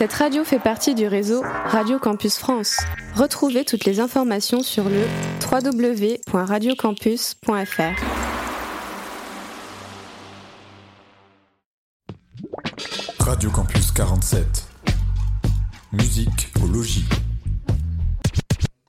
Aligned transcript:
Cette 0.00 0.14
radio 0.14 0.44
fait 0.44 0.58
partie 0.58 0.94
du 0.94 1.06
réseau 1.06 1.42
Radio 1.66 1.98
Campus 1.98 2.38
France. 2.38 2.78
Retrouvez 3.14 3.66
toutes 3.66 3.84
les 3.84 4.00
informations 4.00 4.62
sur 4.62 4.84
le 4.88 5.02
www.radiocampus.fr. 5.44 8.02
Radio 13.18 13.50
Campus 13.50 13.92
47. 13.92 14.70
Musique 15.92 16.50
au 16.64 16.66
logis. 16.66 17.04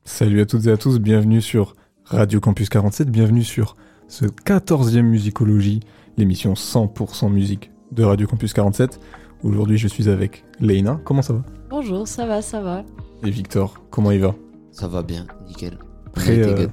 Salut 0.05 0.39
à 0.39 0.45
toutes 0.45 0.65
et 0.67 0.71
à 0.71 0.77
tous, 0.77 0.99
bienvenue 0.99 1.41
sur 1.41 1.75
Radio 2.05 2.39
Campus 2.39 2.69
47, 2.69 3.09
bienvenue 3.09 3.43
sur 3.43 3.75
ce 4.07 4.23
14e 4.23 5.01
Musicologie, 5.01 5.81
l'émission 6.15 6.53
100% 6.53 7.29
musique 7.29 7.69
de 7.91 8.05
Radio 8.05 8.27
Campus 8.27 8.53
47. 8.53 8.97
Aujourd'hui, 9.43 9.77
je 9.79 9.87
suis 9.87 10.07
avec 10.07 10.43
Leïna. 10.59 10.99
Comment 11.03 11.23
ça 11.23 11.33
va? 11.33 11.41
Bonjour, 11.69 12.07
ça 12.07 12.27
va, 12.27 12.43
ça 12.43 12.61
va. 12.61 12.83
Et 13.25 13.31
Victor, 13.31 13.81
comment 13.89 14.11
il 14.11 14.21
va? 14.21 14.35
Ça 14.71 14.87
va 14.87 15.01
bien, 15.01 15.25
nickel. 15.47 15.79
Prêt, 16.13 16.39
euh. 16.39 16.67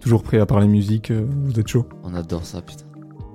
Toujours 0.00 0.24
prêt 0.24 0.40
à 0.40 0.46
parler 0.46 0.66
musique 0.66 1.12
euh, 1.12 1.26
Vous 1.44 1.60
êtes 1.60 1.68
chaud? 1.68 1.86
On 2.02 2.14
adore 2.14 2.44
ça, 2.44 2.60
putain. 2.60 2.86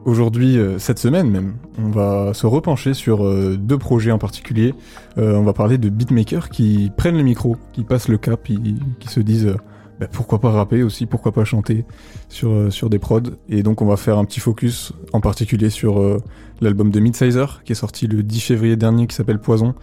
Aujourd'hui, 0.04 0.58
euh, 0.58 0.80
cette 0.80 1.00
semaine 1.00 1.30
même, 1.30 1.54
on 1.77 1.90
va 1.91 2.34
se 2.34 2.46
repencher 2.46 2.94
sur 2.94 3.26
euh, 3.26 3.55
deux 3.58 3.77
projets 3.77 4.12
en 4.12 4.18
particulier. 4.18 4.74
Euh, 5.18 5.36
on 5.36 5.44
va 5.44 5.54
parler 5.54 5.77
de 5.77 5.88
beatmakers 5.88 6.50
qui 6.50 6.91
prennent 6.98 7.16
le 7.16 7.24
micro, 7.24 7.55
qui 7.72 7.86
passent 7.86 8.10
le 8.10 8.18
cap, 8.18 8.44
qui, 8.44 8.60
qui 9.00 9.08
se 9.08 9.22
disent 9.22 9.55
bah, 10.00 10.08
pourquoi 10.12 10.40
pas 10.40 10.52
rapper 10.52 10.84
aussi, 10.84 11.06
pourquoi 11.06 11.32
pas 11.32 11.44
chanter 11.44 11.86
sur, 12.30 12.52
euh, 12.52 12.70
sur 12.70 12.90
des 12.90 13.00
prods. 13.00 13.22
Et 13.50 13.64
donc 13.64 13.82
on 13.82 13.86
va 13.86 13.98
faire 13.98 14.18
un 14.18 14.26
petit 14.26 14.40
focus 14.40 14.94
en 15.14 15.22
particulier 15.22 15.70
sur 15.70 16.00
euh, 16.00 16.18
l'album 16.62 16.90
de 16.90 17.00
Midsizer 17.00 17.62
qui 17.64 17.74
est 17.74 17.76
sorti 17.76 18.08
le 18.08 18.24
10 18.24 18.40
février 18.42 18.76
dernier 18.76 19.08
qui 19.08 19.16
s'appelle 19.16 19.40
Poison. 19.40 19.76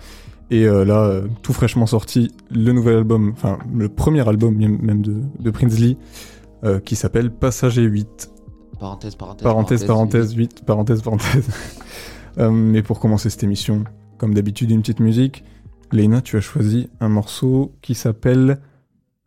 Et 0.51 0.67
euh, 0.67 0.85
là, 0.85 1.05
euh, 1.05 1.29
tout 1.43 1.53
fraîchement 1.53 1.87
sorti, 1.87 2.35
le 2.51 2.73
nouvel 2.73 2.97
album, 2.97 3.33
enfin 3.37 3.59
le 3.73 3.89
premier 3.89 4.29
album 4.29 4.57
même 4.57 5.03
de, 5.03 5.17
de 5.39 5.51
Prinsley 5.51 5.97
qui 6.85 6.95
s'appelle 6.95 7.31
Passager 7.31 7.81
8. 7.81 8.31
Parenthèse, 8.81 9.15
parenthèse. 9.15 9.43
Parenthèse, 9.45 9.85
parenthèse, 9.85 10.33
8, 10.35 10.65
parenthèse, 10.65 11.03
parenthèse. 11.03 11.49
Euh, 12.39 12.51
mais 12.51 12.81
pour 12.83 13.01
commencer 13.01 13.29
cette 13.29 13.43
émission, 13.43 13.83
comme 14.17 14.35
d'habitude, 14.35 14.71
une 14.71 14.83
petite 14.83 15.01
musique. 15.01 15.45
Léna, 15.91 16.21
tu 16.21 16.37
as 16.37 16.41
choisi 16.41 16.89
un 17.01 17.09
morceau 17.09 17.73
qui 17.83 17.97
s'appelle 17.97 18.61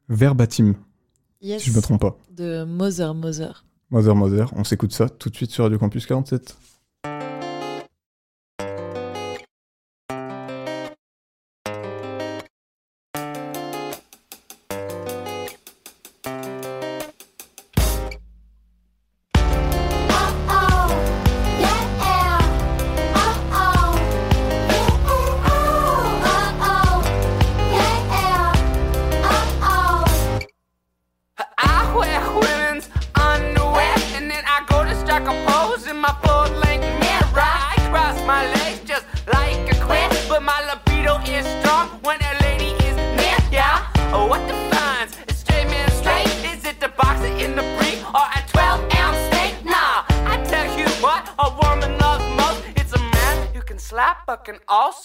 Verbatim, 0.09 0.75
Yes. 1.41 1.63
si 1.63 1.71
je 1.71 1.75
me 1.75 1.81
trompe 1.81 2.01
pas. 2.01 2.17
De 2.31 2.63
Mother 2.63 3.13
Mother. 3.13 3.65
Mother 3.89 4.15
Mother, 4.15 4.51
on 4.55 4.63
s'écoute 4.63 4.91
ça 4.93 5.09
tout 5.09 5.29
de 5.29 5.35
suite 5.35 5.51
sur 5.51 5.63
Radio 5.65 5.77
Campus 5.77 6.05
47. 6.05 6.55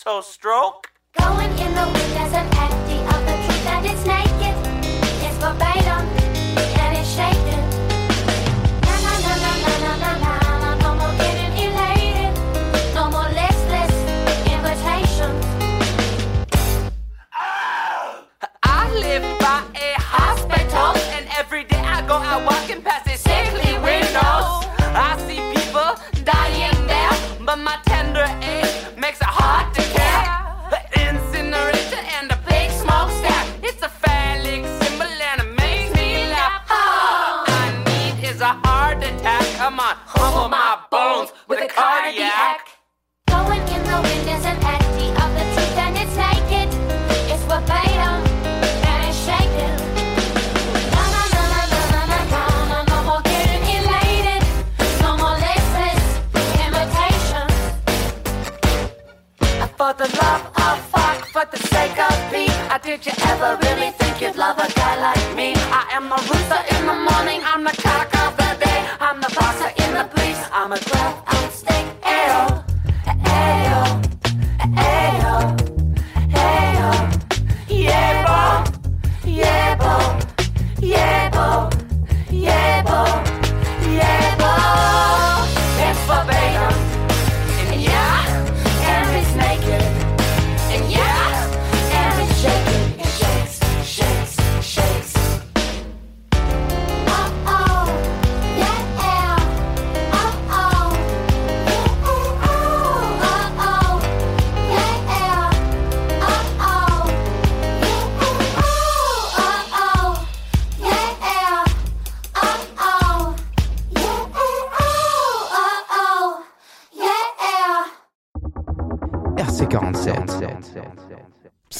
So 0.08 0.22
stroke 0.22 0.90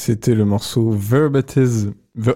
C'était 0.09 0.33
le 0.33 0.43
morceau 0.43 0.89
Ver- 0.89 1.29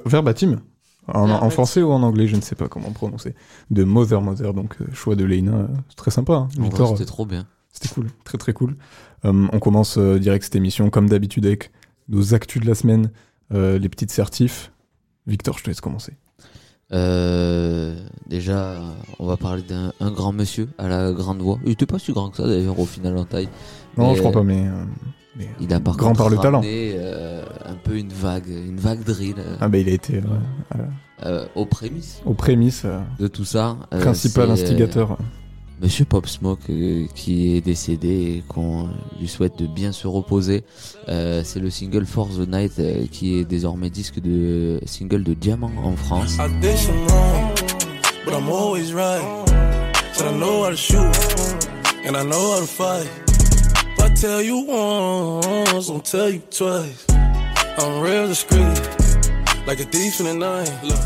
Verbatim 0.06 0.62
en, 1.08 1.50
français 1.50 1.82
ou 1.82 1.92
en 1.92 2.04
anglais, 2.04 2.28
je 2.28 2.36
ne 2.36 2.42
sais 2.42 2.54
pas 2.56 2.68
comment 2.68 2.92
prononcer, 2.92 3.34
de 3.72 3.84
Mother 3.84 4.22
Mother, 4.22 4.54
donc 4.54 4.76
euh, 4.80 4.86
choix 4.94 5.16
de 5.16 5.26
Leina, 5.26 5.54
euh, 5.54 5.68
c'est 5.90 5.96
très 5.96 6.12
sympa. 6.12 6.34
hein. 6.34 6.48
C'était 6.96 7.06
trop 7.06 7.26
bien. 7.26 7.48
C'était 7.72 7.90
cool, 7.96 8.08
très 8.24 8.38
très 8.38 8.54
cool. 8.54 8.78
Euh, 9.26 9.48
on 9.52 9.60
commence 9.60 9.98
euh, 9.98 10.20
direct 10.20 10.44
cette 10.44 10.56
émission 10.56 10.92
comme 10.92 11.10
d'habitude 11.10 11.48
avec 11.48 11.72
nos 12.10 12.36
actus 12.36 12.62
de 12.62 12.68
la 12.68 12.76
semaine, 12.76 13.10
euh, 13.54 13.80
les 13.80 13.90
petites 13.90 14.12
certifs. 14.12 14.72
Victor, 15.26 15.58
je 15.58 15.64
te 15.64 15.70
laisse 15.72 15.82
commencer. 15.82 16.14
Euh, 16.92 17.96
déjà, 18.28 18.80
on 19.18 19.26
va 19.26 19.36
parler 19.36 19.64
d'un 19.64 19.94
un 20.00 20.12
grand 20.12 20.32
monsieur 20.32 20.70
à 20.78 20.88
la 20.88 21.12
grande 21.12 21.42
voix. 21.42 21.58
Il 21.66 21.72
était 21.72 21.88
pas 21.88 21.98
si 21.98 22.12
grand 22.14 22.30
que 22.30 22.38
ça 22.38 22.46
d'ailleurs 22.48 22.78
au 22.80 22.86
final 22.86 23.18
en 23.18 23.26
taille. 23.26 23.50
Non, 23.98 24.10
Mais, 24.10 24.16
je 24.16 24.20
crois 24.20 24.32
pas, 24.32 24.44
mais, 24.44 24.68
euh, 24.68 24.86
mais- 25.36 25.50
Il 25.60 25.74
a 25.74 25.80
par 25.80 25.96
Grand 25.98 26.10
contre 26.10 26.20
par 26.20 26.30
le 26.30 26.38
talent. 26.38 26.62
euh, 26.66 27.44
un 27.66 27.76
peu 27.76 27.98
une 27.98 28.10
vague, 28.14 28.48
une 28.48 28.78
vague 28.80 29.04
drill 29.04 29.36
euh, 29.38 29.56
ah 29.62 29.68
bah 29.68 29.78
il 29.78 29.90
a 29.90 29.94
été 29.94 30.22
euh, 31.26 31.46
aux 31.56 31.66
prémices 31.66 32.22
aux 32.26 32.34
prémices, 32.34 32.84
euh, 32.86 33.00
de 33.20 33.28
tout 33.28 33.46
ça. 33.46 33.78
Euh, 33.94 34.00
principal 34.02 34.52
instigateur. 34.52 35.18
Monsieur 35.82 36.06
Pop 36.06 36.28
Smoke 36.28 36.60
euh, 36.70 37.08
qui 37.16 37.56
est 37.56 37.62
décédé 37.62 38.08
et 38.38 38.44
qu'on 38.48 38.88
lui 39.20 39.28
souhaite 39.28 39.58
de 39.60 39.68
bien 39.68 39.92
se 39.92 40.08
reposer. 40.08 40.64
Euh, 41.10 41.42
c'est 41.44 41.60
le 41.60 41.70
single 41.70 42.06
For 42.06 42.30
the 42.30 42.48
Night 42.48 42.74
euh, 42.80 43.06
qui 43.12 43.38
est 43.40 43.44
désormais 43.44 43.90
disque 43.90 44.22
de 44.22 44.80
single 44.86 45.24
de 45.24 45.34
diamant 45.34 45.72
en 45.84 45.96
France. 45.98 46.38
I 53.20 53.23
tell 54.16 54.42
you 54.42 54.66
once, 54.68 55.90
I'll 55.90 56.00
tell 56.02 56.30
you 56.30 56.42
twice. 56.50 57.06
I'm 57.78 58.02
real 58.02 58.28
discreet, 58.28 58.82
like 59.68 59.80
a 59.80 59.86
thief 59.86 60.20
in 60.20 60.26
the 60.26 60.34
night. 60.36 60.72
Look. 60.84 60.98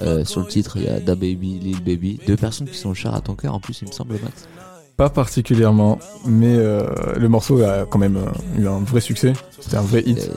Euh, 0.00 0.24
sur 0.24 0.40
le 0.40 0.46
titre, 0.46 0.76
il 0.76 0.84
y 0.84 0.88
a 0.88 1.00
Da 1.00 1.16
Baby, 1.16 1.58
Lil 1.60 1.82
Baby, 1.82 2.20
deux 2.26 2.36
personnes 2.36 2.68
qui 2.68 2.78
sont 2.78 2.94
chères 2.94 3.14
à 3.14 3.20
ton 3.20 3.34
cœur 3.34 3.54
en 3.54 3.60
plus, 3.60 3.82
il 3.82 3.88
me 3.88 3.92
semble, 3.92 4.14
Max. 4.22 4.48
Pas 4.96 5.10
particulièrement, 5.10 5.98
mais 6.24 6.54
euh, 6.56 6.84
le 7.16 7.28
morceau 7.28 7.62
a 7.62 7.84
quand 7.86 7.98
même 7.98 8.16
euh, 8.16 8.60
eu 8.60 8.66
un 8.68 8.78
vrai 8.78 9.00
succès. 9.00 9.32
C'était 9.60 9.76
un 9.76 9.82
vrai 9.82 10.02
Il, 10.06 10.18
hit. 10.18 10.30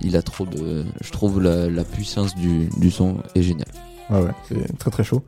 il 0.00 0.16
a 0.16 0.22
trop 0.22 0.44
de. 0.44 0.84
Je 1.00 1.10
trouve 1.12 1.40
la, 1.40 1.68
la 1.68 1.84
puissance 1.84 2.34
du, 2.34 2.68
du 2.78 2.90
son 2.90 3.18
est 3.34 3.42
géniale. 3.42 3.68
Ouais, 4.10 4.20
ouais, 4.20 4.30
c'est 4.48 4.78
très 4.78 4.90
très 4.90 5.04
chaud. 5.04 5.22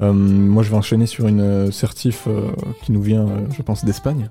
Euh, 0.00 0.12
moi, 0.12 0.62
je 0.62 0.70
vais 0.70 0.76
enchaîner 0.76 1.06
sur 1.06 1.26
une 1.26 1.72
certif 1.72 2.24
euh, 2.28 2.50
qui 2.82 2.92
nous 2.92 3.02
vient, 3.02 3.26
euh, 3.26 3.46
je 3.56 3.62
pense, 3.62 3.84
d'Espagne. 3.84 4.28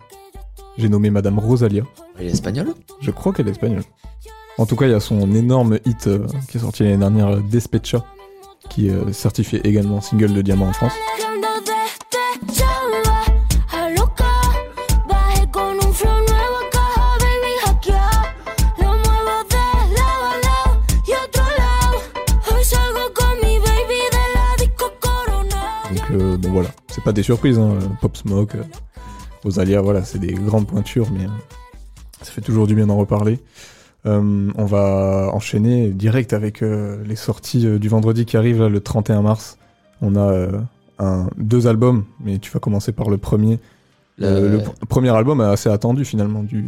J'ai 0.78 0.90
nommé 0.90 1.10
Madame 1.10 1.40
Rosalia. 1.40 1.84
Il 2.20 2.28
est 2.28 2.32
espagnol 2.32 2.74
Je 3.02 3.12
crois 3.12 3.34
qu'elle 3.34 3.48
est 3.48 3.52
espagnole. 3.52 3.84
En 4.58 4.66
tout 4.66 4.76
cas, 4.76 4.86
il 4.86 4.92
y 4.92 4.96
a 4.96 5.00
son 5.00 5.34
énorme 5.34 5.80
hit 5.86 6.08
euh, 6.08 6.26
qui 6.50 6.58
est 6.58 6.62
sorti 6.62 6.84
l'année 6.84 6.98
dernière, 6.98 7.28
euh, 7.28 7.42
Despecha, 7.42 8.04
qui 8.70 8.88
est 8.88 8.92
euh, 8.92 9.12
certifié 9.12 9.66
également 9.68 10.02
single 10.02 10.34
de 10.34 10.42
diamant 10.42 10.68
en 10.68 10.74
France. 10.74 10.94
Donc 25.90 26.12
euh, 26.12 26.38
bon 26.38 26.52
voilà, 26.52 26.70
c'est 26.90 27.04
pas 27.04 27.14
des 27.14 27.24
surprises, 27.24 27.58
hein. 27.58 27.78
Pop 28.02 28.16
Smoke, 28.18 28.58
Rosalia, 29.48 29.80
voilà, 29.82 30.04
c'est 30.04 30.20
des 30.20 30.34
grandes 30.34 30.68
pointures, 30.68 31.08
mais 31.12 31.26
ça 32.22 32.32
fait 32.32 32.42
toujours 32.42 32.68
du 32.68 32.76
bien 32.76 32.88
d'en 32.88 32.98
reparler. 32.98 33.40
Euh, 34.06 34.52
on 34.56 34.66
va 34.66 35.30
enchaîner 35.34 35.90
direct 35.90 36.34
avec 36.34 36.62
euh, 36.62 36.98
les 37.06 37.16
sorties 37.16 37.66
euh, 37.66 37.80
du 37.80 37.88
vendredi 37.88 38.26
qui 38.26 38.36
arrive 38.36 38.60
là, 38.62 38.68
le 38.70 38.82
31 38.82 39.22
mars. 39.22 39.58
On 40.02 40.16
a 40.18 40.48
un, 41.00 41.30
deux 41.38 41.66
albums, 41.68 42.04
mais 42.24 42.40
tu 42.40 42.52
vas 42.52 42.60
commencer 42.60 42.92
par 42.92 43.10
le 43.10 43.18
premier. 43.18 43.60
Le- 44.18 44.28
le 44.50 44.58
pr- 44.60 44.86
premier 44.90 45.16
album 45.16 45.40
assez 45.40 45.70
attendu 45.70 46.04
finalement, 46.04 46.44
du, 46.44 46.66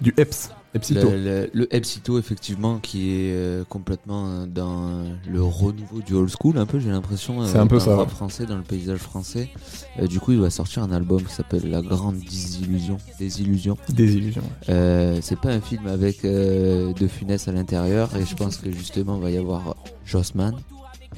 du 0.00 0.14
Eps, 0.16 0.50
Epsito. 0.72 1.10
Le, 1.10 1.16
le, 1.18 1.50
le 1.52 1.74
Epsito, 1.74 2.18
effectivement, 2.18 2.78
qui 2.78 3.10
est 3.10 3.32
euh, 3.32 3.64
complètement 3.68 4.26
euh, 4.28 4.46
dans 4.46 5.02
le 5.28 5.42
renouveau 5.42 6.00
du 6.00 6.14
old 6.14 6.30
school, 6.30 6.58
un 6.58 6.66
peu, 6.66 6.78
j'ai 6.78 6.90
l'impression. 6.90 7.42
euh, 7.42 7.46
C'est 7.46 7.58
un 7.58 7.66
peu 7.66 7.78
dans 7.78 7.84
ça, 7.84 7.90
le 7.90 7.96
rap 7.96 8.10
français, 8.10 8.46
dans 8.46 8.56
le 8.56 8.62
paysage 8.62 8.98
français. 9.00 9.50
Euh, 9.98 10.06
du 10.06 10.20
coup, 10.20 10.30
il 10.32 10.38
va 10.40 10.48
sortir 10.50 10.82
un 10.84 10.92
album 10.92 11.22
qui 11.24 11.34
s'appelle 11.34 11.68
La 11.68 11.82
Grande 11.82 12.18
Désillusion. 12.18 12.98
Désillusion. 13.18 13.76
Désillusion. 13.88 14.42
C'est 14.66 15.38
pas 15.40 15.50
un 15.50 15.60
film 15.60 15.86
avec 15.88 16.22
De 16.22 17.08
Funès 17.08 17.48
à 17.48 17.52
l'intérieur, 17.52 18.10
et 18.16 18.24
je 18.24 18.34
pense 18.36 18.56
que 18.58 18.70
justement, 18.70 19.16
il 19.16 19.22
va 19.22 19.30
y 19.30 19.38
avoir 19.38 19.74
Jossman, 20.06 20.54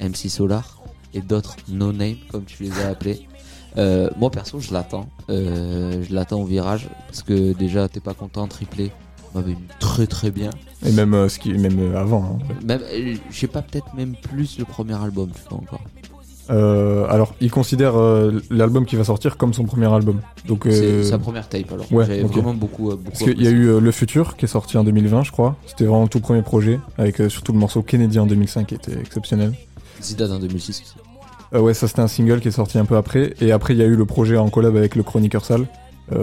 MC 0.01 0.29
Solar 0.29 0.81
et 1.13 1.21
d'autres 1.21 1.57
no-name, 1.69 2.15
comme 2.31 2.45
tu 2.45 2.63
les 2.63 2.71
as 2.79 2.87
appelés. 2.89 3.27
Moi 3.77 4.31
perso, 4.31 4.59
je 4.59 4.73
l'attends. 4.73 5.07
Je 5.29 6.11
l'attends 6.13 6.41
au 6.41 6.45
virage 6.45 6.87
parce 7.07 7.21
que 7.21 7.53
déjà, 7.53 7.87
t'es 7.87 7.99
pas 7.99 8.15
content, 8.15 8.47
triplé. 8.47 8.91
M'avait 9.35 9.57
très 9.79 10.07
très 10.07 10.31
bien. 10.31 10.49
Et 10.85 10.91
même, 10.91 11.13
euh, 11.13 11.29
ce 11.29 11.39
qui, 11.39 11.53
même 11.53 11.77
euh, 11.79 11.99
avant. 11.99 12.23
hein, 12.23 12.39
en 12.43 12.47
fait. 12.47 12.65
Même, 12.65 12.81
euh, 12.91 13.15
je 13.31 13.37
sais 13.39 13.47
pas, 13.47 13.61
peut-être 13.61 13.93
même 13.95 14.15
plus 14.15 14.57
le 14.59 14.65
premier 14.65 14.93
album, 15.01 15.29
tu 15.33 15.41
vois 15.49 15.59
encore. 15.59 15.81
Euh, 16.49 17.05
alors, 17.09 17.33
il 17.39 17.49
considère 17.49 17.95
euh, 17.97 18.41
l'album 18.49 18.85
qui 18.85 18.97
va 18.97 19.05
sortir 19.05 19.37
comme 19.37 19.53
son 19.53 19.63
premier 19.63 19.85
album. 19.93 20.19
Donc, 20.45 20.65
C'est 20.69 21.03
sa 21.05 21.17
première 21.17 21.47
tape 21.47 21.71
alors. 21.71 21.89
ouais, 21.93 22.05
J'avais 22.05 22.23
ok. 22.23 22.33
vraiment 22.33 22.53
beaucoup. 22.53 22.89
beaucoup 22.89 23.03
Parce 23.05 23.19
qu'il 23.23 23.41
y 23.41 23.47
a 23.47 23.51
eu 23.51 23.79
Le 23.79 23.91
Futur 23.91 24.35
qui 24.35 24.43
est 24.43 24.49
sorti 24.49 24.77
en 24.77 24.83
2020, 24.83 25.23
je 25.23 25.31
crois. 25.31 25.55
C'était 25.65 25.85
vraiment 25.85 26.03
le 26.03 26.09
tout 26.09 26.19
premier 26.19 26.41
projet, 26.41 26.79
avec 26.97 27.17
surtout 27.29 27.53
le 27.53 27.59
morceau 27.59 27.81
Kennedy 27.81 28.19
en 28.19 28.25
2005 28.25 28.67
qui 28.67 28.75
était 28.75 28.99
exceptionnel. 28.99 29.53
Zidane 30.01 30.33
en 30.33 30.39
2006 30.39 30.81
aussi. 30.81 31.61
Ouais, 31.61 31.73
ça 31.73 31.87
c'était 31.87 32.01
un 32.01 32.07
single 32.07 32.41
qui 32.41 32.49
est 32.49 32.51
sorti 32.51 32.77
un 32.77 32.83
peu 32.85 32.97
après. 32.97 33.35
Et 33.39 33.53
après, 33.53 33.73
il 33.73 33.79
y 33.79 33.83
a 33.83 33.85
eu 33.85 33.95
le 33.95 34.05
projet 34.05 34.35
en 34.35 34.49
collab 34.49 34.75
avec 34.75 34.95
le 34.95 35.03
chroniqueur 35.03 35.45
sale, 35.45 35.65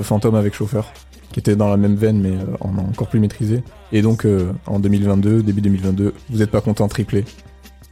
Fantôme 0.03 0.35
avec 0.35 0.53
chauffeur, 0.55 0.93
qui 1.32 1.38
était 1.41 1.56
dans 1.56 1.69
la 1.69 1.77
même 1.77 1.94
veine 1.94 2.21
mais 2.21 2.31
euh, 2.32 2.56
en 2.61 2.77
encore 2.79 3.09
plus 3.09 3.21
maîtrisé. 3.21 3.62
Et 3.93 4.03
donc 4.03 4.25
euh, 4.25 4.53
en 4.67 4.79
2022, 4.81 5.43
début 5.43 5.61
2022, 5.61 6.15
vous 6.31 6.43
êtes 6.43 6.50
pas 6.50 6.61
content 6.61 6.88
triplé, 6.88 7.25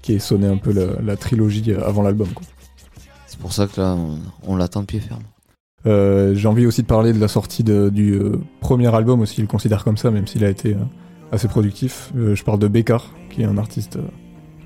qui 0.02 0.14
est 0.14 0.18
sonné 0.18 0.46
un 0.46 0.56
peu 0.56 0.72
la, 0.72 1.00
la 1.02 1.16
trilogie 1.16 1.64
euh, 1.72 1.86
avant 1.86 2.02
l'album. 2.02 2.28
quoi. 2.28 2.44
C'est 3.26 3.38
pour 3.38 3.52
ça 3.52 3.66
que 3.66 3.80
là, 3.80 3.94
on, 3.96 4.18
on 4.52 4.56
l'attend 4.56 4.80
de 4.80 4.86
pied 4.86 5.00
ferme. 5.00 5.22
Euh, 5.86 6.34
J'ai 6.34 6.48
envie 6.48 6.66
aussi 6.66 6.82
de 6.82 6.86
parler 6.88 7.12
de 7.12 7.20
la 7.20 7.28
sortie 7.28 7.62
de- 7.62 7.88
du 7.88 8.14
euh, 8.14 8.32
premier 8.60 8.92
album 8.94 9.20
aussi, 9.20 9.36
il 9.38 9.42
le 9.42 9.46
considère 9.48 9.84
comme 9.84 9.96
ça, 9.96 10.10
même 10.10 10.26
s'il 10.26 10.44
a 10.44 10.50
été 10.50 10.74
euh, 10.74 10.78
assez 11.30 11.46
productif. 11.46 12.10
Euh, 12.16 12.34
je 12.34 12.42
parle 12.42 12.58
de 12.58 12.66
Bécard, 12.68 13.06
qui 13.30 13.42
est 13.42 13.44
un 13.44 13.58
artiste 13.58 13.96
euh, 13.96 14.02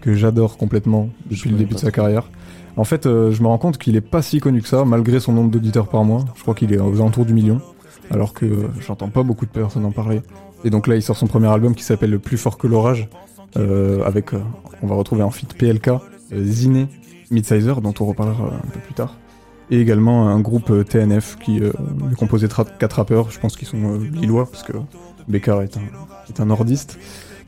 que 0.00 0.14
j'adore 0.14 0.56
complètement 0.56 1.10
Je 1.30 1.36
depuis 1.36 1.50
le 1.50 1.56
début 1.58 1.74
de 1.74 1.80
sa 1.80 1.90
carrière. 1.90 2.30
En 2.76 2.84
fait, 2.84 3.04
euh, 3.04 3.30
je 3.32 3.42
me 3.42 3.48
rends 3.48 3.58
compte 3.58 3.76
qu'il 3.76 3.94
est 3.96 4.00
pas 4.00 4.22
si 4.22 4.40
connu 4.40 4.62
que 4.62 4.68
ça, 4.68 4.84
malgré 4.86 5.20
son 5.20 5.32
nombre 5.32 5.50
d'auditeurs 5.50 5.88
par 5.88 6.02
mois. 6.04 6.24
Je 6.34 6.40
crois 6.42 6.54
qu'il 6.54 6.72
est 6.72 6.78
aux 6.78 6.94
alentours 6.94 7.26
du 7.26 7.34
million, 7.34 7.60
alors 8.12 8.34
que 8.34 8.68
j'entends 8.80 9.08
pas 9.08 9.22
beaucoup 9.22 9.46
de 9.46 9.50
personnes 9.50 9.84
en 9.84 9.90
parler. 9.90 10.20
Et 10.64 10.70
donc 10.70 10.86
là, 10.86 10.94
il 10.94 11.02
sort 11.02 11.16
son 11.16 11.26
premier 11.26 11.48
album 11.48 11.74
qui 11.74 11.82
s'appelle 11.82 12.10
Le 12.10 12.18
plus 12.18 12.36
fort 12.36 12.58
que 12.58 12.66
l'orage, 12.66 13.08
euh, 13.56 14.04
avec, 14.04 14.32
euh, 14.34 14.40
on 14.82 14.86
va 14.86 14.94
retrouver 14.94 15.22
en 15.22 15.30
feat 15.30 15.54
PLK, 15.54 15.88
euh, 15.88 15.98
Ziné, 16.44 16.88
Midsizer, 17.30 17.80
dont 17.80 17.94
on 17.98 18.04
reparlera 18.04 18.44
un 18.44 18.70
peu 18.70 18.80
plus 18.80 18.94
tard 18.94 19.16
et 19.70 19.80
également 19.80 20.28
un 20.28 20.40
groupe 20.40 20.70
euh, 20.70 20.84
TNF 20.84 21.38
qui 21.38 21.60
euh, 21.60 21.72
est 22.10 22.16
composé 22.16 22.46
de 22.46 22.52
quatre 22.78 22.94
rappeurs, 22.94 23.30
je 23.30 23.40
pense 23.40 23.56
qu'ils 23.56 23.68
sont 23.68 23.98
lillois 24.12 24.50
parce 24.50 24.64
que 24.64 24.72
Becker 25.28 25.62
est 25.62 26.40
un, 26.40 26.44
nordiste. 26.44 26.98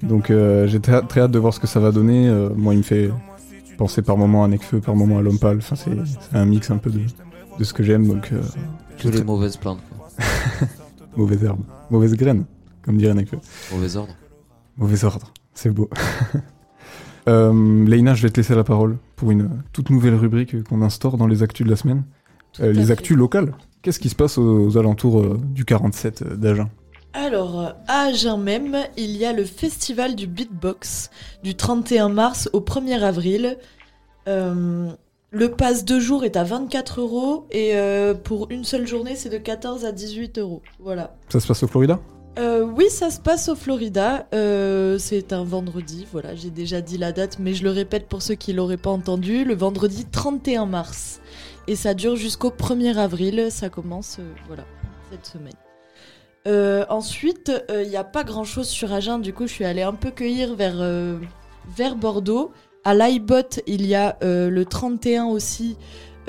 Donc 0.03 0.31
j'ai 0.31 0.81
très, 0.81 1.21
hâte 1.21 1.31
de 1.31 1.39
voir 1.39 1.53
ce 1.53 1.61
que 1.61 1.67
ça 1.67 1.81
va 1.81 1.91
donner. 1.91 2.31
Moi 2.57 2.75
il 2.75 2.79
me 2.79 2.83
fait 2.83 3.11
penser 3.77 4.01
par 4.01 4.17
moment 4.17 4.45
à 4.45 4.49
Necfeu, 4.49 4.81
par 4.81 4.97
moment 4.97 5.19
à 5.19 5.23
Lompal, 5.23 5.59
enfin 5.59 5.77
c'est 5.77 5.91
un 6.37 6.45
mix 6.45 6.71
un 6.71 6.79
peu 6.79 6.91
de, 6.91 7.01
de 7.59 7.65
ce 7.65 7.73
que 7.73 7.83
j'aime, 7.83 8.07
donc 8.07 8.33
euh, 8.33 9.11
les 9.11 9.25
mauvaises 9.25 9.57
plantes. 9.57 9.81
mauvaise 11.17 11.45
herbe, 11.45 11.61
mauvaise 11.91 12.15
graine, 12.15 12.45
comme 12.83 12.97
dirait 12.97 13.15
Necfeu. 13.15 13.39
Mauvais 13.73 13.97
ordre. 13.97 14.15
Mauvais 14.77 15.05
ordre, 15.05 15.33
c'est 15.55 15.71
beau. 15.71 15.89
euh, 17.29 17.85
Leïna, 17.87 18.15
je 18.15 18.23
vais 18.23 18.31
te 18.31 18.39
laisser 18.39 18.55
la 18.55 18.65
parole 18.65 18.97
pour 19.17 19.31
une 19.31 19.63
toute 19.73 19.91
nouvelle 19.91 20.15
rubrique 20.15 20.63
qu'on 20.65 20.83
instaure 20.83 21.17
dans 21.17 21.27
les 21.27 21.43
actus 21.43 21.65
de 21.65 21.71
la 21.71 21.77
semaine. 21.77 22.05
Euh, 22.61 22.73
les 22.73 22.87
fait. 22.87 22.93
actus 22.93 23.17
locales. 23.17 23.55
Qu'est-ce 23.83 23.99
qui 23.99 24.09
se 24.09 24.15
passe 24.15 24.39
aux, 24.39 24.67
aux 24.67 24.79
alentours 24.79 25.21
euh, 25.21 25.41
du 25.43 25.65
47 25.65 26.23
euh, 26.23 26.37
d'Agen? 26.37 26.71
Alors, 27.13 27.75
à 27.87 28.07
Agen 28.07 28.39
même, 28.39 28.77
il 28.97 29.17
y 29.17 29.25
a 29.25 29.33
le 29.33 29.45
festival 29.45 30.17
du 30.17 30.27
beatbox 30.27 31.11
du 31.45 31.55
31 31.55 32.09
mars 32.09 32.51
au 32.53 32.61
1er 32.61 33.01
avril. 33.03 33.57
Euh, 34.27 34.91
le 35.35 35.51
pass 35.51 35.85
deux 35.85 35.99
jours 35.99 36.25
est 36.25 36.37
à 36.37 36.45
24 36.45 37.01
euros 37.01 37.47
et 37.51 37.75
euh, 37.75 38.15
pour 38.15 38.47
une 38.51 38.63
seule 38.63 38.87
journée, 38.87 39.17
c'est 39.17 39.29
de 39.29 39.39
14 39.39 39.85
à 39.85 39.91
18 39.91 40.39
euros. 40.39 40.63
Voilà. 40.79 41.17
Ça 41.29 41.41
se 41.41 41.47
passe 41.49 41.65
au 41.65 41.67
Florida? 41.67 42.01
Euh, 42.39 42.65
oui, 42.65 42.89
ça 42.89 43.11
se 43.11 43.21
passe 43.21 43.49
au 43.49 43.57
Florida. 43.57 44.29
Euh, 44.33 44.97
c'est 44.99 45.33
un 45.33 45.43
vendredi. 45.43 46.07
Voilà, 46.13 46.37
j'ai 46.37 46.51
déjà 46.51 46.81
dit 46.81 46.99
la 46.99 47.11
date, 47.11 47.39
mais 47.41 47.53
je 47.53 47.65
le 47.65 47.71
répète 47.71 48.09
pour 48.09 48.23
ceux 48.23 48.37
qui 48.37 48.53
l'auraient 48.53 48.77
pas 48.77 48.91
entendu. 48.91 49.45
Le 49.45 49.55
vendredi 49.55 50.05
31 50.05 50.67
mars. 50.67 51.21
Et 51.67 51.75
ça 51.75 51.95
dure 51.95 52.15
jusqu'au 52.15 52.51
1er 52.51 52.97
avril. 52.97 53.49
Ça 53.51 53.69
commence, 53.69 54.19
euh, 54.21 54.33
voilà, 54.47 54.65
cette 55.11 55.27
semaine. 55.27 55.55
Ensuite, 56.89 57.51
il 57.71 57.89
n'y 57.89 57.97
a 57.97 58.05
pas 58.05 58.23
grand 58.23 58.45
chose 58.45 58.69
sur 58.69 58.93
Agen. 58.93 59.19
Du 59.19 59.33
coup, 59.33 59.49
je 59.49 59.53
suis 59.53 59.65
allée 59.65 59.83
un 59.83 59.95
peu 59.95 60.11
cueillir 60.11 60.55
vers, 60.55 60.77
vers 61.77 61.97
Bordeaux. 61.97 62.53
À 62.85 62.95
l'iBot, 62.95 63.61
il 63.67 63.87
y 63.87 63.95
a 63.95 64.19
euh, 64.23 64.51
le 64.51 64.65
31 64.65 65.25
aussi 65.25 65.77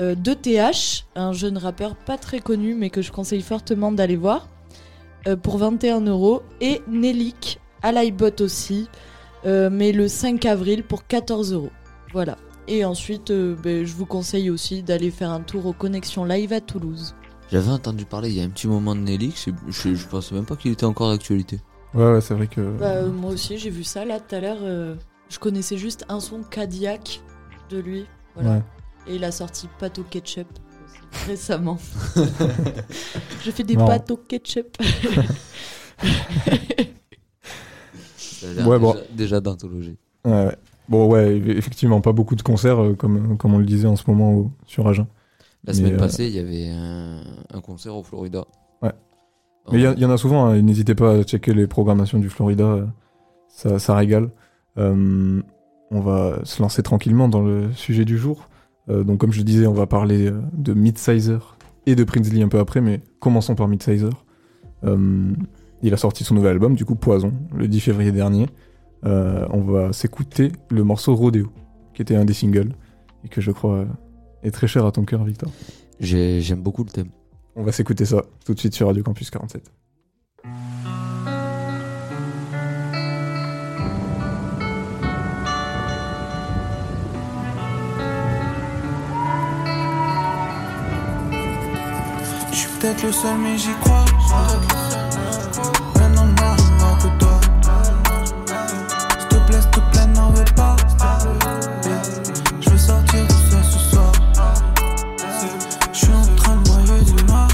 euh, 0.00 0.14
de 0.14 0.32
TH, 0.32 1.04
un 1.14 1.32
jeune 1.32 1.58
rappeur 1.58 1.96
pas 1.96 2.16
très 2.16 2.40
connu, 2.40 2.74
mais 2.74 2.90
que 2.90 3.02
je 3.02 3.12
conseille 3.12 3.42
fortement 3.42 3.92
d'aller 3.92 4.16
voir 4.16 4.48
euh, 5.26 5.36
pour 5.36 5.58
21 5.58 6.00
euros 6.00 6.42
et 6.60 6.82
Nelik 6.88 7.60
à 7.82 7.92
l'iBot 7.92 8.40
aussi, 8.40 8.88
euh, 9.44 9.70
mais 9.70 9.92
le 9.92 10.08
5 10.08 10.44
avril 10.46 10.82
pour 10.82 11.06
14 11.06 11.52
euros. 11.52 11.70
Voilà. 12.12 12.36
Et 12.68 12.84
ensuite, 12.84 13.30
euh, 13.30 13.54
ben, 13.62 13.84
je 13.84 13.94
vous 13.94 14.06
conseille 14.06 14.50
aussi 14.50 14.82
d'aller 14.82 15.10
faire 15.10 15.30
un 15.30 15.40
tour 15.40 15.66
aux 15.66 15.72
connexions 15.72 16.24
live 16.24 16.52
à 16.52 16.60
Toulouse. 16.60 17.14
J'avais 17.50 17.70
entendu 17.70 18.04
parler 18.04 18.30
il 18.30 18.36
y 18.36 18.40
a 18.40 18.44
un 18.44 18.48
petit 18.48 18.66
moment 18.66 18.96
de 18.96 19.00
Nelly, 19.00 19.32
je, 19.68 19.94
je, 19.94 20.06
pensais 20.06 20.34
même 20.34 20.46
pas 20.46 20.56
qu'il 20.56 20.72
était 20.72 20.84
encore 20.84 21.10
d'actualité. 21.10 21.60
Ouais, 21.94 22.12
ouais, 22.12 22.20
c'est 22.20 22.34
vrai 22.34 22.48
que. 22.48 22.60
Bah, 22.78 22.86
euh, 22.86 23.10
moi 23.10 23.30
aussi, 23.30 23.56
j'ai 23.56 23.70
vu 23.70 23.84
ça 23.84 24.04
là 24.04 24.18
tout 24.18 24.34
à 24.34 24.40
l'heure. 24.40 24.96
Je 25.28 25.38
connaissais 25.38 25.76
juste 25.76 26.04
un 26.08 26.20
son 26.20 26.42
Cadillac 26.42 27.20
de 27.70 27.78
lui. 27.78 28.06
Voilà. 28.34 28.50
Ouais. 28.56 28.62
Et 29.08 29.16
il 29.16 29.24
a 29.24 29.30
sorti 29.32 29.68
Pâte 29.78 29.98
au 29.98 30.02
ketchup. 30.02 30.46
aussi. 30.52 31.26
récemment. 31.28 31.78
je 33.44 33.50
fais 33.50 33.64
des 33.64 33.76
pâtes 33.76 34.10
au 34.10 34.16
ketchup. 34.16 34.76
Ouais, 38.66 38.78
bon. 38.78 38.92
déjà, 38.92 39.04
déjà 39.12 39.40
d'anthologie. 39.40 39.96
Ouais, 40.24 40.32
ouais. 40.46 40.56
Bon, 40.88 41.08
ouais, 41.08 41.36
effectivement, 41.36 42.00
pas 42.00 42.12
beaucoup 42.12 42.36
de 42.36 42.42
concerts, 42.42 42.80
euh, 42.80 42.94
comme, 42.94 43.36
comme 43.38 43.54
on 43.54 43.58
le 43.58 43.64
disait 43.64 43.88
en 43.88 43.96
ce 43.96 44.04
moment 44.08 44.34
au- 44.34 44.50
sur 44.66 44.86
Agen. 44.86 45.06
La 45.64 45.72
Mais, 45.72 45.78
semaine 45.78 45.94
euh, 45.94 45.98
passée, 45.98 46.26
il 46.26 46.34
y 46.34 46.38
avait 46.38 46.68
un, 46.68 47.22
un 47.52 47.60
concert 47.60 47.96
au 47.96 48.04
Florida. 48.04 48.44
Ouais. 48.82 48.92
Mais 49.72 49.80
il 49.80 49.98
y, 50.00 50.04
en 50.04 50.10
a 50.10 50.16
souvent, 50.16 50.46
hein, 50.46 50.62
n'hésitez 50.62 50.94
pas 50.94 51.14
à 51.14 51.22
checker 51.24 51.54
les 51.54 51.66
programmations 51.66 52.20
du 52.20 52.28
Florida, 52.28 52.64
euh, 52.64 52.86
ça, 53.48 53.80
ça 53.80 53.96
régale. 53.96 54.30
Euh, 54.78 55.40
on 55.90 56.00
va 56.00 56.40
se 56.44 56.60
lancer 56.62 56.82
tranquillement 56.82 57.28
dans 57.28 57.42
le 57.42 57.72
sujet 57.72 58.04
du 58.04 58.18
jour. 58.18 58.48
Euh, 58.88 59.04
donc 59.04 59.18
comme 59.18 59.32
je 59.32 59.38
le 59.38 59.44
disais, 59.44 59.66
on 59.66 59.72
va 59.72 59.86
parler 59.86 60.26
euh, 60.30 60.40
de 60.52 60.74
Midsizer 60.74 61.56
et 61.86 61.94
de 61.94 62.04
Prinsley 62.04 62.42
un 62.42 62.48
peu 62.48 62.58
après, 62.58 62.80
mais 62.80 63.00
commençons 63.20 63.54
par 63.54 63.68
Midsizer. 63.68 64.10
Il 65.82 65.92
a 65.92 65.96
sorti 65.96 66.24
son 66.24 66.34
nouvel 66.34 66.52
album, 66.52 66.74
du 66.74 66.84
coup 66.84 66.94
Poison, 66.94 67.32
le 67.54 67.68
10 67.68 67.80
février 67.80 68.12
dernier. 68.12 68.46
On 69.02 69.60
va 69.60 69.92
s'écouter 69.92 70.52
le 70.70 70.82
morceau 70.84 71.14
Rodeo, 71.14 71.48
qui 71.94 72.02
était 72.02 72.16
un 72.16 72.24
des 72.24 72.32
singles, 72.34 72.72
et 73.24 73.28
que 73.28 73.40
je 73.40 73.50
crois 73.52 73.84
est 74.42 74.50
très 74.50 74.66
cher 74.68 74.84
à 74.86 74.92
ton 74.92 75.04
cœur, 75.04 75.22
Victor. 75.24 75.50
J'ai- 76.00 76.40
J'aime 76.40 76.60
beaucoup 76.60 76.82
le 76.84 76.90
thème. 76.90 77.08
On 77.56 77.62
va 77.64 77.72
s'écouter 77.72 78.04
ça 78.04 78.22
tout 78.44 78.54
de 78.54 78.58
suite 78.58 78.74
sur 78.74 78.86
Radio 78.88 79.02
Campus 79.02 79.30
47. 79.30 79.70
Peut-être 92.86 93.02
le 93.02 93.12
seul, 93.12 93.38
mais 93.38 93.58
j'y 93.58 93.74
crois. 93.80 94.04
Dans 95.94 96.08
le 96.08 96.14
noir, 96.14 96.56
moi 96.78 96.98
que 97.02 97.08
toi. 97.18 97.40
S'il 99.18 99.28
te 99.28 99.34
plaît, 99.46 99.60
s'il 99.60 99.70
te 99.70 99.80
plaît, 99.90 100.06
n'en 100.14 100.30
veux 100.30 100.44
pas. 100.54 100.76
Je 102.60 102.70
veux 102.70 102.78
sortir 102.78 103.24
de 103.24 103.32
ça 103.50 103.62
ce 103.62 103.78
soir. 103.90 104.12
Je 105.92 105.98
suis 105.98 106.12
en 106.12 106.36
train 106.36 106.56
de 106.56 106.68
noyer 106.68 107.04
du 107.04 107.24
noir. 107.24 107.48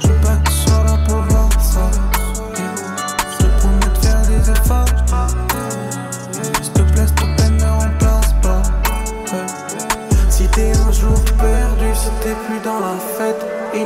Je 0.00 0.08
veux 0.08 0.20
pas 0.20 0.36
que 0.36 0.50
tu 0.50 1.08
pour 1.08 1.20
voir 1.22 1.48
ça. 1.60 1.90
Je 3.32 3.36
te 3.36 3.48
promets 3.60 3.90
de 3.94 3.98
faire 3.98 4.22
des 4.28 4.50
efforts. 4.50 4.88
S'il 6.62 6.72
te 6.72 6.80
plaît, 6.80 7.06
s'il 7.06 7.14
te 7.14 7.36
plaît, 7.36 7.50
ne 7.50 7.64
remplace 7.64 8.32
pas. 8.40 8.62
Si 10.30 10.48
t'es 10.48 10.72
un 10.74 10.92
jour 10.92 11.20
perdu, 11.38 11.94
si 11.94 12.08
t'es 12.22 12.34
plus 12.46 12.60
dans 12.64 12.80
la 12.80 12.96
fête, 13.18 13.41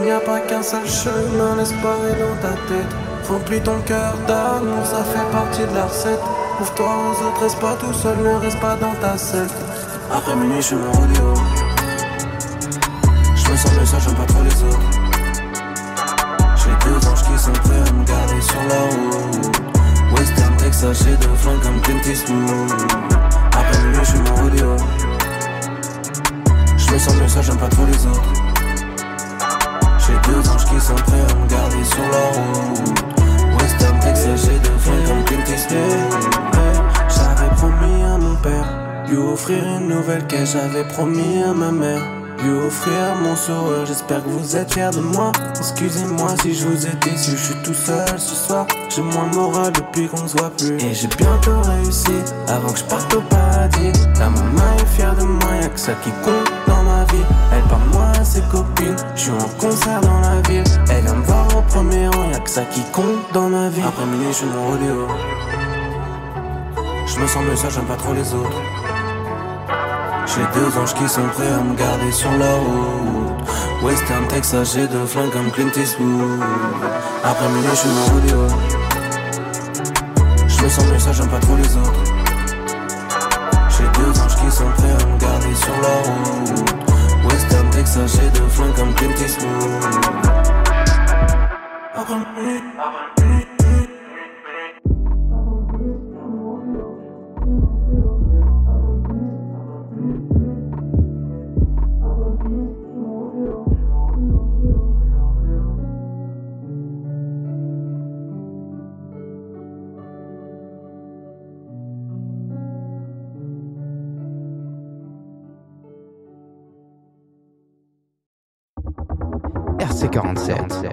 n'y 0.06 0.12
a 0.12 0.20
pas 0.20 0.38
qu'un 0.38 0.62
seul 0.62 0.86
chemin, 0.86 1.56
l'espoir 1.56 1.96
est 2.08 2.20
dans 2.20 2.36
ta 2.40 2.54
tête. 2.68 2.94
Remplis 3.28 3.60
ton 3.60 3.80
cœur 3.80 4.14
d'amour, 4.28 4.86
ça 4.86 5.02
fait 5.02 5.28
partie 5.32 5.66
de 5.66 5.75
la 5.75 5.86
recette. 5.86 6.20
Ouvre-toi 6.60 6.86
aux 6.86 7.26
autres, 7.26 7.40
reste 7.42 7.58
pas 7.58 7.75
tout 7.75 7.92
seul, 7.92 8.16
ne 8.18 8.34
reste 8.36 8.60
pas 8.60 8.76
dans 8.76 8.94
ta 9.00 9.18
secte. 9.18 9.56
Après 10.14 10.36
minuit, 10.36 10.62
je 10.62 10.76
mon 10.76 10.92
rodeo. 10.92 11.34
Je 13.34 13.50
me 13.50 13.56
sens 13.56 13.72
mieux, 13.72 13.84
ça, 13.84 13.98
j'aime 13.98 14.14
pas 14.14 14.26
trop 14.26 14.42
les 14.44 14.62
autres. 14.62 14.90
J'ai 16.54 16.88
deux 16.88 17.08
anges 17.08 17.22
qui 17.25 17.38
sont 17.42 17.52
prêts 17.64 17.82
à 17.88 17.92
me 17.92 18.04
garder 18.04 18.40
sur 18.40 18.62
la 18.68 18.82
route. 18.82 19.60
Western 20.16 20.56
Texas, 20.56 21.02
j'ai 21.02 21.16
deux 21.16 21.34
flingues 21.34 21.62
comme 21.62 21.80
Clint 21.80 22.02
Eastwood. 22.06 22.70
Après 23.50 23.82
minuit, 23.82 24.04
je 24.04 24.16
mon 24.18 24.42
rodeo. 24.42 24.76
Je 26.76 26.92
me 26.92 26.98
sens 26.98 27.16
mieux, 27.16 27.28
ça 27.28 27.42
j'aime 27.42 27.58
pas 27.58 27.68
trop 27.68 27.86
les 27.86 28.06
autres. 28.06 28.46
J'ai 30.06 30.32
deux 30.32 30.48
anges 30.48 30.64
qui 30.66 30.80
sont 30.80 30.94
prêts 30.94 31.20
à 31.20 31.46
garder 31.48 31.84
sur 31.84 32.02
la 32.02 32.26
route. 32.30 33.60
Western 33.60 33.98
Texas, 34.00 34.46
j'ai 34.46 34.58
deux 34.60 34.78
flingues 34.78 35.06
comme 35.06 35.25
Clint 35.25 35.44
J'avais 37.08 37.54
promis 37.56 38.02
à 38.04 38.16
mon 38.16 38.36
père, 38.36 39.04
lui 39.08 39.16
offrir 39.16 39.64
une 39.64 39.88
nouvelle 39.88 40.25
caisse. 40.28 40.52
J'avais 40.52 40.84
promis 40.84 41.42
à 41.42 41.52
ma 41.52 41.72
mère, 41.72 42.02
offrir 42.50 43.15
mon 43.23 43.37
sourire. 43.37 43.87
J'espère 43.87 44.23
que 44.25 44.29
vous 44.29 44.57
êtes 44.57 44.73
fiers 44.73 44.91
de 44.93 45.00
moi. 45.00 45.33
Excusez-moi 45.57 46.29
si 46.43 46.55
je 46.55 46.67
vous 46.67 46.87
ai 46.87 46.95
déçu, 47.03 47.33
je 47.33 47.37
suis 47.37 47.62
tout 47.62 47.75
seul 47.75 48.19
ce 48.19 48.35
soir. 48.35 48.67
J'ai 48.88 49.03
moins 49.03 49.26
moral 49.35 49.73
depuis 49.73 50.09
qu'on 50.09 50.26
se 50.26 50.37
voit 50.37 50.50
plus. 50.50 50.76
Et 50.83 50.95
j'ai 50.95 51.09
bientôt 51.09 51.61
réussi 51.62 52.12
avant 52.49 52.73
que 52.73 52.79
je 52.79 52.85
parte 52.85 53.12
au 53.15 53.21
paradis. 53.23 53.93
La 54.19 54.31
maman 54.31 54.76
est 54.79 54.87
fière 54.97 55.15
de 55.15 55.25
moi, 55.25 55.57
y'a 55.61 55.69
que 55.69 55.81
ça 55.81 55.93
qui 56.03 56.11
compte 56.25 56.53
dans 56.67 56.83
ma 56.83 57.05
vie. 57.05 57.25
Elle 57.53 57.62
parle 57.65 57.88
moi 57.93 58.12
ses 58.25 58.43
copines, 58.50 58.97
je 59.15 59.21
suis 59.21 59.31
en 59.31 59.49
concert 59.59 60.00
dans 60.00 60.21
la 60.21 60.41
ville. 60.49 60.65
Elle 60.91 61.05
vient 61.05 61.15
me 61.15 61.25
voir 61.25 61.47
au 61.57 61.62
premier 61.62 62.09
rang, 62.09 62.31
y'a 62.31 62.41
que 62.41 62.50
ça 62.50 62.62
qui 62.62 62.83
compte 62.93 63.33
dans 63.33 63.49
ma 63.49 63.69
vie. 63.69 63.83
Après 63.87 64.07
minuit, 64.07 64.29
je 64.29 64.37
suis 64.37 64.47
mon 64.47 64.71
rodéo. 64.71 65.07
Je 67.07 67.21
me 67.21 67.26
sens 67.26 67.45
mieux, 67.45 67.57
ça 67.57 67.69
j'aime 67.71 67.85
pas 67.87 67.97
trop 67.97 68.12
les 68.12 68.35
autres. 68.35 68.75
J'ai 70.26 70.42
deux 70.61 70.78
anges 70.78 70.95
qui 70.95 71.09
sont 71.09 71.26
prêts 71.35 71.49
à 71.49 71.61
me 71.61 71.75
garder 71.76 72.11
sur 72.11 72.30
la 72.33 72.54
route. 72.54 73.49
Western 73.83 74.26
Texas, 74.26 74.75
j'ai 74.75 74.87
deux 74.88 75.06
flingues 75.06 75.30
comme 75.30 75.50
Clint 75.52 75.71
Eastwood. 75.76 76.40
Après 77.23 77.49
minuit, 77.49 77.68
je 77.71 77.76
suis 77.76 77.88
mon 77.88 78.06
rodéo. 78.14 78.49
Je 80.49 80.62
me 80.64 80.68
sens 80.68 80.85
mieux, 80.87 80.99
ça 80.99 81.12
j'aime 81.12 81.28
pas 81.28 81.38
trop 81.38 81.56
les 81.56 81.76
autres. 81.76 82.02
J'ai 83.71 83.88
deux 84.00 84.21
anges 84.21 84.37
qui 84.37 84.50
sont 84.50 84.71
prêts 84.76 84.90
à 84.90 85.06
me 85.06 85.18
garder 85.18 85.54
sur 85.54 85.75
la 85.80 85.95
route. 86.11 87.33
Western 87.33 87.71
Texas, 87.71 88.18
j'ai 88.21 88.30
deux 88.30 88.49
flingues 88.49 88.75
comme 88.75 88.95
Clint 88.95 89.25
Eastwood. 89.25 89.47
Après 91.95 93.15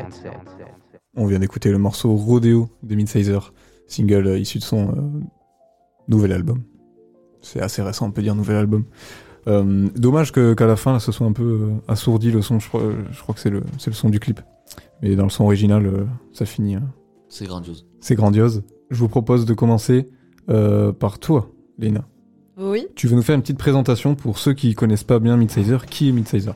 minuit, 0.05 0.27
après 0.27 0.39
minuit. 0.39 0.63
RC47. 0.63 0.97
On 1.15 1.25
vient 1.27 1.39
d'écouter 1.39 1.71
le 1.71 1.77
morceau 1.77 2.15
Rodeo 2.15 2.69
de 2.83 2.95
Midsizer, 2.95 3.53
single 3.87 4.27
euh, 4.27 4.39
issu 4.39 4.59
de 4.59 4.63
son 4.63 4.89
euh, 4.89 5.01
nouvel 6.07 6.31
album. 6.31 6.63
C'est 7.41 7.61
assez 7.61 7.81
récent, 7.81 8.07
on 8.07 8.11
peut 8.11 8.21
dire 8.21 8.35
nouvel 8.35 8.55
album. 8.57 8.85
Euh, 9.47 9.89
dommage 9.95 10.31
que- 10.31 10.53
qu'à 10.53 10.65
la 10.65 10.75
fin, 10.77 10.93
là, 10.93 10.99
ce 10.99 11.11
soit 11.11 11.27
un 11.27 11.33
peu 11.33 11.43
euh, 11.43 11.69
assourdi 11.87 12.31
le 12.31 12.41
son. 12.41 12.59
Je 12.59 12.67
crois, 12.69 12.81
je 13.11 13.21
crois 13.21 13.35
que 13.35 13.41
c'est 13.41 13.49
le, 13.49 13.63
son 13.77 14.09
du 14.09 14.19
clip. 14.19 14.39
Mais 15.01 15.15
dans 15.15 15.23
le 15.23 15.29
son 15.29 15.43
original, 15.43 15.85
euh, 15.85 16.05
ça 16.31 16.45
finit. 16.45 16.75
hein. 16.75 16.83
C'est 17.27 17.45
grandiose. 17.45 17.85
C'est 17.99 18.15
grandiose. 18.15 18.63
Je 18.89 18.97
vous 18.99 19.09
propose 19.09 19.45
de 19.45 19.53
commencer 19.53 20.07
euh, 20.49 20.93
par 20.93 21.19
toi, 21.19 21.49
Léna. 21.77 22.05
Oui. 22.57 22.87
Tu 22.95 23.07
veux 23.07 23.15
nous 23.15 23.21
faire 23.23 23.35
une 23.35 23.41
petite 23.41 23.57
présentation 23.57 24.15
pour 24.15 24.37
ceux 24.39 24.53
qui 24.53 24.75
connaissent 24.75 25.03
pas 25.03 25.19
bien 25.19 25.35
Midsizer? 25.35 25.85
Qui 25.87 26.09
est 26.09 26.11
Midsizer? 26.11 26.53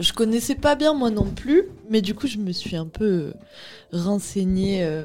Je 0.00 0.12
connaissais 0.12 0.54
pas 0.54 0.74
bien 0.74 0.94
moi 0.94 1.10
non 1.10 1.24
plus, 1.26 1.64
mais 1.90 2.00
du 2.00 2.14
coup 2.14 2.26
je 2.26 2.38
me 2.38 2.52
suis 2.52 2.76
un 2.76 2.86
peu 2.86 3.04
euh, 3.04 3.32
renseignée. 3.92 4.82
euh. 4.82 5.04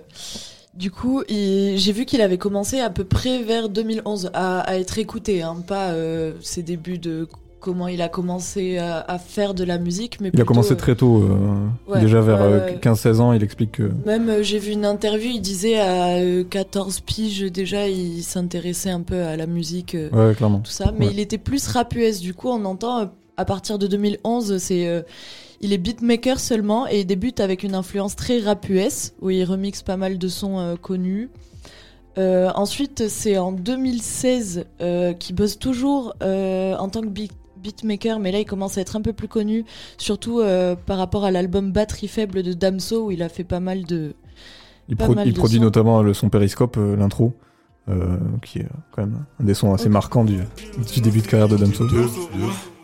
Du 0.73 0.91
coup, 0.91 1.23
j'ai 1.27 1.91
vu 1.91 2.05
qu'il 2.05 2.21
avait 2.21 2.37
commencé 2.37 2.79
à 2.79 2.91
peu 2.91 3.03
près 3.03 3.41
vers 3.41 3.67
2011 3.67 4.29
à, 4.35 4.59
à 4.59 4.75
être 4.75 4.99
écouté, 4.99 5.41
hein, 5.41 5.55
pas 5.67 5.89
euh, 5.89 6.33
ses 6.41 6.61
débuts 6.61 6.99
de 6.99 7.27
comment 7.59 7.87
il 7.87 7.99
a 8.03 8.09
commencé 8.09 8.77
à, 8.77 8.99
à 8.99 9.17
faire 9.17 9.55
de 9.55 9.63
la 9.63 9.79
musique, 9.79 10.21
mais 10.21 10.29
Il 10.35 10.39
a 10.39 10.43
commencé 10.43 10.73
euh, 10.73 10.77
très 10.77 10.95
tôt, 10.95 11.23
euh, 11.23 11.91
ouais, 11.91 11.99
déjà 11.99 12.21
vers 12.21 12.41
euh, 12.43 12.59
ouais. 12.67 12.79
15-16 12.79 13.19
ans. 13.19 13.33
Il 13.33 13.41
explique 13.43 13.71
que. 13.71 13.89
Même 14.05 14.29
euh, 14.29 14.43
j'ai 14.43 14.59
vu 14.59 14.73
une 14.73 14.85
interview, 14.85 15.31
il 15.33 15.41
disait 15.41 15.79
à 15.79 16.17
euh, 16.19 16.43
14 16.43 16.99
piges 16.99 17.51
déjà, 17.51 17.87
il 17.89 18.21
s'intéressait 18.21 18.91
un 18.91 19.01
peu 19.01 19.23
à 19.23 19.35
la 19.35 19.47
musique. 19.47 19.95
euh, 19.95 20.11
Ouais, 20.11 20.35
clairement. 20.35 20.59
tout 20.59 20.69
ça, 20.69 20.93
mais 20.95 21.07
Ouais. 21.07 21.11
il 21.13 21.19
était 21.19 21.39
plus 21.39 21.67
rap 21.69 21.95
US. 21.95 22.19
Du 22.19 22.35
coup, 22.35 22.49
on 22.49 22.63
entend 22.65 22.99
euh, 22.99 23.05
à 23.37 23.45
partir 23.45 23.77
de 23.79 23.87
2011, 23.87 24.57
c'est 24.57 24.87
euh, 24.87 25.01
il 25.61 25.73
est 25.73 25.77
beatmaker 25.77 26.39
seulement 26.39 26.87
et 26.87 26.99
il 27.01 27.05
débute 27.05 27.39
avec 27.39 27.63
une 27.63 27.75
influence 27.75 28.15
très 28.15 28.39
rap 28.39 28.67
US 28.69 29.13
où 29.21 29.29
il 29.29 29.43
remixe 29.43 29.81
pas 29.83 29.97
mal 29.97 30.17
de 30.17 30.27
sons 30.27 30.59
euh, 30.59 30.75
connus. 30.75 31.29
Euh, 32.17 32.49
ensuite, 32.55 33.07
c'est 33.09 33.37
en 33.37 33.51
2016 33.51 34.65
euh, 34.81 35.13
qu'il 35.13 35.35
bosse 35.35 35.59
toujours 35.59 36.15
euh, 36.23 36.75
en 36.77 36.89
tant 36.89 37.01
que 37.01 37.07
beat- 37.07 37.31
beatmaker, 37.57 38.19
mais 38.19 38.31
là 38.31 38.39
il 38.39 38.45
commence 38.45 38.77
à 38.77 38.81
être 38.81 38.95
un 38.95 39.01
peu 39.01 39.13
plus 39.13 39.27
connu, 39.27 39.65
surtout 39.97 40.39
euh, 40.39 40.75
par 40.75 40.97
rapport 40.97 41.25
à 41.25 41.31
l'album 41.31 41.71
Batterie 41.71 42.07
faible 42.07 42.41
de 42.43 42.53
Damso 42.53 43.05
où 43.07 43.11
il 43.11 43.21
a 43.21 43.29
fait 43.29 43.43
pas 43.43 43.59
mal 43.59 43.83
de. 43.85 44.13
Il, 44.89 44.95
Pas 44.95 45.05
pro- 45.05 45.13
mal 45.15 45.27
il 45.27 45.33
de 45.33 45.37
produit 45.37 45.57
sons. 45.57 45.63
notamment 45.63 46.01
le 46.01 46.13
son 46.13 46.29
Periscope, 46.29 46.77
euh, 46.77 46.95
l'intro, 46.95 47.33
euh, 47.89 48.17
qui 48.43 48.59
est 48.59 48.67
quand 48.91 49.01
même 49.03 49.25
un 49.39 49.43
des 49.43 49.53
sons 49.53 49.73
assez 49.73 49.89
marquants 49.89 50.23
du, 50.23 50.39
du 50.93 51.01
début 51.01 51.21
de 51.21 51.27
carrière 51.27 51.49
de 51.49 51.57
Damso. 51.57 51.85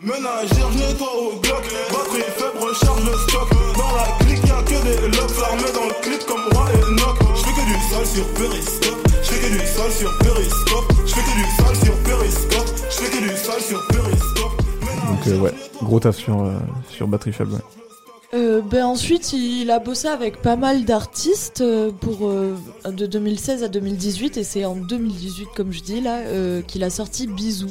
Ménagère, 0.04 0.70
je 0.72 0.78
nettoie 0.78 1.12
au 1.16 1.40
bloc. 1.40 1.64
Batterie 1.90 2.30
faible, 2.36 2.58
recharge 2.60 3.04
le 3.04 3.12
stock. 3.26 3.48
Dans 3.76 3.96
la 3.96 4.24
clique, 4.24 4.46
y'a 4.46 4.62
que 4.62 4.82
des 4.84 5.08
locks. 5.16 5.30
Armés 5.48 5.72
dans 5.74 5.86
le 5.86 6.02
clip 6.02 6.24
comme 6.26 6.44
Roy 6.52 6.66
et 6.72 6.90
Nock. 6.92 7.16
J'fais 7.36 7.52
que 7.52 7.66
du 7.66 7.78
sale 7.90 8.06
sur 8.06 8.26
Periscope. 8.34 9.08
J'fais 9.22 9.40
que 9.40 9.52
du 9.52 9.66
sale 9.66 9.92
sur 9.92 10.18
Periscope. 10.18 10.92
J'fais 11.06 11.20
que 11.20 11.36
du 11.36 11.44
sale 11.56 11.76
sur 11.84 11.96
Periscope. 12.02 12.68
J'fais 12.90 13.10
que 13.10 13.22
du 13.22 13.36
sale 13.36 13.60
sur 13.62 13.86
Periscope. 13.88 14.62
Donc 15.08 15.26
euh, 15.26 15.38
ouais, 15.38 15.54
gros 15.82 16.00
taf 16.00 16.16
sur, 16.16 16.42
euh, 16.42 16.52
sur 16.90 17.08
batterie 17.08 17.32
faible. 17.32 17.52
ouais. 17.52 17.60
Euh, 18.34 18.60
ben 18.60 18.84
ensuite, 18.84 19.32
il 19.32 19.70
a 19.70 19.78
bossé 19.78 20.08
avec 20.08 20.42
pas 20.42 20.56
mal 20.56 20.84
d'artistes 20.84 21.60
euh, 21.60 21.92
pour 21.92 22.28
euh, 22.28 22.56
de 22.84 23.06
2016 23.06 23.62
à 23.62 23.68
2018 23.68 24.38
et 24.38 24.44
c'est 24.44 24.64
en 24.64 24.74
2018, 24.74 25.48
comme 25.54 25.72
je 25.72 25.80
dis 25.82 26.00
là, 26.00 26.16
euh, 26.18 26.60
qu'il 26.62 26.82
a 26.82 26.90
sorti 26.90 27.28
Bisous, 27.28 27.70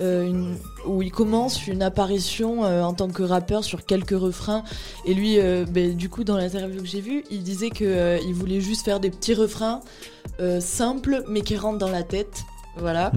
euh, 0.00 0.26
une- 0.26 0.56
où 0.86 1.02
il 1.02 1.10
commence 1.12 1.66
une 1.66 1.82
apparition 1.82 2.64
euh, 2.64 2.82
en 2.82 2.92
tant 2.94 3.08
que 3.08 3.22
rappeur 3.22 3.64
sur 3.64 3.84
quelques 3.84 4.18
refrains. 4.18 4.64
Et 5.04 5.14
lui, 5.14 5.38
euh, 5.38 5.64
ben, 5.70 5.94
du 5.94 6.08
coup, 6.08 6.24
dans 6.24 6.36
l'interview 6.36 6.80
que 6.80 6.86
j'ai 6.88 7.00
vue, 7.02 7.24
il 7.30 7.42
disait 7.42 7.70
euh, 7.82 8.18
il 8.26 8.34
voulait 8.34 8.60
juste 8.60 8.84
faire 8.84 8.98
des 9.00 9.10
petits 9.10 9.34
refrains 9.34 9.80
simples 10.60 11.22
mais 11.28 11.42
qui 11.42 11.56
rentrent 11.56 11.78
dans 11.78 11.90
la 11.90 12.02
tête. 12.02 12.44
Voilà. 12.78 13.12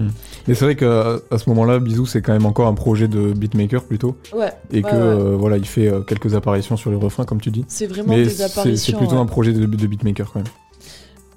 Mais 0.46 0.54
c'est 0.54 0.64
vrai 0.66 0.74
qu'à 0.76 1.16
à 1.30 1.38
ce 1.38 1.48
moment-là, 1.48 1.78
Bisou, 1.78 2.04
c'est 2.06 2.20
quand 2.20 2.32
même 2.34 2.44
encore 2.44 2.66
un 2.66 2.74
projet 2.74 3.08
de 3.08 3.32
beatmaker 3.32 3.84
plutôt. 3.84 4.16
Ouais. 4.34 4.52
Et 4.72 4.76
ouais, 4.76 4.82
que 4.82 4.86
ouais. 4.88 4.92
euh, 5.02 5.36
voilà, 5.36 5.56
il 5.56 5.64
fait 5.64 5.88
euh, 5.88 6.00
quelques 6.02 6.34
apparitions 6.34 6.76
sur 6.76 6.90
les 6.90 6.96
refrains, 6.96 7.24
comme 7.24 7.40
tu 7.40 7.50
dis. 7.50 7.64
C'est 7.68 7.86
vraiment 7.86 8.14
Mais 8.14 8.24
des 8.24 8.42
apparitions. 8.42 8.76
c'est 8.92 8.98
plutôt 8.98 9.14
ouais. 9.14 9.20
un 9.22 9.26
projet 9.26 9.52
de, 9.52 9.64
de 9.64 9.86
beatmaker 9.86 10.32
quand 10.32 10.40
même. 10.40 10.48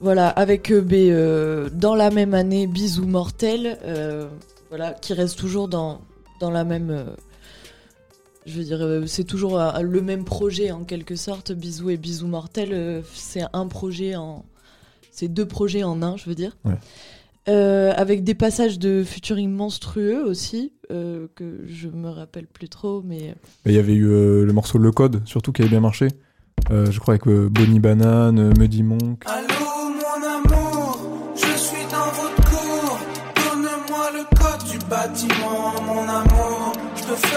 Voilà, 0.02 0.28
avec 0.30 0.72
euh, 0.72 0.82
ben, 0.82 1.70
dans 1.74 1.96
la 1.96 2.10
même 2.10 2.34
année 2.34 2.68
Bisous 2.68 3.06
Mortel, 3.06 3.78
voilà, 4.70 4.94
qui 4.94 5.14
reste 5.14 5.38
toujours 5.38 5.68
dans, 5.68 6.02
dans 6.40 6.52
la 6.52 6.64
même. 6.64 6.90
euh, 6.90 7.06
je 8.46 8.58
veux 8.58 8.64
dire, 8.64 8.82
euh, 8.82 9.06
c'est 9.06 9.26
toujours 9.26 9.60
euh, 9.60 9.82
le 9.82 10.02
même 10.02 10.24
projet 10.24 10.72
en 10.72 10.84
quelque 10.84 11.16
sorte. 11.16 11.52
Bisous 11.52 11.90
et 11.90 11.98
Bisous 11.98 12.28
Mortel, 12.28 12.70
euh, 12.72 13.02
c'est 13.14 13.44
un 13.54 13.68
projet 13.68 14.16
en. 14.16 14.46
C'est 15.12 15.28
deux 15.28 15.46
projets 15.48 15.84
en 15.84 16.02
un, 16.04 16.16
je 16.16 16.26
veux 16.30 16.36
dire. 16.36 16.56
Ouais. 16.64 16.76
Euh, 17.50 17.94
avec 17.96 18.24
des 18.24 18.36
passages 18.36 18.78
de 18.78 19.04
featuring 19.06 19.50
monstrueux 19.50 20.24
aussi, 20.24 20.74
euh, 20.92 21.28
que 21.36 21.62
je 21.66 21.88
me 21.88 22.10
rappelle 22.10 22.46
plus 22.46 22.70
trop, 22.70 23.02
mais. 23.04 23.36
Mais 23.66 23.72
Il 23.72 23.76
y 23.76 23.80
avait 23.80 23.94
eu 23.96 24.08
euh, 24.08 24.46
le 24.46 24.54
morceau 24.54 24.78
Le 24.78 24.92
Code, 24.92 25.22
surtout 25.26 25.52
qui 25.52 25.62
avait 25.62 25.72
bien 25.72 25.80
marché. 25.80 26.08
Euh, 26.72 26.92
je 26.92 27.00
crois 27.00 27.14
avec 27.14 27.28
euh, 27.28 27.50
Bonnie 27.50 27.80
Banane, 27.80 28.54
Muddy 28.58 28.84
Monk. 28.84 29.24
Allô? 29.26 29.57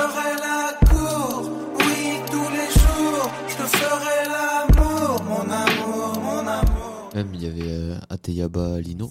Ferai 0.00 0.36
la 0.40 0.88
cour, 0.88 1.50
oui 1.78 2.18
tous 2.30 2.50
les 2.50 2.68
jours. 2.80 3.30
Je 3.48 3.54
te 3.56 3.62
ferai 3.62 4.18
l'amour, 4.28 5.22
mon 5.24 5.50
amour, 5.50 6.20
mon 6.22 6.38
amour. 6.48 7.10
Même 7.14 7.28
il 7.34 7.42
y 7.42 7.46
avait 7.46 7.70
euh, 7.70 7.98
Ateyaba 8.08 8.80
Lino. 8.80 9.10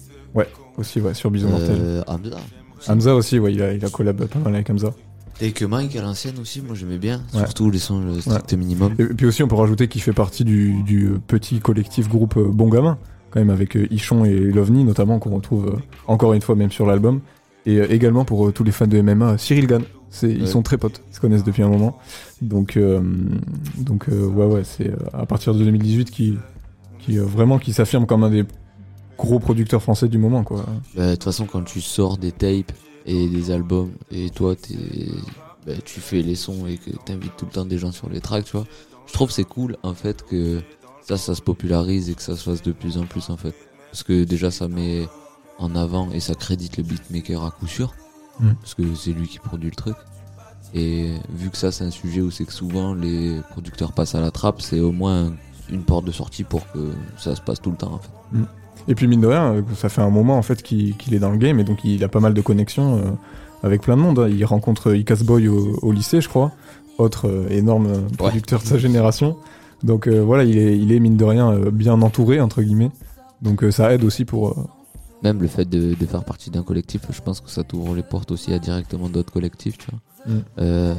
Aussi, 0.76 1.00
ouais, 1.00 1.14
sur 1.14 1.30
Bisou 1.30 1.48
Mortel. 1.48 1.76
Euh, 1.78 2.02
Hamza. 2.06 2.38
Hamza 2.88 3.14
aussi, 3.14 3.38
ouais, 3.38 3.52
il 3.52 3.62
a, 3.62 3.72
il 3.74 3.84
a 3.84 3.90
collab 3.90 4.24
pas 4.26 4.38
mal 4.38 4.54
avec 4.54 4.70
Hamza. 4.70 4.92
Et 5.42 5.52
que 5.52 5.64
Mike 5.64 5.96
à 5.96 6.02
l'ancienne 6.02 6.38
aussi, 6.40 6.60
moi 6.62 6.74
j'aimais 6.74 6.98
bien. 6.98 7.22
Ouais. 7.34 7.40
Surtout 7.40 7.70
les 7.70 7.78
sons 7.78 8.00
le 8.00 8.20
strict 8.20 8.52
minimum. 8.54 8.94
Et 8.98 9.04
puis 9.04 9.26
aussi, 9.26 9.42
on 9.42 9.48
peut 9.48 9.56
rajouter 9.56 9.88
qu'il 9.88 10.00
fait 10.02 10.12
partie 10.12 10.44
du, 10.44 10.82
du 10.82 11.12
petit 11.26 11.60
collectif 11.60 12.08
groupe 12.08 12.36
euh, 12.36 12.48
Bon 12.48 12.68
Gamin, 12.68 12.98
quand 13.30 13.40
même, 13.40 13.50
avec 13.50 13.76
euh, 13.76 13.86
Ichon 13.90 14.24
et 14.24 14.34
Lovni, 14.38 14.84
notamment, 14.84 15.18
qu'on 15.18 15.30
retrouve 15.34 15.78
encore 16.06 16.32
une 16.34 16.42
fois 16.42 16.56
même 16.56 16.70
sur 16.70 16.86
l'album. 16.86 17.20
Et 17.66 17.78
également 17.78 18.24
pour 18.24 18.52
tous 18.54 18.64
les 18.64 18.72
fans 18.72 18.86
de 18.86 19.00
MMA, 19.02 19.36
Cyril 19.36 19.66
Gann. 19.66 19.82
Ils 20.22 20.48
sont 20.48 20.62
très 20.62 20.76
potes, 20.76 21.02
ils 21.10 21.14
se 21.14 21.20
connaissent 21.20 21.44
depuis 21.44 21.62
un 21.62 21.68
moment. 21.68 21.98
Donc, 22.42 22.76
euh, 22.76 23.00
donc 23.78 24.08
euh, 24.08 24.26
ouais, 24.26 24.46
ouais, 24.46 24.64
c'est 24.64 24.88
euh, 24.88 24.96
à 25.12 25.26
partir 25.26 25.54
de 25.54 25.64
2018 25.64 26.10
qui, 26.10 26.36
qui 26.98 27.18
vraiment 27.18 27.58
qui 27.58 27.72
s'affirme 27.72 28.06
comme 28.06 28.24
un 28.24 28.30
des 28.30 28.44
gros 29.16 29.38
producteurs 29.38 29.82
français 29.82 30.08
du 30.08 30.18
moment, 30.18 30.42
quoi. 30.42 30.64
Bah, 30.96 31.06
De 31.06 31.12
toute 31.12 31.24
façon, 31.24 31.46
quand 31.46 31.62
tu 31.62 31.80
sors 31.80 32.18
des 32.18 32.32
tapes 32.32 32.72
et 33.06 33.28
des 33.28 33.50
albums, 33.50 33.92
et 34.10 34.30
toi 34.30 34.54
bah, 35.66 35.72
tu 35.84 36.00
fais 36.00 36.22
les 36.22 36.34
sons 36.34 36.66
et 36.66 36.76
que 36.76 36.90
t'invites 37.04 37.36
tout 37.36 37.46
le 37.46 37.52
temps 37.52 37.64
des 37.64 37.78
gens 37.78 37.92
sur 37.92 38.08
les 38.08 38.20
tracks, 38.20 38.44
tu 38.44 38.56
vois, 38.56 38.66
je 39.06 39.12
trouve 39.12 39.30
c'est 39.30 39.44
cool 39.44 39.76
en 39.82 39.94
fait 39.94 40.24
que 40.24 40.60
ça, 41.02 41.16
ça 41.16 41.34
se 41.34 41.42
popularise 41.42 42.10
et 42.10 42.14
que 42.14 42.22
ça 42.22 42.36
se 42.36 42.42
fasse 42.42 42.62
de 42.62 42.72
plus 42.72 42.98
en 42.98 43.04
plus 43.04 43.30
en 43.30 43.36
fait. 43.36 43.54
Parce 43.90 44.02
que 44.02 44.24
déjà 44.24 44.50
ça 44.50 44.68
met 44.68 45.06
en 45.58 45.74
avant 45.76 46.10
et 46.12 46.20
ça 46.20 46.34
crédite 46.34 46.78
le 46.78 46.82
beatmaker 46.82 47.44
à 47.44 47.50
coup 47.50 47.66
sûr, 47.66 47.92
Mm. 48.40 48.54
parce 48.60 48.74
que 48.74 48.82
c'est 48.94 49.12
lui 49.12 49.28
qui 49.28 49.38
produit 49.38 49.70
le 49.70 49.76
truc. 49.76 49.96
Et 50.74 51.14
vu 51.34 51.50
que 51.50 51.56
ça 51.56 51.72
c'est 51.72 51.84
un 51.84 51.90
sujet 51.90 52.20
où 52.20 52.30
c'est 52.30 52.44
que 52.44 52.52
souvent 52.52 52.94
les 52.94 53.40
producteurs 53.50 53.92
passent 53.92 54.14
à 54.14 54.20
la 54.20 54.30
trappe, 54.30 54.60
c'est 54.62 54.80
au 54.80 54.92
moins 54.92 55.32
une 55.70 55.82
porte 55.82 56.04
de 56.04 56.12
sortie 56.12 56.44
pour 56.44 56.62
que 56.72 56.90
ça 57.16 57.34
se 57.36 57.40
passe 57.40 57.60
tout 57.60 57.70
le 57.70 57.76
temps 57.76 57.92
en 57.94 57.98
fait. 57.98 58.10
Et 58.88 58.94
puis 58.94 59.06
mine 59.08 59.20
de 59.20 59.26
rien, 59.26 59.52
euh, 59.54 59.62
ça 59.76 59.88
fait 59.88 60.00
un 60.00 60.10
moment 60.10 60.36
en 60.38 60.42
fait 60.42 60.62
qu'il 60.62 60.94
est 61.12 61.18
dans 61.18 61.30
le 61.30 61.36
game 61.38 61.58
et 61.60 61.64
donc 61.64 61.84
il 61.84 62.02
a 62.04 62.08
pas 62.08 62.20
mal 62.20 62.34
de 62.34 62.40
connexions 62.40 62.96
euh, 62.98 63.10
avec 63.62 63.82
plein 63.82 63.96
de 63.96 64.02
monde. 64.02 64.18
hein. 64.20 64.28
Il 64.28 64.44
rencontre 64.44 64.94
Icas 64.94 65.22
Boy 65.24 65.48
au, 65.48 65.76
au 65.82 65.92
lycée, 65.92 66.20
je 66.20 66.28
crois, 66.28 66.52
autre 66.98 67.28
euh, 67.28 67.48
énorme 67.50 67.86
euh, 67.88 68.00
producteur 68.16 68.60
de 68.60 68.66
sa 68.66 68.78
génération. 68.78 69.36
Donc 69.82 70.06
euh, 70.06 70.20
voilà, 70.22 70.44
il 70.44 70.56
est, 70.56 70.78
il 70.78 70.92
est 70.92 71.00
mine 71.00 71.16
de 71.16 71.24
rien 71.24 71.50
euh, 71.50 71.70
bien 71.70 72.00
entouré 72.00 72.40
entre 72.40 72.62
guillemets. 72.62 72.90
Donc 73.42 73.64
euh, 73.64 73.70
ça 73.70 73.92
aide 73.92 74.04
aussi 74.04 74.24
pour. 74.24 74.68
Euh, 75.24 75.28
Même 75.32 75.40
le 75.42 75.48
fait 75.48 75.64
de, 75.68 75.94
de 75.94 76.06
faire 76.06 76.24
partie 76.24 76.50
d'un 76.50 76.62
collectif, 76.62 77.02
je 77.10 77.20
pense 77.20 77.40
que 77.40 77.50
ça 77.50 77.62
t'ouvre 77.64 77.94
les 77.94 78.02
portes 78.02 78.30
aussi 78.30 78.52
à 78.52 78.58
directement 78.58 79.08
d'autres 79.08 79.32
collectifs, 79.32 79.78
tu 79.78 79.86
vois. 79.90 80.34
Mm. 80.34 80.40
Euh, 80.58 80.94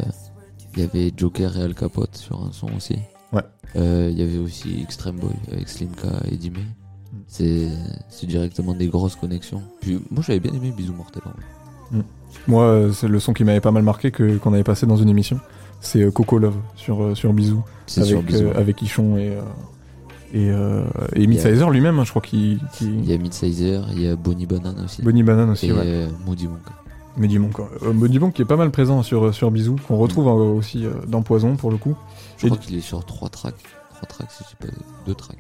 Il 0.76 0.82
y 0.82 0.84
avait 0.84 1.12
Joker 1.16 1.58
et 1.58 1.62
Al 1.64 1.74
Capote 1.76 2.16
sur 2.18 2.42
un 2.42 2.52
son 2.52 2.68
aussi. 2.76 2.98
Ouais. 3.34 3.42
Euh, 3.76 4.10
Il 4.12 4.18
y 4.20 4.24
avait 4.24 4.38
aussi 4.38 4.82
Extreme 4.82 5.18
Boy 5.18 5.32
avec 5.52 5.68
Slimka 5.70 6.08
et 6.32 6.38
Dime. 6.38 6.54
Mm. 6.54 7.16
C'est 7.28 7.68
c'est 8.10 8.28
directement 8.28 8.74
des 8.74 8.88
grosses 8.88 9.16
connexions. 9.16 9.62
Puis 9.82 10.00
moi 10.12 10.24
j'avais 10.26 10.40
bien 10.40 10.54
aimé 10.54 10.72
Bisous 10.76 10.94
Mortel. 10.94 11.24
en 11.26 11.30
vrai. 11.32 12.04
Moi, 12.48 12.64
euh, 12.64 12.92
c'est 12.94 13.10
le 13.10 13.20
son 13.20 13.34
qui 13.34 13.44
m'avait 13.44 13.60
pas 13.60 13.72
mal 13.72 13.84
marqué 13.84 14.10
que 14.12 14.38
qu'on 14.38 14.54
avait 14.54 14.64
passé 14.64 14.86
dans 14.86 14.96
une 14.96 15.10
émission. 15.10 15.40
C'est 15.82 16.02
euh, 16.04 16.12
Coco 16.12 16.38
Love 16.40 16.56
sur 16.78 17.04
euh, 17.04 17.16
sur 17.16 17.34
Bisou 17.34 17.64
C'est 17.88 18.06
sur 18.06 18.20
avec 18.20 18.32
Bisous. 18.32 18.46
euh, 18.46 18.54
avec 18.58 18.82
Ichon 18.82 19.18
et 19.18 19.30
euh, 19.36 19.42
et 20.34 20.50
euh, 20.50 20.84
et 21.16 21.28
Midsizer 21.28 21.70
lui-même, 21.70 22.00
hein, 22.00 22.04
je 22.06 22.10
crois 22.10 22.22
qu'il 22.22 22.60
Il 22.82 23.06
y 23.06 23.14
a 23.14 23.18
Midsizer, 23.18 23.86
il 23.94 24.02
y 24.02 24.08
a 24.08 24.16
Bonnie 24.16 24.46
Banane 24.46 24.82
aussi. 24.86 25.02
Bonnie 25.02 25.24
Banane 25.24 25.50
aussi. 25.50 25.68
et 25.68 25.72
ouais. 25.74 25.80
euh, 25.84 26.08
Moody 26.26 26.48
Monk. 26.48 26.60
Moody 27.18 27.40
Monk. 27.40 27.60
Euh, 27.84 27.92
Moody 27.94 28.20
Monk 28.20 28.34
qui 28.34 28.42
est 28.42 28.46
pas 28.46 28.56
mal 28.56 28.72
présent 28.72 29.04
sur, 29.04 29.34
sur 29.34 29.52
Bisou, 29.52 29.76
qu'on 29.88 29.98
retrouve 29.98 30.28
euh, 30.28 30.58
aussi 30.58 30.86
euh, 30.86 30.92
dans 31.08 31.22
Poison 31.22 31.56
pour 31.58 31.70
le 31.72 31.78
coup. 31.78 31.96
Je 32.38 32.46
Et 32.46 32.50
crois 32.50 32.58
du- 32.60 32.66
qu'il 32.68 32.78
est 32.78 32.82
sur 32.82 33.04
trois 33.06 33.28
tracks. 33.30 33.56
Trois 33.96 34.08
tracks, 34.08 34.32
si 34.32 34.44
je 34.46 34.50
sais 34.50 34.56
pas, 34.60 34.78
deux 35.06 35.14
tracks. 35.16 35.38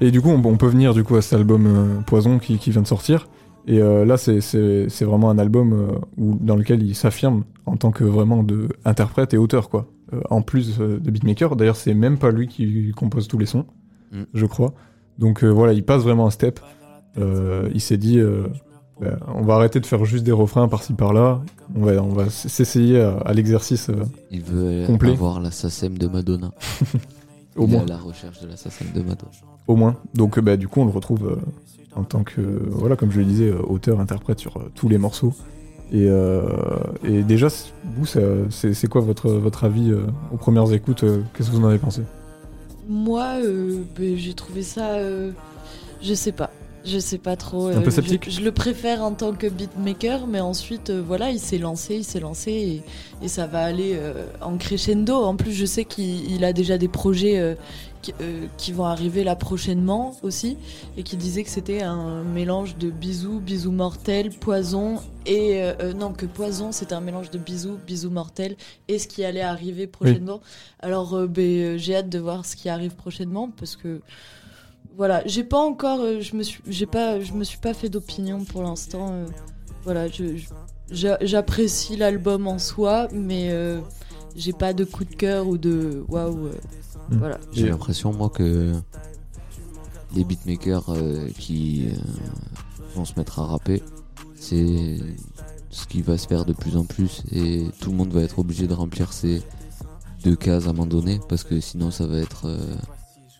Et 0.00 0.10
du 0.10 0.20
coup, 0.22 0.30
on, 0.30 0.42
on 0.44 0.56
peut 0.56 0.68
venir 0.68 0.94
du 0.94 1.04
coup 1.04 1.16
à 1.16 1.22
cet 1.22 1.34
album 1.34 1.66
euh, 1.66 2.00
Poison 2.06 2.38
qui, 2.38 2.58
qui 2.58 2.70
vient 2.70 2.82
de 2.82 2.86
sortir. 2.86 3.28
Et 3.66 3.78
euh, 3.80 4.06
là, 4.06 4.16
c'est- 4.16 4.40
vraiment 5.04 5.28
un 5.28 5.38
album 5.38 5.72
euh, 5.74 5.86
où, 6.16 6.38
dans 6.40 6.56
lequel 6.56 6.82
il 6.82 6.94
s'affirme 6.94 7.44
en 7.66 7.76
tant 7.76 7.90
que 7.90 8.04
vraiment 8.04 8.42
de 8.42 8.68
interprète 8.86 9.34
et 9.34 9.36
auteur, 9.36 9.68
quoi. 9.68 9.86
Euh, 10.14 10.20
en 10.30 10.40
plus 10.42 10.80
euh, 10.80 10.98
de 10.98 11.10
beatmaker. 11.10 11.54
D'ailleurs, 11.56 11.76
c'est 11.76 11.94
même 11.94 12.16
pas 12.18 12.30
lui 12.32 12.48
qui 12.48 12.90
compose 12.96 13.28
tous 13.28 13.38
les 13.38 13.46
sons, 13.46 13.66
Mm. 14.12 14.22
je 14.34 14.46
crois. 14.46 14.72
Donc 15.18 15.44
euh, 15.44 15.48
voilà, 15.48 15.72
il 15.72 15.84
passe 15.84 16.02
vraiment 16.02 16.26
un 16.26 16.30
step. 16.30 16.60
Euh, 17.18 17.68
il 17.74 17.80
s'est 17.80 17.96
dit, 17.96 18.18
euh, 18.18 18.46
ben, 19.00 19.18
on 19.34 19.42
va 19.42 19.54
arrêter 19.54 19.80
de 19.80 19.86
faire 19.86 20.04
juste 20.04 20.24
des 20.24 20.32
refrains 20.32 20.68
par-ci 20.68 20.94
par-là. 20.94 21.42
On 21.74 21.84
va, 21.84 22.02
on 22.02 22.08
va 22.08 22.30
s'essayer 22.30 23.00
à, 23.00 23.18
à 23.18 23.32
l'exercice 23.32 23.90
Il 24.30 24.42
veut 24.42 24.86
Complet. 24.86 25.10
avoir 25.12 25.40
la 25.40 25.50
SACEM 25.50 25.98
de 25.98 26.06
Madonna. 26.06 26.52
au 27.56 27.64
il 27.66 27.70
moins. 27.72 27.80
est 27.80 27.84
à 27.84 27.86
la 27.86 27.98
recherche 27.98 28.40
de 28.40 28.48
la 28.48 28.56
SACEM 28.56 28.88
de 28.94 29.00
Madonna. 29.00 29.30
Au 29.66 29.76
moins. 29.76 29.96
Donc 30.14 30.38
bah, 30.40 30.56
du 30.56 30.68
coup 30.68 30.80
on 30.80 30.84
le 30.86 30.90
retrouve 30.92 31.38
en 31.96 32.04
tant 32.04 32.22
que, 32.22 32.40
voilà, 32.70 32.94
comme 32.96 33.10
je 33.10 33.18
le 33.18 33.24
disais, 33.24 33.50
auteur, 33.52 34.00
interprète 34.00 34.38
sur 34.38 34.60
tous 34.74 34.88
les 34.88 34.98
morceaux. 34.98 35.34
Et, 35.92 36.06
euh, 36.08 36.42
et 37.02 37.22
déjà, 37.24 37.48
vous, 37.96 38.06
c'est 38.06 38.48
c'est 38.72 38.86
quoi 38.88 39.00
votre, 39.00 39.28
votre 39.32 39.64
avis 39.64 39.90
euh, 39.90 40.02
aux 40.32 40.36
premières 40.36 40.72
écoutes 40.72 41.02
euh, 41.02 41.22
Qu'est-ce 41.34 41.50
que 41.50 41.56
vous 41.56 41.64
en 41.64 41.68
avez 41.68 41.78
pensé? 41.78 42.02
Moi, 42.90 43.36
euh, 43.40 43.84
ben, 43.96 44.16
j'ai 44.18 44.34
trouvé 44.34 44.62
ça. 44.64 44.94
euh, 44.94 45.30
je 46.02 46.12
sais 46.12 46.32
pas. 46.32 46.50
Je 46.84 46.98
sais 46.98 47.18
pas 47.18 47.36
trop. 47.36 47.68
Un 47.68 47.82
peu 47.82 47.88
euh, 47.88 47.90
sceptique 47.90 48.28
je, 48.30 48.40
le 48.40 48.52
préfère 48.52 49.02
en 49.02 49.12
tant 49.12 49.32
que 49.34 49.46
beatmaker, 49.46 50.26
mais 50.26 50.40
ensuite, 50.40 50.90
euh, 50.90 51.02
voilà, 51.06 51.30
il 51.30 51.38
s'est 51.38 51.58
lancé, 51.58 51.96
il 51.96 52.04
s'est 52.04 52.20
lancé 52.20 52.50
et, 52.50 52.82
et 53.24 53.28
ça 53.28 53.46
va 53.46 53.60
aller 53.62 53.92
euh, 53.94 54.24
en 54.40 54.56
crescendo. 54.56 55.14
En 55.14 55.36
plus, 55.36 55.52
je 55.52 55.66
sais 55.66 55.84
qu'il 55.84 56.32
il 56.32 56.42
a 56.42 56.52
déjà 56.54 56.78
des 56.78 56.88
projets 56.88 57.38
euh, 57.38 57.54
euh, 58.20 58.46
qui 58.56 58.72
vont 58.72 58.84
arriver 58.84 59.24
là 59.24 59.36
prochainement 59.36 60.16
aussi 60.22 60.56
et 60.96 61.02
qui 61.02 61.16
disait 61.16 61.44
que 61.44 61.50
c'était 61.50 61.82
un 61.82 62.22
mélange 62.24 62.76
de 62.76 62.90
bisous, 62.90 63.40
bisous 63.40 63.70
mortels, 63.72 64.30
poison 64.30 65.00
et 65.26 65.62
euh, 65.62 65.74
euh, 65.80 65.92
non 65.92 66.12
que 66.12 66.26
poison 66.26 66.72
c'était 66.72 66.94
un 66.94 67.00
mélange 67.00 67.30
de 67.30 67.38
bisous, 67.38 67.78
bisous 67.86 68.10
mortels 68.10 68.56
et 68.88 68.98
ce 68.98 69.06
qui 69.06 69.24
allait 69.24 69.42
arriver 69.42 69.86
prochainement. 69.86 70.40
Alors 70.80 71.14
euh, 71.14 71.26
ben, 71.26 71.76
j'ai 71.78 71.96
hâte 71.96 72.08
de 72.08 72.18
voir 72.18 72.44
ce 72.46 72.56
qui 72.56 72.68
arrive 72.68 72.94
prochainement 72.94 73.50
parce 73.56 73.76
que 73.76 74.00
voilà, 74.96 75.22
j'ai 75.26 75.44
pas 75.44 75.58
encore, 75.60 76.00
je 76.20 76.36
me 76.36 76.42
suis, 76.42 76.62
j'ai 76.66 76.86
pas, 76.86 77.20
je 77.20 77.32
me 77.32 77.44
suis 77.44 77.58
pas 77.58 77.74
fait 77.74 77.88
d'opinion 77.88 78.44
pour 78.44 78.62
l'instant. 78.62 79.12
voilà, 79.84 80.08
je, 80.08 80.36
je- 80.36 80.48
j'a- 80.90 81.18
j'apprécie 81.22 81.96
l'album 81.96 82.46
en 82.48 82.58
soi, 82.58 83.08
mais 83.12 83.50
j'ai 84.36 84.52
pas 84.52 84.72
de 84.72 84.84
coup 84.84 85.04
de 85.04 85.14
cœur 85.14 85.46
ou 85.46 85.58
de 85.58 86.04
waouh. 86.08 86.46
euh, 86.46 86.52
Mm. 87.10 87.16
Voilà. 87.18 87.38
J'ai 87.52 87.68
l'impression, 87.68 88.12
moi, 88.12 88.30
que 88.30 88.72
les 90.14 90.24
beatmakers 90.24 90.90
euh, 90.90 91.28
qui 91.38 91.88
euh, 91.88 91.96
vont 92.94 93.04
se 93.04 93.14
mettre 93.16 93.38
à 93.40 93.46
rapper, 93.46 93.82
c'est 94.34 94.98
ce 95.70 95.86
qui 95.86 96.02
va 96.02 96.18
se 96.18 96.26
faire 96.26 96.44
de 96.44 96.52
plus 96.52 96.76
en 96.76 96.84
plus 96.84 97.22
et 97.30 97.66
tout 97.80 97.90
le 97.90 97.96
monde 97.96 98.12
va 98.12 98.22
être 98.22 98.40
obligé 98.40 98.66
de 98.66 98.74
remplir 98.74 99.12
ces 99.12 99.40
deux 100.24 100.34
cases 100.34 100.66
à 100.66 100.70
un 100.70 100.72
moment 100.72 100.86
donné 100.86 101.20
parce 101.28 101.44
que 101.44 101.60
sinon 101.60 101.92
ça 101.92 102.06
va 102.06 102.18
être 102.18 102.46
euh, 102.46 102.58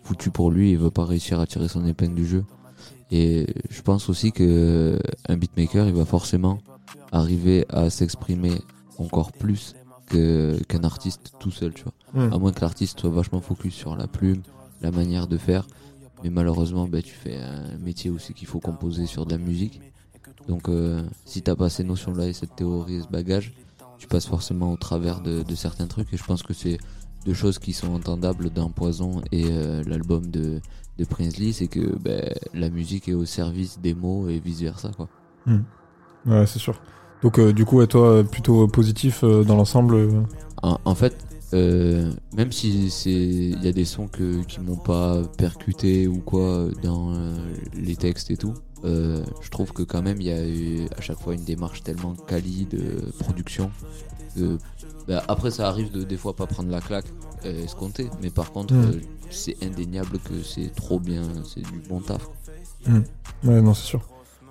foutu 0.04 0.30
pour 0.30 0.50
lui, 0.52 0.72
il 0.72 0.78
va 0.78 0.90
pas 0.92 1.04
réussir 1.04 1.40
à 1.40 1.46
tirer 1.46 1.68
son 1.68 1.84
épingle 1.86 2.14
du 2.14 2.26
jeu. 2.26 2.44
Et 3.10 3.46
je 3.70 3.82
pense 3.82 4.08
aussi 4.08 4.30
que 4.30 5.00
un 5.28 5.36
beatmaker, 5.36 5.88
il 5.88 5.94
va 5.94 6.04
forcément 6.04 6.58
arriver 7.10 7.66
à 7.68 7.90
s'exprimer 7.90 8.52
encore 8.98 9.32
plus 9.32 9.74
qu'un 10.10 10.84
artiste 10.84 11.32
tout 11.38 11.50
seul, 11.50 11.72
tu 11.72 11.84
vois. 11.84 11.94
Mm. 12.12 12.32
À 12.32 12.38
moins 12.38 12.52
que 12.52 12.60
l'artiste 12.60 13.00
soit 13.00 13.10
vachement 13.10 13.40
focus 13.40 13.74
sur 13.74 13.96
la 13.96 14.06
plume, 14.06 14.42
la 14.80 14.90
manière 14.90 15.26
de 15.26 15.36
faire. 15.36 15.66
Mais 16.22 16.30
malheureusement, 16.30 16.86
ben, 16.86 17.02
tu 17.02 17.14
fais 17.14 17.36
un 17.36 17.78
métier 17.78 18.10
aussi 18.10 18.34
qu'il 18.34 18.46
faut 18.46 18.60
composer 18.60 19.06
sur 19.06 19.24
de 19.26 19.32
la 19.32 19.38
musique. 19.38 19.80
Donc 20.48 20.68
euh, 20.68 21.02
si 21.24 21.42
t'as 21.42 21.54
pas 21.54 21.70
ces 21.70 21.84
notions-là 21.84 22.26
et 22.26 22.32
cette 22.32 22.56
théorie 22.56 22.96
et 22.96 23.02
ce 23.02 23.08
bagage, 23.08 23.52
tu 23.98 24.06
passes 24.06 24.26
forcément 24.26 24.72
au 24.72 24.76
travers 24.76 25.20
de, 25.20 25.42
de 25.42 25.54
certains 25.54 25.86
trucs. 25.86 26.12
Et 26.12 26.16
je 26.16 26.24
pense 26.24 26.42
que 26.42 26.52
c'est 26.52 26.78
deux 27.24 27.34
choses 27.34 27.58
qui 27.58 27.72
sont 27.72 27.94
entendables 27.94 28.50
dans 28.50 28.70
Poison 28.70 29.22
et 29.30 29.44
euh, 29.50 29.82
l'album 29.86 30.30
de, 30.30 30.60
de 30.98 31.04
Prince 31.04 31.36
Lee, 31.36 31.52
c'est 31.52 31.68
que 31.68 31.96
ben, 31.98 32.32
la 32.54 32.70
musique 32.70 33.08
est 33.08 33.14
au 33.14 33.24
service 33.24 33.78
des 33.78 33.94
mots 33.94 34.28
et 34.28 34.38
vice-versa. 34.38 34.90
quoi. 34.96 35.08
Ouais, 36.26 36.46
c'est 36.46 36.58
sûr. 36.58 36.80
Donc, 37.22 37.38
euh, 37.38 37.52
du 37.52 37.64
coup, 37.64 37.78
ouais, 37.78 37.86
toi, 37.86 38.06
euh, 38.08 38.22
plutôt 38.22 38.66
positif 38.68 39.24
euh, 39.24 39.44
dans 39.44 39.56
l'ensemble. 39.56 40.08
En, 40.62 40.78
en 40.84 40.94
fait, 40.94 41.16
euh, 41.52 42.10
même 42.34 42.52
si 42.52 42.90
c'est 42.90 43.10
il 43.10 43.62
y 43.62 43.68
a 43.68 43.72
des 43.72 43.84
sons 43.84 44.06
que, 44.08 44.42
qui 44.44 44.60
m'ont 44.60 44.76
pas 44.76 45.22
percuté 45.36 46.06
ou 46.06 46.18
quoi 46.18 46.68
dans 46.82 47.12
les 47.74 47.96
textes 47.96 48.30
et 48.30 48.36
tout, 48.36 48.54
je 48.84 49.50
trouve 49.50 49.72
que 49.72 49.82
quand 49.82 50.00
même 50.02 50.20
il 50.20 50.26
y 50.28 50.32
a 50.32 50.46
eu 50.46 50.86
à 50.96 51.00
chaque 51.00 51.18
fois 51.20 51.34
une 51.34 51.44
démarche 51.44 51.82
tellement 51.82 52.14
quali 52.26 52.66
de 52.70 53.10
production. 53.18 53.70
bah, 55.08 55.22
après, 55.28 55.50
ça 55.50 55.68
arrive 55.68 55.90
de 55.90 56.04
des 56.04 56.16
fois 56.16 56.34
pas 56.36 56.46
prendre 56.46 56.70
la 56.70 56.80
claque 56.80 57.06
escomptée, 57.44 58.08
mais 58.22 58.30
par 58.30 58.52
contre, 58.52 58.74
Mm. 58.74 59.00
c'est 59.30 59.56
indéniable 59.62 60.18
que 60.18 60.42
c'est 60.42 60.74
trop 60.74 61.00
bien, 61.00 61.22
c'est 61.44 61.62
du 61.62 61.80
bon 61.88 62.00
taf. 62.00 62.28
Ouais, 63.44 63.60
non, 63.60 63.74
c'est 63.74 63.86
sûr. 63.86 64.00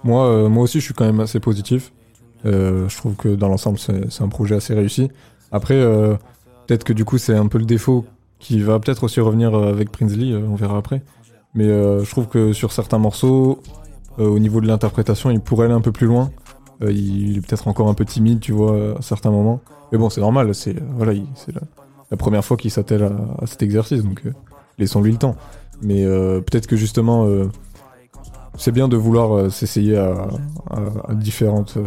Moi, 0.03 0.49
moi 0.49 0.63
aussi, 0.63 0.79
je 0.79 0.85
suis 0.85 0.93
quand 0.93 1.05
même 1.05 1.19
assez 1.19 1.39
positif. 1.39 1.91
Euh, 2.45 2.87
je 2.87 2.97
trouve 2.97 3.15
que 3.15 3.29
dans 3.29 3.49
l'ensemble, 3.49 3.77
c'est 3.79 4.21
un 4.21 4.29
projet 4.29 4.55
assez 4.55 4.73
réussi. 4.73 5.09
Après, 5.51 5.75
euh, 5.75 6.15
peut-être 6.67 6.83
que 6.83 6.93
du 6.93 7.05
coup, 7.05 7.17
c'est 7.17 7.35
un 7.35 7.47
peu 7.47 7.57
le 7.57 7.65
défaut 7.65 8.05
qui 8.39 8.61
va 8.61 8.79
peut-être 8.79 9.03
aussi 9.03 9.19
revenir 9.19 9.53
euh, 9.53 9.69
avec 9.69 9.89
euh, 10.01 10.47
on 10.49 10.55
verra 10.55 10.77
après. 10.77 11.03
Mais 11.55 11.65
je 11.65 12.09
trouve 12.11 12.27
que 12.27 12.53
sur 12.53 12.71
certains 12.71 12.99
morceaux, 12.99 13.63
au 14.19 14.37
niveau 14.37 14.61
de 14.61 14.67
l'interprétation, 14.67 15.31
il 15.31 15.39
pourrait 15.39 15.65
aller 15.65 15.73
un 15.73 15.81
peu 15.81 15.91
plus 15.91 16.05
loin. 16.05 16.29
Il 16.87 17.37
est 17.37 17.41
peut-être 17.41 17.67
encore 17.67 17.89
un 17.89 17.95
peu 17.95 18.05
timide, 18.05 18.39
tu 18.39 18.51
vois, 18.51 18.97
à 18.99 19.01
certains 19.01 19.31
moments. 19.31 19.59
Mais 19.91 19.97
bon, 19.97 20.11
c'est 20.11 20.21
normal, 20.21 20.53
c'est 20.53 20.75
voilà, 20.95 21.13
la, 22.11 22.17
première 22.17 22.45
fois 22.45 22.55
qu'il 22.55 22.69
s'attelle 22.69 23.01
à, 23.01 23.47
cet 23.47 23.63
exercice, 23.63 24.03
donc 24.03 24.21
laissons-lui 24.77 25.11
le 25.11 25.17
temps. 25.17 25.35
Mais 25.81 26.05
peut-être 26.05 26.67
que 26.67 26.75
justement, 26.75 27.27
c'est 28.55 28.71
bien 28.71 28.87
de 28.87 28.95
vouloir 28.95 29.51
s'essayer 29.51 29.97
à, 29.97 30.27
différentes 31.13 31.79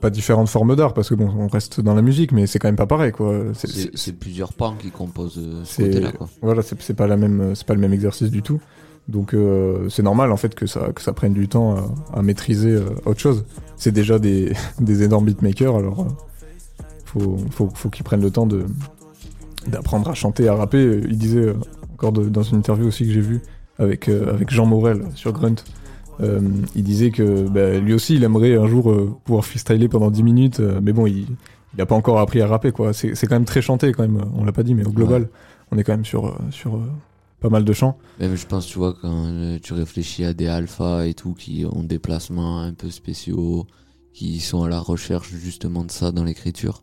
pas 0.00 0.10
différentes 0.10 0.48
formes 0.48 0.74
d'art 0.76 0.94
parce 0.94 1.08
que 1.10 1.14
bon 1.14 1.28
on 1.38 1.46
reste 1.48 1.80
dans 1.80 1.94
la 1.94 2.02
musique 2.02 2.32
mais 2.32 2.46
c'est 2.46 2.58
quand 2.58 2.68
même 2.68 2.76
pas 2.76 2.86
pareil 2.86 3.12
quoi 3.12 3.34
C'est- 3.54 4.12
plusieurs 4.18 4.52
pans 4.52 4.74
qui 4.74 4.90
composent 4.90 5.38
euh, 5.38 5.62
ce 5.64 5.82
côté-là. 5.82 6.12
quoi. 6.12 6.28
voilà 6.42 6.62
c'est 6.62 6.94
pas 6.94 7.06
la 7.06 7.16
même 7.16 7.54
c'est 7.54 7.66
pas 7.66 7.74
le 7.74 7.80
même 7.80 7.92
exercice 7.92 8.30
du 8.30 8.42
tout 8.42 8.60
donc 9.08 9.34
euh, 9.34 9.88
c'est 9.88 10.02
normal 10.02 10.32
en 10.32 10.36
fait 10.36 10.54
que 10.54 10.66
ça 10.66 10.90
que 10.94 11.02
ça 11.02 11.12
prenne 11.12 11.32
du 11.34 11.48
temps 11.48 11.76
à, 12.14 12.18
à 12.18 12.22
maîtriser 12.22 12.70
euh, 12.72 12.84
autre 13.04 13.20
chose 13.20 13.44
c'est 13.76 13.92
déjà 13.92 14.18
des, 14.18 14.52
des 14.80 15.02
énormes 15.02 15.24
beatmakers 15.26 15.76
alors 15.76 16.00
euh, 16.00 16.84
faut 17.04 17.36
faut, 17.50 17.68
faut 17.74 17.88
qu'ils 17.90 18.04
prennent 18.04 18.22
le 18.22 18.30
temps 18.30 18.46
de 18.46 18.64
d'apprendre 19.66 20.08
à 20.10 20.14
chanter 20.14 20.48
à 20.48 20.54
rapper 20.54 21.00
il 21.08 21.18
disait 21.18 21.52
encore 21.94 22.12
de- 22.12 22.28
dans 22.28 22.42
une 22.42 22.58
interview 22.58 22.86
aussi 22.86 23.04
que 23.06 23.12
j'ai 23.12 23.20
vue 23.20 23.40
avec 23.78 24.08
avec 24.08 24.50
Jean 24.50 24.66
Morel 24.66 25.04
sur 25.14 25.32
Grunt 25.32 25.56
euh, 26.20 26.40
il 26.74 26.82
disait 26.82 27.10
que 27.10 27.48
bah, 27.48 27.78
lui 27.78 27.94
aussi 27.94 28.16
il 28.16 28.24
aimerait 28.24 28.56
un 28.56 28.66
jour 28.66 28.90
euh, 28.90 29.14
pouvoir 29.24 29.44
freestyler 29.44 29.88
pendant 29.88 30.10
10 30.10 30.22
minutes 30.22 30.60
euh, 30.60 30.80
mais 30.82 30.92
bon 30.92 31.06
il 31.06 31.26
il 31.74 31.80
a 31.80 31.86
pas 31.86 31.94
encore 31.94 32.18
appris 32.18 32.40
à 32.40 32.48
rapper 32.48 32.72
quoi. 32.72 32.92
C'est 32.92 33.14
quand 33.14 33.36
même 33.36 33.44
très 33.44 33.62
chanté 33.62 33.92
quand 33.92 34.02
même. 34.02 34.20
On 34.36 34.44
l'a 34.44 34.50
pas 34.50 34.64
dit 34.64 34.74
mais 34.74 34.84
au 34.84 34.90
global 34.90 35.28
on 35.70 35.78
est 35.78 35.84
quand 35.84 35.92
même 35.92 36.04
sur 36.04 36.36
sur 36.50 36.80
pas 37.38 37.48
mal 37.48 37.64
de 37.64 37.72
chants. 37.72 37.96
Même 38.18 38.34
je 38.34 38.44
pense, 38.44 38.66
tu 38.66 38.76
vois, 38.76 38.92
quand 39.00 39.56
tu 39.62 39.72
réfléchis 39.72 40.24
à 40.24 40.34
des 40.34 40.48
alphas 40.48 41.06
et 41.06 41.14
tout, 41.14 41.32
qui 41.32 41.64
ont 41.64 41.84
des 41.84 42.00
placements 42.00 42.60
un 42.60 42.74
peu 42.74 42.90
spéciaux, 42.90 43.68
qui 44.12 44.40
sont 44.40 44.64
à 44.64 44.68
la 44.68 44.80
recherche 44.80 45.30
justement 45.30 45.84
de 45.84 45.92
ça 45.92 46.10
dans 46.10 46.24
l'écriture, 46.24 46.82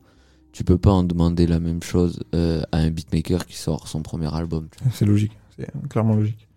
tu 0.54 0.64
peux 0.64 0.78
pas 0.78 0.92
en 0.92 1.04
demander 1.04 1.48
la 1.48 1.60
même 1.60 1.84
chose 1.84 2.24
à 2.32 2.78
un 2.78 2.90
beatmaker 2.90 3.46
qui 3.46 3.58
sort 3.58 3.90
son 3.90 4.02
premier 4.04 4.34
album. 4.34 4.70
c'est 4.94 5.06
logique. 5.06 5.38
C'est 5.58 5.70
clairement 5.90 6.16
logique. 6.16 6.48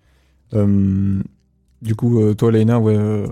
Euh, 0.54 1.22
du 1.82 1.94
coup 1.94 2.20
euh, 2.20 2.34
toi 2.34 2.52
Leïna 2.52 2.78
ouais 2.78 2.96
euh, 2.96 3.26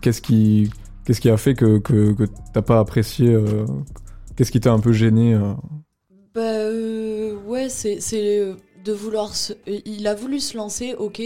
qu'est-ce 0.00 0.22
qui 0.22 0.70
qu'est-ce 1.04 1.20
qui 1.20 1.30
a 1.30 1.36
fait 1.36 1.54
que 1.54 1.78
que, 1.78 2.12
que 2.12 2.24
t'as 2.52 2.62
pas 2.62 2.78
apprécié 2.78 3.28
euh, 3.28 3.66
qu'est-ce 4.36 4.52
qui 4.52 4.60
t'a 4.60 4.72
un 4.72 4.80
peu 4.80 4.92
gêné 4.92 5.38
Bah 6.34 6.70
ouais, 7.46 7.68
c'est 7.68 7.98
de 8.84 8.92
vouloir 8.92 9.34
se... 9.34 9.52
Il 9.66 10.06
a 10.06 10.14
voulu 10.14 10.38
se 10.38 10.56
lancer, 10.56 10.94
ok, 10.96 11.20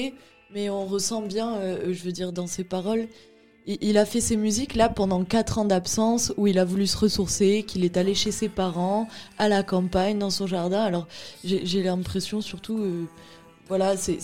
mais 0.54 0.70
on 0.70 0.87
ressent 0.87 1.20
bien, 1.20 1.61
je 1.90 2.02
veux 2.02 2.12
dire, 2.12 2.32
dans 2.32 2.46
ses 2.46 2.64
paroles, 2.64 3.06
il, 3.66 3.98
a 3.98 4.04
fait 4.04 4.20
ses 4.20 4.37
musiques 4.37 4.74
là 4.74 4.88
pendant 4.88 5.24
4 5.24 5.58
ans 5.58 5.64
d'absence 5.64 6.32
où 6.37 6.46
il 6.46 6.58
a 6.58 6.64
voulu 6.64 6.87
se 6.87 6.96
ressourcer, 6.96 7.64
qu'il 7.66 7.85
est 7.85 7.96
allé 7.96 8.14
chez 8.14 8.32
ses 8.32 8.48
parents, 8.48 9.08
à 9.38 9.48
la 9.48 9.62
campagne, 9.62 10.18
dans 10.18 10.30
son 10.30 10.46
jardin. 10.46 10.82
Alors 10.82 11.06
j'ai 11.44 11.64
j'ai 11.64 11.82
l'impression 11.82 12.40
surtout, 12.40 12.78
euh, 12.78 13.04
voilà, 13.68 13.96
c'est... 13.96 14.18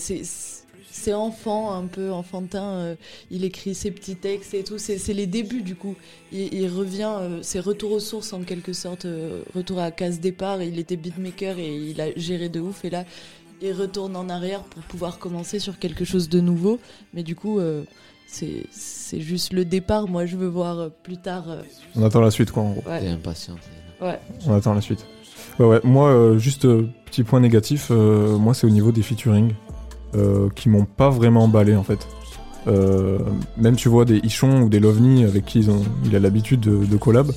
c'est 0.99 1.13
enfant, 1.13 1.73
un 1.73 1.85
peu 1.87 2.11
enfantin. 2.11 2.63
euh, 2.63 2.95
il 3.31 3.43
écrit 3.43 3.73
ses 3.73 3.91
petits 3.91 4.15
textes 4.15 4.53
et 4.53 4.63
tout. 4.63 4.77
C'est 4.77 5.13
les 5.13 5.27
débuts 5.27 5.61
du 5.61 5.75
coup. 5.75 5.95
Il, 6.31 6.53
il 6.53 6.67
revient, 6.67 7.11
euh, 7.19 7.39
c'est 7.41 7.59
retour 7.59 7.91
aux 7.93 7.99
sources 7.99 8.33
en 8.33 8.41
quelque 8.41 8.73
sorte, 8.73 9.05
euh, 9.05 9.41
retour 9.55 9.79
à 9.79 9.91
case 9.91 10.19
départ. 10.19 10.61
Il 10.61 10.77
était 10.79 10.97
beatmaker 10.97 11.57
et 11.59 11.75
il 11.75 11.99
a 12.01 12.07
géré 12.15 12.49
de 12.49 12.59
ouf. 12.59 12.83
Et 12.85 12.89
là, 12.89 13.05
il 13.61 13.73
retourne 13.73 14.15
en 14.15 14.29
arrière 14.29 14.63
pour 14.63 14.81
pouvoir 14.83 15.19
commencer 15.19 15.59
sur 15.59 15.79
quelque 15.79 16.05
chose 16.05 16.29
de 16.29 16.39
nouveau. 16.39 16.79
Mais 17.13 17.23
du 17.23 17.35
coup, 17.35 17.59
euh, 17.59 17.83
c'est 18.27 19.19
juste 19.19 19.53
le 19.53 19.65
départ. 19.65 20.07
Moi, 20.07 20.25
je 20.25 20.37
veux 20.37 20.47
voir 20.47 20.79
euh, 20.79 20.89
plus 21.03 21.17
tard. 21.17 21.49
euh, 21.49 21.61
on 21.95 22.03
attend 22.03 22.21
la 22.21 22.31
suite 22.31 22.51
quoi 22.51 22.63
en 22.63 22.71
gros 22.73 22.83
ouais. 22.89 22.99
T'es 23.01 23.07
impatient. 23.07 23.55
ouais. 24.01 24.19
On 24.47 24.53
attend 24.53 24.73
la 24.73 24.81
suite. 24.81 25.05
Ouais, 25.57 25.65
ouais. 25.65 25.79
Moi, 25.83 26.09
euh, 26.09 26.37
juste 26.37 26.65
euh, 26.65 26.87
petit 27.05 27.23
point 27.23 27.39
négatif, 27.39 27.87
euh, 27.91 28.37
moi, 28.37 28.53
c'est 28.53 28.67
au 28.67 28.69
niveau 28.69 28.91
des 28.91 29.01
featuring 29.01 29.53
euh, 30.15 30.49
qui 30.55 30.69
m'ont 30.69 30.85
pas 30.85 31.09
vraiment 31.09 31.43
emballé 31.43 31.75
en 31.75 31.83
fait. 31.83 32.07
Euh, 32.67 33.19
même 33.57 33.75
tu 33.75 33.89
vois 33.89 34.05
des 34.05 34.17
Ichon 34.17 34.61
ou 34.63 34.69
des 34.69 34.79
Lovni 34.79 35.23
avec 35.23 35.45
qui 35.45 35.59
ils 35.59 35.71
ont, 35.71 35.81
il 36.05 36.15
a 36.15 36.19
l'habitude 36.19 36.59
de, 36.59 36.85
de 36.85 36.97
collab. 36.97 37.31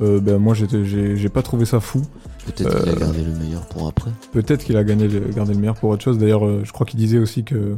euh, 0.00 0.20
ben 0.20 0.38
moi, 0.38 0.54
j'ai 0.54 1.28
pas 1.28 1.42
trouvé 1.42 1.64
ça 1.66 1.80
fou. 1.80 2.02
Peut-être 2.46 2.78
qu'il 2.80 2.88
a 2.88 2.92
Euh, 2.92 2.96
gardé 2.98 3.22
le 3.22 3.32
meilleur 3.32 3.66
pour 3.66 3.86
après. 3.86 4.10
Peut-être 4.32 4.64
qu'il 4.64 4.76
a 4.76 4.84
gagné 4.84 5.08
gardé 5.34 5.52
le 5.54 5.58
meilleur 5.60 5.76
pour 5.76 5.90
autre 5.90 6.02
chose. 6.02 6.18
D'ailleurs, 6.18 6.64
je 6.64 6.72
crois 6.72 6.86
qu'il 6.86 6.98
disait 6.98 7.18
aussi 7.18 7.44
que 7.44 7.76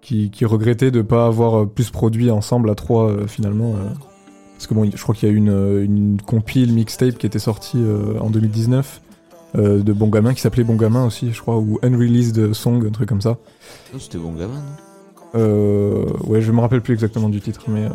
qu'il 0.00 0.30
qu'il 0.30 0.46
regrettait 0.46 0.90
de 0.90 1.00
pas 1.02 1.26
avoir 1.26 1.68
plus 1.68 1.90
produit 1.90 2.30
ensemble 2.30 2.70
à 2.70 2.74
trois 2.74 3.10
euh, 3.10 3.26
finalement. 3.26 3.74
euh. 3.74 3.88
parce 4.54 4.66
que 4.66 4.74
bon, 4.74 4.88
je 4.94 5.02
crois 5.02 5.14
qu'il 5.14 5.28
y 5.28 5.32
a 5.32 5.34
eu 5.34 5.38
une, 5.38 5.82
une 5.82 6.20
compile 6.22 6.72
mixtape 6.72 7.18
qui 7.18 7.26
était 7.26 7.38
sortie 7.38 7.78
euh, 7.78 8.18
en 8.20 8.30
2019 8.30 9.00
euh, 9.56 9.82
de 9.82 9.92
Bon 9.92 10.08
Gamin 10.08 10.34
qui 10.34 10.40
s'appelait 10.40 10.64
Bon 10.64 10.76
Gamin 10.76 11.06
aussi, 11.06 11.32
je 11.32 11.40
crois, 11.40 11.56
ou 11.56 11.78
Unreleased 11.82 12.52
Song, 12.52 12.84
un 12.86 12.90
truc 12.90 13.08
comme 13.08 13.20
ça. 13.20 13.38
Oh, 13.94 13.98
C'était 13.98 14.18
bon 14.18 14.32
gamin, 14.32 14.54
non 14.54 15.40
Euh, 15.40 16.04
ouais, 16.26 16.40
je 16.40 16.52
me 16.52 16.60
rappelle 16.60 16.80
plus 16.80 16.94
exactement 16.94 17.28
du 17.28 17.40
titre, 17.40 17.62
mais 17.68 17.84
euh, 17.84 17.90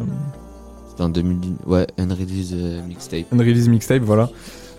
C'était 0.89 1.03
en 1.03 1.09
2010. 1.09 1.51
Ouais, 1.65 1.87
Unreleased 1.97 2.57
euh, 2.57 2.81
Mixtape. 2.87 3.25
Unreleased 3.33 3.69
Mixtape, 3.69 4.03
voilà. 4.03 4.29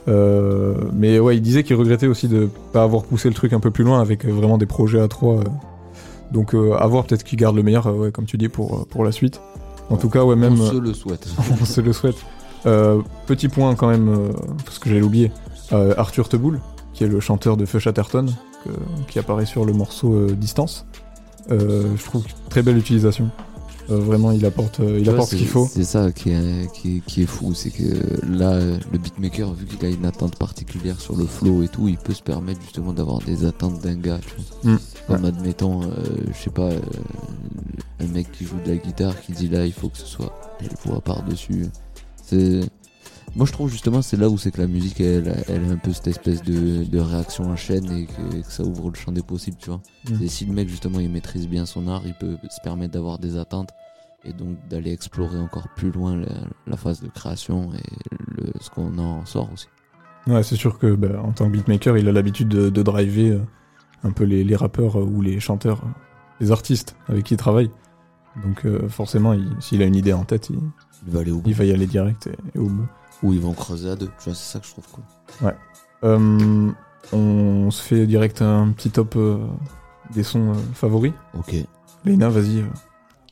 Mais 0.07 1.19
ouais, 1.21 1.37
il 1.37 1.43
disait 1.43 1.63
qu'il 1.63 1.77
regrettait 1.77 2.09
aussi 2.09 2.27
de 2.27 2.49
pas 2.73 2.83
avoir 2.83 3.05
poussé 3.05 3.29
le 3.29 3.35
truc 3.35 3.53
un 3.53 3.61
peu 3.61 3.71
plus 3.71 3.85
loin 3.85 4.01
avec 4.01 4.25
vraiment 4.25 4.59
des 4.59 4.67
projets 4.67 5.01
à 5.01 5.09
trois. 5.09 5.45
Donc 6.33 6.55
à 6.55 6.87
voir, 6.87 7.05
peut-être 7.05 7.25
qu'il 7.25 7.39
garde 7.39 7.55
le 7.55 7.63
meilleur, 7.63 7.87
ouais, 7.95 8.11
comme 8.11 8.25
tu 8.25 8.37
dis, 8.37 8.49
pour, 8.49 8.87
pour 8.89 9.05
la 9.05 9.13
suite. 9.13 9.41
En 9.91 9.97
tout 9.97 10.09
cas, 10.09 10.25
ouais, 10.25 10.37
même. 10.37 10.59
On 10.61 10.71
se 10.71 10.77
le 10.77 10.95
souhaite. 10.95 11.29
on 11.61 11.65
se 11.65 11.81
le 11.81 11.93
souhaite. 11.93 12.17
Euh, 12.67 13.01
petit 13.27 13.49
point 13.49 13.75
quand 13.75 13.89
même, 13.89 14.09
euh, 14.09 14.33
parce 14.65 14.79
que 14.79 14.89
j'allais 14.89 15.01
l'oublier. 15.01 15.33
Euh, 15.73 15.95
Arthur 15.97 16.29
Teboul, 16.29 16.61
qui 16.93 17.05
est 17.05 17.09
le 17.09 17.21
chanteur 17.21 17.57
de 17.57 17.65
Feu 17.65 17.79
Chatterton, 17.79 18.27
que- 18.65 18.71
qui 19.11 19.19
apparaît 19.19 19.47
sur 19.47 19.65
le 19.65 19.73
morceau 19.73 20.13
euh, 20.15 20.33
Distance. 20.33 20.87
Euh, 21.51 21.97
je 21.97 22.05
trouve 22.05 22.25
très 22.49 22.63
belle 22.63 22.77
utilisation. 22.79 23.31
Vraiment, 23.89 24.31
il 24.31 24.47
apporte, 24.47 24.79
il 24.79 25.09
apporte 25.11 25.31
ce 25.31 25.37
qu'il 25.37 25.49
faut. 25.49 25.67
C'est 25.69 25.83
ça 25.83 26.13
qui 26.13 26.31
est, 26.31 26.73
qui, 26.75 26.99
est, 26.99 27.01
qui 27.01 27.23
est 27.23 27.27
fou, 27.27 27.55
c'est 27.55 27.71
que 27.71 27.83
là, 28.25 28.57
le 28.93 28.99
beatmaker, 28.99 29.53
vu 29.53 29.65
qu'il 29.67 29.85
a 29.85 29.89
une 29.89 30.05
attente 30.05 30.37
particulière 30.37 31.01
sur 31.01 31.17
le 31.17 31.27
flow 31.27 31.65
et 31.65 31.69
tout, 31.69 31.89
il 31.89 31.97
peut 31.99 32.15
se 32.15 32.23
permettre 32.23 32.61
justement 32.63 32.93
d'avoir 32.93 33.19
des 33.19 33.45
attentes 33.45 33.81
d'un 33.81 33.97
gars. 33.97 34.21
Tu 34.21 34.37
vois. 34.63 34.75
Mm. 34.75 34.79
Comme 35.09 35.25
admettons, 35.25 35.83
euh, 35.83 35.89
je 36.33 36.39
sais 36.41 36.51
pas, 36.51 36.69
un 37.99 38.07
mec 38.07 38.31
qui 38.31 38.45
joue 38.45 38.59
de 38.65 38.71
la 38.71 38.77
guitare 38.77 39.21
qui 39.23 39.33
dit 39.33 39.49
là, 39.49 39.67
il 39.67 39.73
faut 39.73 39.89
que 39.89 39.99
ce 39.99 40.07
soit 40.07 40.33
des 40.61 40.69
voix 40.85 41.01
par-dessus. 41.01 41.67
C'est. 42.25 42.61
Moi 43.37 43.47
je 43.47 43.53
trouve 43.53 43.71
justement 43.71 44.03
c'est 44.03 44.17
là 44.17 44.29
où 44.29 44.37
c'est 44.39 44.51
que 44.51 44.61
la 44.61 44.67
musique 44.67 45.01
elle, 45.01 45.45
elle 45.49 45.65
a 45.65 45.73
un 45.73 45.77
peu 45.77 45.93
cette 45.93 46.09
espèce 46.09 46.43
de, 46.43 46.85
de 46.85 46.99
réaction 46.99 47.45
en 47.45 47.57
chaîne 47.57 47.91
et 47.93 48.07
que, 48.07 48.43
que 48.43 48.51
ça 48.53 48.65
ouvre 48.65 48.89
le 48.91 48.97
champ 48.97 49.13
des 49.13 49.23
possibles 49.23 49.57
tu 49.59 49.71
vois. 49.71 49.81
Mm. 50.11 50.23
Et 50.23 50.29
si 50.29 50.45
le 50.45 50.53
mec 50.53 50.69
justement 50.69 50.99
il 51.01 51.09
maîtrise 51.11 51.49
bien 51.49 51.65
son 51.65 51.87
art, 51.89 52.03
il 52.05 52.15
peut 52.15 52.37
se 52.51 52.61
permettre 52.63 52.93
d'avoir 52.93 53.19
des 53.19 53.37
attentes 53.37 53.71
et 54.25 54.33
donc 54.33 54.57
d'aller 54.69 54.93
explorer 54.93 55.39
encore 55.39 55.69
plus 55.77 55.91
loin 55.93 56.17
la, 56.17 56.27
la 56.67 56.77
phase 56.77 57.01
de 57.01 57.09
création 57.09 57.73
et 57.73 58.07
le, 58.37 58.53
ce 58.61 58.69
qu'on 58.69 58.99
en 58.99 59.25
sort 59.25 59.49
aussi. 59.53 59.67
Ouais, 60.27 60.43
c'est 60.43 60.57
sûr 60.57 60.79
que 60.79 60.95
bah, 60.95 61.23
en 61.25 61.33
tant 61.33 61.47
que 61.47 61.53
beatmaker, 61.53 61.97
il 61.97 62.07
a 62.09 62.13
l'habitude 62.13 62.49
de, 62.49 62.69
de 62.69 62.83
driver 62.83 63.31
euh, 63.31 63.41
un 64.03 64.11
peu 64.11 64.25
les, 64.25 64.45
les 64.45 64.57
rappeurs 64.57 64.99
euh, 65.01 65.05
ou 65.05 65.23
les 65.23 65.41
chanteurs, 65.41 65.83
euh, 65.85 65.89
les 66.41 66.51
artistes 66.51 66.95
avec 67.09 67.25
qui 67.25 67.35
il 67.35 67.39
travaille. 67.39 67.71
Donc 68.45 68.67
euh, 68.67 68.87
forcément, 68.89 69.33
il- 69.33 69.57
s'il 69.61 69.81
a 69.83 69.87
une 69.87 69.97
idée 69.97 70.13
en 70.13 70.25
tête, 70.25 70.51
il, 70.51 70.59
Il 71.07 71.13
va 71.13 71.21
aller 71.21 71.31
au 71.31 71.39
bout. 71.41 71.49
il 71.49 71.55
va 71.55 71.65
y 71.65 71.73
aller 71.73 71.87
direct 71.87 72.27
et, 72.27 72.37
et 72.55 72.59
au 72.59 72.67
bout. 72.67 72.87
Ou 73.23 73.33
ils 73.35 73.41
vont 73.41 73.53
creuser 73.53 73.91
à 73.91 73.97
deux. 73.97 74.07
Tu 74.19 74.25
vois, 74.31 74.35
c'est 74.35 74.53
ça 74.53 74.59
que 74.61 74.67
je 74.67 74.71
trouve 74.73 74.87
cool. 74.93 75.05
Euh, 76.05 76.71
on 77.13 77.71
se 77.71 77.83
fait 77.83 78.07
direct 78.07 78.41
un 78.43 78.71
petit 78.71 78.91
top 78.91 79.15
euh, 79.17 79.39
des 80.15 80.23
sons 80.23 80.53
euh, 80.53 80.55
favoris. 80.75 81.13
Ok. 81.39 81.55
Léna, 82.05 82.29
vas-y. 82.31 82.61
euh, 82.61 82.67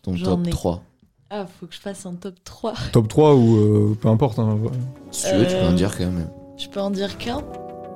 Ton 0.03 0.14
J'en 0.14 0.37
top 0.37 0.46
ai. 0.46 0.51
3. 0.51 0.83
Ah, 1.31 1.46
faut 1.61 1.66
que 1.66 1.74
je 1.74 1.81
fasse 1.81 2.05
un 2.07 2.14
top 2.14 2.35
3. 2.44 2.74
top 2.92 3.09
3 3.09 3.35
ou 3.35 3.57
euh, 3.57 3.96
peu 4.01 4.09
importe. 4.09 4.38
hein, 4.38 4.55
ouais. 4.61 4.70
Si 5.11 5.29
tu 5.31 5.37
veux, 5.37 5.46
tu 5.46 5.55
peux 5.55 5.64
en 5.66 5.72
dire 5.72 5.96
quand 5.96 6.05
même. 6.05 6.31
Je 6.59 6.68
peux 6.68 6.81
en 6.81 6.90
dire 6.90 7.16
qu'un 7.18 7.40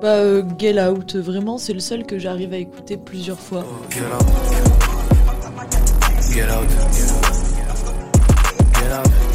Bah, 0.01 0.07
euh, 0.15 0.43
Get 0.57 0.81
Out, 0.83 1.15
vraiment, 1.17 1.57
c'est 1.59 1.73
le 1.73 1.79
seul 1.79 2.05
que 2.05 2.17
j'arrive 2.17 2.53
à 2.53 2.57
écouter 2.57 2.97
plusieurs 2.97 3.39
fois. 3.39 3.63
Get 3.91 3.99
out. 4.01 4.25
Get 6.31 6.43
out. 6.49 6.67
Get 8.73 8.91
out. 8.91 9.05
Get 9.23 9.32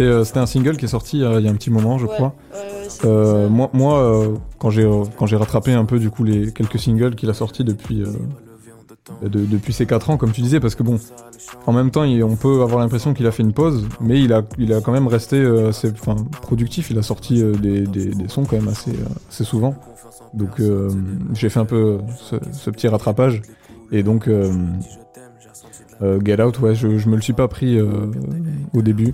C'était 0.00 0.10
euh, 0.12 0.24
c'était 0.24 0.38
un 0.38 0.46
single 0.46 0.78
qui 0.78 0.86
est 0.86 0.88
sorti 0.88 1.22
euh, 1.22 1.40
il 1.40 1.44
y 1.44 1.48
a 1.48 1.50
un 1.50 1.54
petit 1.54 1.68
moment, 1.70 1.98
je 1.98 2.06
Ouais, 2.06 2.14
crois. 2.14 2.34
Euh, 3.04 3.50
moi, 3.50 3.68
moi 3.74 4.32
quand 4.58 4.70
j'ai 4.70 4.88
quand 5.18 5.26
j'ai 5.26 5.36
rattrapé 5.36 5.74
un 5.74 5.84
peu 5.84 5.98
du 5.98 6.08
coup 6.10 6.24
les 6.24 6.52
quelques 6.52 6.78
singles 6.78 7.14
qu'il 7.16 7.28
a 7.28 7.34
sortis 7.34 7.64
depuis 7.64 8.02
de- 9.22 9.44
depuis 9.44 9.74
ces 9.74 9.84
4 9.84 10.08
ans, 10.08 10.16
comme 10.16 10.32
tu 10.32 10.40
disais, 10.40 10.58
parce 10.58 10.74
que 10.74 10.82
bon, 10.82 10.98
en 11.66 11.72
même 11.74 11.90
temps, 11.90 12.04
il- 12.04 12.24
on 12.24 12.36
peut 12.36 12.62
avoir 12.62 12.78
l'impression 12.80 13.12
qu'il 13.12 13.26
a 13.26 13.30
fait 13.30 13.42
une 13.42 13.52
pause, 13.52 13.86
mais 14.00 14.18
il 14.22 14.32
a 14.32 14.42
il 14.56 14.72
a 14.72 14.80
quand 14.80 14.92
même 14.92 15.06
resté 15.06 15.36
euh, 15.36 15.68
assez, 15.68 15.92
productif. 16.40 16.90
Il 16.90 16.96
a 16.98 17.02
sorti 17.02 17.42
euh, 17.42 17.52
des, 17.52 17.82
des, 17.82 18.06
des 18.06 18.28
sons 18.28 18.44
quand 18.44 18.56
même 18.56 18.68
assez 18.68 18.92
euh, 18.92 19.04
assez 19.28 19.44
souvent. 19.44 19.74
Donc 20.32 20.62
j'ai 21.34 21.50
fait 21.50 21.60
un 21.60 21.66
peu 21.66 21.98
ce, 22.16 22.36
ce 22.52 22.70
petit 22.70 22.88
rattrapage 22.88 23.42
et 23.92 24.02
donc 24.02 24.30
Get 26.24 26.42
Out, 26.42 26.58
ouais, 26.60 26.74
je, 26.74 26.96
je 26.96 27.08
me 27.10 27.16
le 27.16 27.22
suis 27.22 27.34
pas 27.34 27.48
pris 27.48 27.78
au 27.82 28.80
début. 28.82 29.12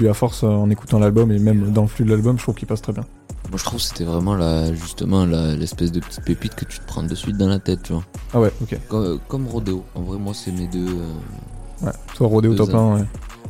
Puis 0.00 0.08
à 0.08 0.14
force, 0.14 0.44
en 0.44 0.70
écoutant 0.70 0.98
l'album 0.98 1.30
et 1.30 1.38
même 1.38 1.72
dans 1.72 1.82
le 1.82 1.86
flux 1.86 2.06
de 2.06 2.10
l'album, 2.10 2.38
je 2.38 2.42
trouve 2.42 2.54
qu'il 2.54 2.66
passe 2.66 2.80
très 2.80 2.94
bien. 2.94 3.04
Moi 3.50 3.58
je 3.58 3.64
trouve 3.64 3.78
que 3.78 3.84
c'était 3.84 4.04
vraiment 4.04 4.34
la, 4.34 4.72
justement 4.72 5.26
la- 5.26 5.54
l'espèce 5.54 5.92
de 5.92 6.00
petite 6.00 6.24
pépite 6.24 6.54
que 6.54 6.64
tu 6.64 6.78
te 6.80 6.86
prends 6.86 7.02
de 7.02 7.14
suite 7.14 7.36
dans 7.36 7.48
la 7.48 7.58
tête, 7.58 7.82
tu 7.82 7.92
vois. 7.92 8.02
Ah 8.32 8.40
ouais, 8.40 8.50
ok. 8.62 8.78
Comme, 8.88 9.18
comme 9.28 9.46
Rodeo. 9.46 9.84
En 9.94 10.00
vrai, 10.00 10.16
moi 10.16 10.32
c'est 10.32 10.52
mes 10.52 10.68
deux. 10.68 10.86
euh, 10.88 11.84
Ouais. 11.86 11.92
Toi, 12.14 12.28
Rodeo 12.28 12.54
top 12.54 12.72
1, 12.72 12.94
ouais. 12.94 13.04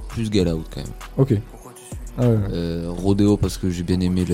plus 0.08 0.28
Get 0.32 0.50
Out 0.50 0.66
quand 0.74 0.80
même. 0.80 0.90
Ok. 1.18 1.34
Ah 2.18 2.28
ouais. 2.28 2.36
Euh, 2.50 2.86
Rodeo 2.90 3.36
parce 3.36 3.56
que 3.56 3.70
j'ai 3.70 3.84
bien 3.84 4.00
aimé 4.00 4.24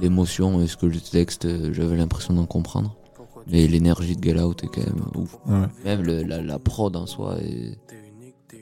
l'émotion 0.00 0.60
et 0.62 0.68
ce 0.68 0.76
que 0.76 0.86
le 0.86 1.00
texte, 1.00 1.44
euh, 1.46 1.70
j'avais 1.72 1.96
l'impression 1.96 2.34
d'en 2.34 2.46
comprendre. 2.46 2.94
Mais 3.50 3.66
l'énergie 3.66 4.14
de 4.14 4.22
Get 4.22 4.40
Out 4.40 4.62
est 4.62 4.68
quand 4.68 4.86
même 4.86 5.02
ouf. 5.16 5.36
Ah 5.48 5.62
ouais. 5.62 5.66
Même 5.84 6.02
le- 6.02 6.22
la, 6.22 6.40
la 6.40 6.58
prod 6.60 6.94
en 6.94 7.06
soi 7.06 7.36
est 7.42 7.76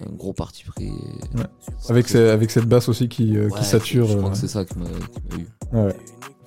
un 0.08 0.12
gros 0.16 0.32
parti 0.32 0.64
pris. 0.64 0.90
Ouais. 1.34 1.42
Avec, 1.88 2.08
ce- 2.08 2.30
avec 2.30 2.50
cette 2.50 2.66
basse 2.66 2.88
aussi 2.88 3.08
qui, 3.08 3.36
euh, 3.36 3.48
Ouais, 3.48 3.58
qui 3.58 3.64
sature. 3.64 4.06
Je 4.06 4.16
crois 4.16 4.28
euh, 4.28 4.32
que 4.32 4.38
c'est 4.38 4.48
ça 4.48 4.64
qui 4.64 4.78
m'a 4.78 4.86
qui 4.86 5.36
m'a 5.36 5.80
eu. 5.82 5.86
ouais. 5.86 5.96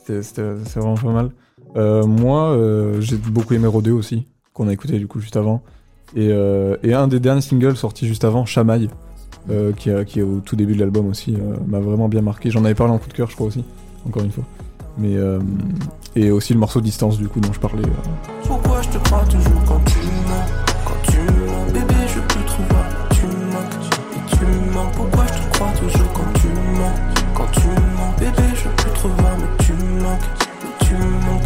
C'est- 0.05 0.39
vraiment 0.79 0.95
pas 0.95 1.11
mal. 1.11 1.31
Euh, 1.75 2.05
moi, 2.05 2.51
euh, 2.51 3.01
j'ai 3.01 3.17
beaucoup 3.17 3.53
aimé 3.53 3.67
Rodeo 3.67 3.97
aussi, 3.97 4.27
qu'on 4.53 4.67
a 4.67 4.73
écouté 4.73 4.97
du 4.99 5.07
coup 5.07 5.19
juste 5.19 5.35
avant. 5.35 5.61
Et, 6.15 6.29
euh, 6.31 6.77
et 6.83 6.93
un 6.93 7.07
des 7.07 7.19
derniers 7.19 7.41
singles 7.41 7.75
sortis 7.75 8.07
juste 8.07 8.23
avant, 8.23 8.45
Chamaille, 8.45 8.89
euh, 9.49 9.71
qui, 9.73 9.89
a- 9.89 10.05
qui 10.05 10.19
est 10.19 10.23
au 10.23 10.39
tout 10.39 10.55
début 10.55 10.75
de 10.75 10.79
l'album 10.79 11.07
aussi, 11.07 11.35
euh, 11.35 11.55
m'a 11.67 11.79
vraiment 11.79 12.07
bien 12.07 12.21
marqué. 12.21 12.51
J'en 12.51 12.63
avais 12.63 12.75
parlé 12.75 12.93
en 12.93 12.97
coup 12.99 13.09
de 13.09 13.13
cœur, 13.13 13.29
je 13.29 13.35
crois 13.35 13.47
aussi, 13.47 13.63
encore 14.07 14.23
une 14.23 14.31
fois. 14.31 14.43
Mais 14.97 15.17
euh, 15.17 15.39
et 16.15 16.31
aussi 16.31 16.53
le 16.53 16.59
morceau 16.59 16.79
Distance 16.79 17.17
du 17.17 17.27
coup 17.27 17.41
dont 17.41 17.51
je 17.51 17.59
parlais. 17.59 17.83
euh. 17.83 18.47
Pourquoi 18.47 18.81
je 18.81 18.89
te 18.89 18.97
crois 18.99 19.25
toujours 19.25 19.61
quand 19.67 19.81
tu 19.85 19.94
mais 30.21 30.69
tu 30.79 30.85
tu 30.87 30.93
manques. 30.95 31.41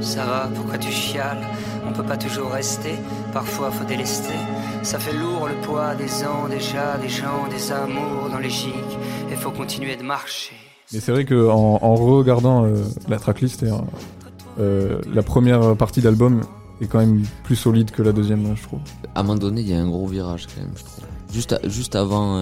Ça 0.00 0.24
va, 0.24 0.48
pourquoi 0.54 0.78
tu 0.78 0.90
chiales? 0.90 1.46
On 1.86 1.92
peut 1.92 2.02
pas 2.02 2.16
toujours 2.16 2.50
rester, 2.50 2.94
parfois 3.32 3.70
faut 3.70 3.84
délester. 3.84 4.34
Ça 4.82 4.98
fait 4.98 5.16
lourd 5.16 5.48
le 5.48 5.54
poids 5.66 5.94
des 5.94 6.24
ans 6.24 6.48
déjà, 6.48 6.96
des 6.98 7.08
gens, 7.08 7.46
des 7.50 7.70
amours 7.72 8.28
dans 8.30 8.38
les 8.38 8.50
gîtes. 8.50 8.74
Et 9.30 9.36
faut 9.36 9.50
continuer 9.50 9.96
de 9.96 10.02
marcher. 10.02 10.52
Mais 10.92 11.00
c'est 11.00 11.12
vrai 11.12 11.24
que 11.24 11.48
en, 11.48 11.78
en 11.82 11.94
regardant 11.94 12.64
euh, 12.64 12.74
la 13.08 13.18
tracklist, 13.18 13.62
euh, 13.62 13.72
euh, 14.58 15.00
la 15.12 15.22
première 15.22 15.76
partie 15.76 16.00
d'album 16.00 16.40
est 16.80 16.86
quand 16.86 16.98
même 16.98 17.22
plus 17.44 17.56
solide 17.56 17.90
que 17.90 18.02
la 18.02 18.12
deuxième, 18.12 18.56
je 18.56 18.62
trouve. 18.62 18.80
À 19.14 19.20
un 19.20 19.22
moment 19.22 19.38
donné, 19.38 19.60
il 19.60 19.68
y 19.68 19.74
a 19.74 19.78
un 19.78 19.86
gros 19.88 20.06
virage 20.06 20.46
quand 20.46 20.60
même, 20.62 20.72
je 20.74 20.82
trouve. 20.84 21.04
Juste, 21.32 21.52
à- 21.52 21.68
juste 21.68 21.94
avant. 21.94 22.38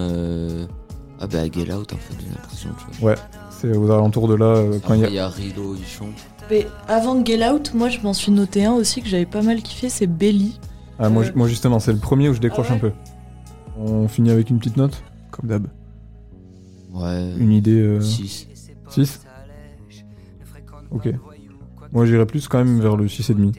Euh... 1.20 1.24
Ah 1.24 1.26
bah, 1.26 1.44
Get 1.50 1.72
Out 1.72 1.92
en 1.92 1.96
fait, 1.96 2.14
j'ai 2.20 2.28
l'impression, 2.28 2.70
tu 2.78 3.00
vois. 3.00 3.10
Ouais, 3.10 3.16
c'est 3.50 3.76
aux 3.76 3.90
alentours 3.90 4.28
de 4.28 4.34
là 4.34 4.46
euh, 4.46 4.78
quand 4.86 4.94
il 4.94 5.00
y 5.00 5.04
a. 5.04 5.08
il 5.08 5.14
y 5.14 5.18
a 5.18 5.30
il 5.38 5.84
chante. 5.86 6.08
Mais 6.50 6.66
avant 6.86 7.24
Get 7.24 7.46
Out, 7.48 7.72
moi 7.74 7.88
je 7.88 8.00
m'en 8.00 8.14
suis 8.14 8.32
noté 8.32 8.64
un 8.64 8.72
aussi 8.72 9.02
que 9.02 9.08
j'avais 9.08 9.26
pas 9.26 9.42
mal 9.42 9.60
kiffé, 9.62 9.88
c'est 9.88 10.06
Belly. 10.06 10.58
Ah, 10.98 11.08
moi, 11.10 11.22
Euh. 11.22 11.26
ju- 11.26 11.32
moi 11.34 11.46
justement, 11.48 11.78
c'est 11.80 11.92
le 11.92 11.98
premier 11.98 12.28
où 12.28 12.34
je 12.34 12.40
décroche 12.40 12.66
Ah 12.70 12.74
ouais 12.74 12.76
un 12.76 12.80
peu. 12.80 12.92
On 13.78 14.08
finit 14.08 14.30
avec 14.30 14.50
une 14.50 14.58
petite 14.58 14.76
note, 14.76 15.02
comme 15.30 15.48
d'hab. 15.48 15.66
Ouais. 16.92 17.32
Une 17.38 17.52
idée. 17.52 17.80
euh, 17.80 18.00
6. 18.00 18.48
6 18.88 19.20
Ok. 20.90 21.08
Moi 21.92 22.06
j'irais 22.06 22.26
plus 22.26 22.48
quand 22.48 22.58
même 22.58 22.80
vers 22.80 22.96
le 22.96 23.06
6,5. 23.06 23.54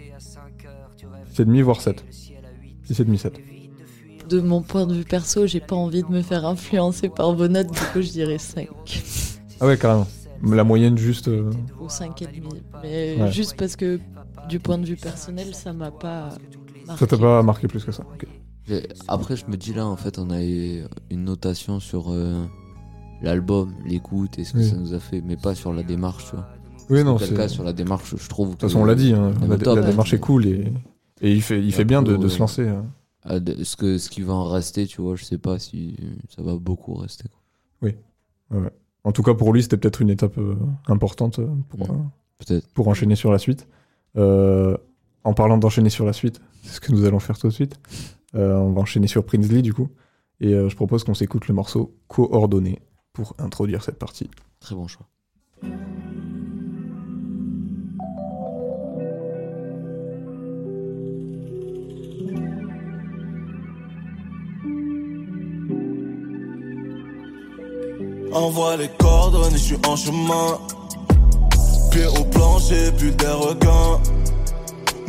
6,5 1.36 1.62
voire 1.64 1.82
7. 1.82 2.04
6,5 2.90 3.18
7. 3.18 3.40
De 4.30 4.42
mon 4.42 4.62
point 4.62 4.86
de 4.86 4.94
vue 4.94 5.06
perso, 5.06 5.48
j'ai 5.48 5.60
pas 5.60 5.76
envie 5.76 6.04
de 6.04 6.08
me 6.10 6.22
faire 6.22 6.46
influencer 6.46 7.10
par 7.10 7.34
vos 7.34 7.48
notes, 7.48 7.72
du 7.72 7.80
coup 7.94 8.02
je 8.02 8.12
dirais 8.12 8.38
5 8.38 8.68
Ah 9.60 9.66
ouais 9.68 9.78
carrément. 9.78 10.08
La 10.44 10.64
moyenne 10.64 10.98
juste. 10.98 11.28
euh, 11.28 11.50
ou 11.82 11.88
5,5. 11.88 12.28
Mais 12.84 13.18
Ouais. 13.20 13.32
juste 13.32 13.56
parce 13.58 13.76
que 13.76 14.00
du 14.48 14.60
point 14.60 14.78
de 14.78 14.86
vue 14.86 14.96
personnel, 14.96 15.54
ça 15.54 15.74
m'a 15.74 15.92
pas 15.92 16.30
marqué. 16.88 17.00
Ça 17.00 17.08
t'a 17.08 17.18
pas 17.18 17.44
marqué 17.44 17.68
plus 17.68 17.84
que 17.84 17.92
ça. 17.92 18.04
Et 18.70 18.84
Après, 19.08 19.36
je 19.36 19.46
me 19.48 19.58
dis 19.58 19.74
là, 19.74 19.86
en 19.88 19.96
fait, 19.98 20.20
on 20.20 20.30
a 20.30 20.44
eu 20.44 20.84
une 21.10 21.24
notation 21.26 21.80
sur 21.80 22.12
euh, 22.12 22.46
l'album, 23.22 23.74
l'écoute 23.86 24.38
et 24.38 24.44
ce 24.44 24.54
que 24.54 24.58
Oui. 24.60 24.70
ça 24.70 24.76
nous 24.78 24.94
a 24.94 25.00
fait, 25.00 25.22
mais 25.26 25.36
pas 25.38 25.56
sur 25.56 25.74
la 25.74 25.84
démarche, 25.84 26.26
tu 26.30 26.36
vois. 26.36 26.48
Oui 26.90 27.04
non, 27.04 27.18
c'est. 27.18 27.34
cas, 27.36 27.44
De 27.44 27.48
sur 27.52 27.64
la 27.64 27.74
démarche, 27.74 28.16
je 28.16 28.30
trouve. 28.30 28.52
toute 28.52 28.62
façon 28.62 28.80
on 28.82 28.86
l'a 28.86 28.96
dit, 28.96 29.14
hein, 29.14 29.32
la, 29.48 29.58
top, 29.58 29.76
la 29.78 29.82
ouais. 29.82 29.90
démarche 29.90 30.14
est 30.14 30.20
cool 30.20 30.46
et, 30.48 30.72
et 31.22 31.32
il 31.34 31.42
fait, 31.42 31.60
il 31.62 31.74
fait 31.74 31.84
bien 31.86 32.02
de, 32.02 32.16
de 32.16 32.28
se 32.28 32.40
lancer. 32.40 32.68
hein. 32.68 32.86
Ah, 33.24 33.40
de- 33.40 33.64
ce, 33.64 33.76
que, 33.76 33.98
ce 33.98 34.10
qui 34.10 34.22
va 34.22 34.34
en 34.34 34.46
rester, 34.48 34.88
tu 34.88 35.02
vois, 35.02 35.16
je 35.16 35.24
sais 35.26 35.38
pas 35.38 35.60
si 35.60 35.98
ça 36.30 36.42
va 36.42 36.56
beaucoup 36.56 36.94
rester. 36.96 37.26
quoi. 37.30 38.60
En 39.06 39.12
tout 39.14 39.24
cas 39.24 39.34
pour 39.34 39.54
lui 39.54 39.64
c'était 39.64 39.78
peut-être 39.78 40.02
une 40.02 40.10
étape 40.10 40.38
euh, 40.38 40.56
importante 40.88 41.40
euh, 41.40 41.48
pour, 41.70 41.80
Mm. 41.80 41.92
euh, 41.92 42.04
Peut-être. 42.40 42.68
pour 42.74 42.88
enchaîner 42.90 43.16
sur 43.16 43.32
la 43.32 43.38
suite. 43.40 43.68
Euh, 44.18 44.76
en 45.24 45.34
parlant 45.34 45.58
d'enchaîner 45.58 45.90
sur 45.90 46.06
la 46.06 46.14
suite, 46.14 46.42
c'est 46.64 46.74
ce 46.74 46.82
que 46.82 46.92
nous 46.92 47.06
allons 47.06 47.20
faire 47.20 47.38
tout 47.38 47.48
de 47.48 47.54
suite. 47.54 47.80
Euh, 48.36 48.56
on 48.58 48.72
va 48.74 48.82
enchaîner 48.82 49.08
sur 49.08 49.24
Prinsley 49.26 49.62
du 49.62 49.74
coup. 49.74 49.90
Et 50.42 50.54
euh, 50.54 50.68
je 50.70 50.76
propose 50.76 51.04
qu'on 51.04 51.14
s'écoute 51.14 51.48
le 51.48 51.54
morceau 51.54 51.96
coordonné 52.08 52.82
pour 53.14 53.36
introduire 53.40 53.84
cette 53.84 54.00
partie. 54.00 54.30
Très 54.60 54.76
bon 54.76 54.88
choix. 54.88 55.08
Envoie 68.32 68.78
les 68.78 68.90
coordonnées, 69.00 69.58
je 69.58 69.64
suis 69.64 69.78
en 69.88 69.96
chemin. 69.96 70.60
Pied 71.92 72.06
au 72.06 72.24
plancher, 72.26 72.92
plus 72.98 73.12
des 73.12 73.28
requins. 73.28 74.00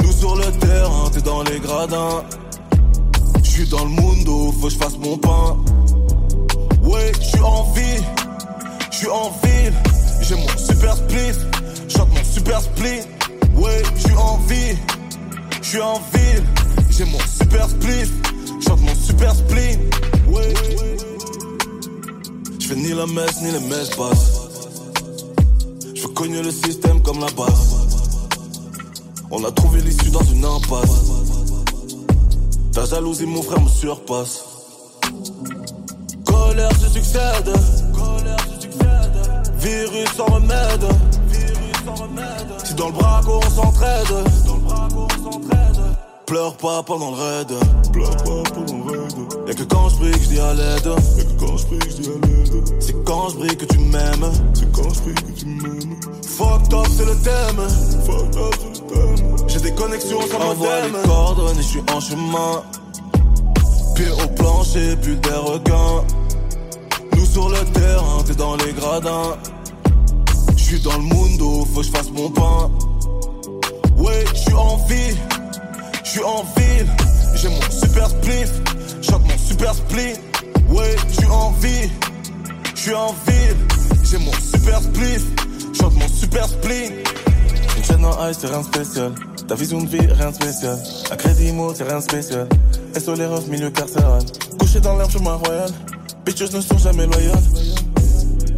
Nous 0.02 0.12
sur 0.12 0.36
le 0.36 0.46
terrain, 0.58 1.10
t'es 1.12 1.20
dans 1.20 1.42
les 1.42 1.60
gradins. 1.60 2.24
Je 3.42 3.50
suis 3.50 3.68
dans 3.68 3.84
le 3.84 3.90
mundo, 3.90 4.52
faut 4.58 4.68
que 4.68 4.72
je 4.72 4.78
fasse 4.78 4.96
mon 4.98 5.18
pain. 5.18 5.56
Ouais, 6.82 7.12
je 7.20 7.26
suis 7.26 7.40
en 7.40 7.64
vie, 7.72 8.02
je 8.90 8.96
suis 8.96 9.08
en 9.08 9.30
ville. 9.42 9.74
J'ai 10.22 10.36
mon 10.36 10.48
super 10.56 10.96
split, 10.96 11.38
chante 11.88 12.08
mon 12.08 12.24
super 12.24 12.60
split. 12.62 13.00
Ouais, 13.56 13.82
je 13.96 14.00
suis 14.00 14.16
en 14.16 14.38
vie, 14.38 14.76
je 15.60 15.68
suis 15.68 15.80
en 15.80 16.00
ville. 16.14 16.44
J'ai 16.90 17.04
mon 17.04 17.18
super 17.18 17.68
split, 17.68 18.10
chante 18.66 18.80
mon 18.80 18.94
super 18.94 19.34
split. 19.34 19.78
Ouais, 20.28 20.54
fais 22.70 22.76
ni 22.76 22.94
la 22.94 23.06
messe 23.06 23.42
ni 23.42 23.50
les 23.50 23.60
messes. 23.60 23.90
Je 25.94 26.06
cogner 26.06 26.42
le 26.42 26.50
système 26.50 27.02
comme 27.02 27.18
la 27.20 27.30
base. 27.32 27.76
On 29.30 29.44
a 29.44 29.50
trouvé 29.50 29.80
l'issue 29.80 30.10
dans 30.10 30.22
une 30.22 30.44
impasse. 30.44 31.10
Ta 32.72 32.84
jalousie, 32.84 33.26
mon 33.26 33.42
frère, 33.42 33.60
me 33.60 33.68
surpasse. 33.68 34.44
Colère 36.24 36.72
se 36.80 36.88
succède. 36.88 37.52
Virus 39.58 40.08
sans 40.16 40.26
remède. 40.26 40.86
Si 42.64 42.74
dans 42.74 42.86
le 42.86 42.92
braco 42.92 43.40
on 43.46 43.50
s'entraide. 43.50 44.14
Pleure 46.26 46.56
pas 46.56 46.82
pendant 46.84 47.10
le 47.10 47.16
raid. 47.16 47.52
Pleure 47.92 48.16
pas 48.16 48.42
pendant 48.54 48.76
le 48.76 48.79
raid. 48.79 48.79
Y'a 49.46 49.54
que 49.54 49.62
quand 49.64 49.88
je 49.88 49.96
prie 49.96 50.10
que 50.10 50.22
je 50.22 50.28
dis 50.28 50.40
à 50.40 50.54
l'aide. 50.54 50.86
Y'a 51.16 51.24
que 51.24 51.40
quand 51.40 51.56
je 51.56 51.66
prie 51.66 51.78
que 51.78 51.90
je 51.90 51.96
dis 51.96 52.08
à 52.08 52.26
l'aide. 52.26 52.74
C'est 52.80 53.04
quand 53.04 53.28
je 53.30 53.36
prie 53.36 53.56
que 53.56 53.64
tu 53.64 53.78
m'aimes. 53.78 54.30
C'est 54.54 54.72
quand 54.72 54.94
je 54.94 55.00
prie 55.00 55.14
que 55.14 55.32
tu 55.40 55.46
m'aimes. 55.46 55.96
Fucked 56.26 56.74
up, 56.74 56.86
c'est 56.96 57.04
le 57.04 57.16
thème. 57.16 57.68
Fucked 58.06 58.36
up, 58.36 58.54
c'est 58.60 58.80
le 58.80 59.16
thème. 59.16 59.36
J'ai 59.48 59.60
des 59.60 59.74
connexions 59.74 60.20
sans 60.30 60.50
Envoie 60.50 60.80
les 60.86 61.08
coordonnées, 61.08 61.62
je 61.62 61.66
suis 61.66 61.82
en 61.92 62.00
chemin. 62.00 62.62
Pied 63.94 64.10
au 64.10 64.28
plancher, 64.36 64.96
plus 64.96 65.16
des 65.16 65.30
requins. 65.30 66.04
Nous 67.16 67.26
sur 67.26 67.48
le 67.48 67.58
terrain, 67.72 68.22
t'es 68.26 68.34
dans 68.34 68.56
les 68.56 68.72
gradins. 68.72 69.36
Je 70.56 70.62
suis 70.62 70.80
dans 70.80 70.96
le 70.96 71.02
mundo, 71.02 71.66
faut 71.74 71.80
que 71.80 71.86
je 71.86 71.90
fasse 71.90 72.10
mon 72.10 72.30
pain. 72.30 72.70
Ouais, 73.98 74.24
je 74.32 74.38
suis 74.38 74.54
en 74.54 74.76
vie, 74.86 75.16
je 76.04 76.10
suis 76.10 76.22
en 76.22 76.44
ville. 76.56 76.86
J'ai 77.34 77.48
mon 77.48 77.60
super 77.70 78.08
spliff, 78.10 78.50
chante 79.02 79.22
mon 79.26 79.38
super 79.38 79.74
split. 79.74 80.14
Ouais, 80.68 80.96
je 81.08 81.14
suis 81.14 81.26
en 81.26 81.50
vie, 81.52 81.90
je 82.74 82.80
suis 82.80 82.94
en 82.94 83.14
ville. 83.26 83.56
J'ai 84.10 84.18
mon 84.18 84.32
super 84.32 84.82
spliff, 84.82 85.22
chante 85.78 85.94
mon 85.94 86.08
super 86.08 86.48
split. 86.48 86.90
Une 87.76 87.84
chaîne 87.84 88.04
en 88.04 88.28
ice, 88.28 88.38
c'est 88.40 88.48
rien 88.48 88.58
de 88.58 88.64
spécial. 88.64 89.12
Ta 89.46 89.54
vision 89.54 89.80
de 89.82 89.88
vie, 89.88 90.06
rien 90.06 90.30
de 90.30 90.34
spécial. 90.34 90.78
Un 91.12 91.16
crédit 91.16 91.52
mot, 91.52 91.72
c'est 91.74 91.84
rien 91.84 91.98
de 91.98 92.02
spécial. 92.02 92.48
SO 92.98 93.14
les 93.14 93.26
refs, 93.26 93.46
milieu 93.46 93.70
carcéral. 93.70 94.22
Couché 94.58 94.80
dans 94.80 94.96
l'herbe, 94.96 95.10
chemin 95.10 95.34
royal. 95.34 95.70
Bitches 96.24 96.52
ne 96.52 96.60
sont 96.60 96.78
jamais 96.78 97.06
loyales. 97.06 97.42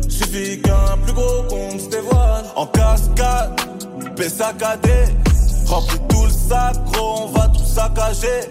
Suffit 0.09 0.61
qu'un 0.62 0.96
plus 1.05 1.12
gros 1.12 1.42
compte 1.48 1.81
se 1.81 1.88
dévoile. 1.88 2.44
En 2.57 2.66
cascade, 2.66 3.61
paix 4.16 4.31
saccadé. 4.31 5.05
Remplis 5.66 6.00
tout 6.09 6.24
le 6.24 6.31
sac, 6.31 6.76
gros, 6.92 7.24
on 7.24 7.26
va 7.26 7.48
tout 7.48 7.64
saccager. 7.64 8.48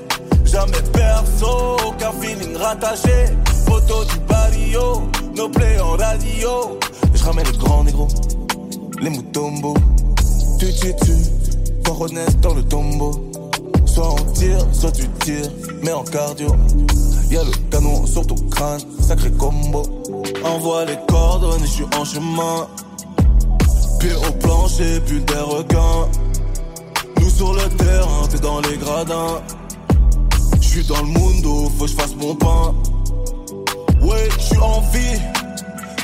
Jamais 0.52 0.82
perso, 0.92 1.78
aucun 1.88 2.12
feeling 2.20 2.58
rattaché. 2.58 3.38
Photo 3.66 4.04
du 4.04 4.20
barrio, 4.28 5.10
nos 5.34 5.48
play 5.50 5.80
en 5.80 5.96
radio. 5.96 6.78
Je 7.14 7.24
ramène 7.24 7.46
les 7.46 7.58
grands 7.58 7.86
négros, 7.86 8.10
les 9.00 9.10
moutombos. 9.10 9.78
Tu 10.60 10.74
tu 10.74 10.94
tu, 11.06 11.14
coronesse 11.86 12.38
dans 12.42 12.54
le 12.54 12.64
tombeau. 12.64 13.32
Soit 13.86 14.12
on 14.12 14.32
tire, 14.34 14.60
soit 14.74 14.92
tu 14.92 15.08
tires, 15.20 15.50
mais 15.84 15.94
en 15.94 16.04
cardio. 16.04 16.54
Y'a 17.30 17.46
le 17.46 17.52
canon 17.70 18.06
sur 18.06 18.28
ton 18.28 18.36
crâne, 18.50 18.82
sacré 19.00 19.32
combo. 19.32 19.84
Envoie 20.44 20.84
les 20.84 20.98
coordonnées, 21.08 21.66
je 21.66 21.72
suis 21.72 21.86
en 21.98 22.04
chemin. 22.04 22.68
Pied 24.02 24.12
au 24.16 24.32
plancher, 24.34 25.00
plus 25.06 25.22
des 25.22 25.34
requins. 25.36 26.10
Nous 27.22 27.30
sur 27.30 27.54
le 27.54 27.70
terrain, 27.78 28.28
t'es 28.30 28.40
dans 28.40 28.60
les 28.60 28.76
gradins. 28.76 29.42
Suis 30.71 30.86
dans 30.86 31.01
le 31.01 31.07
mundo, 31.07 31.69
faut 31.77 31.84
que 31.84 31.91
je 31.91 31.95
fasse 31.97 32.15
mon 32.15 32.34
pain. 32.34 32.73
Ouais, 34.01 34.29
je 34.38 34.41
suis 34.41 34.57
en 34.57 34.79
vie, 34.79 35.19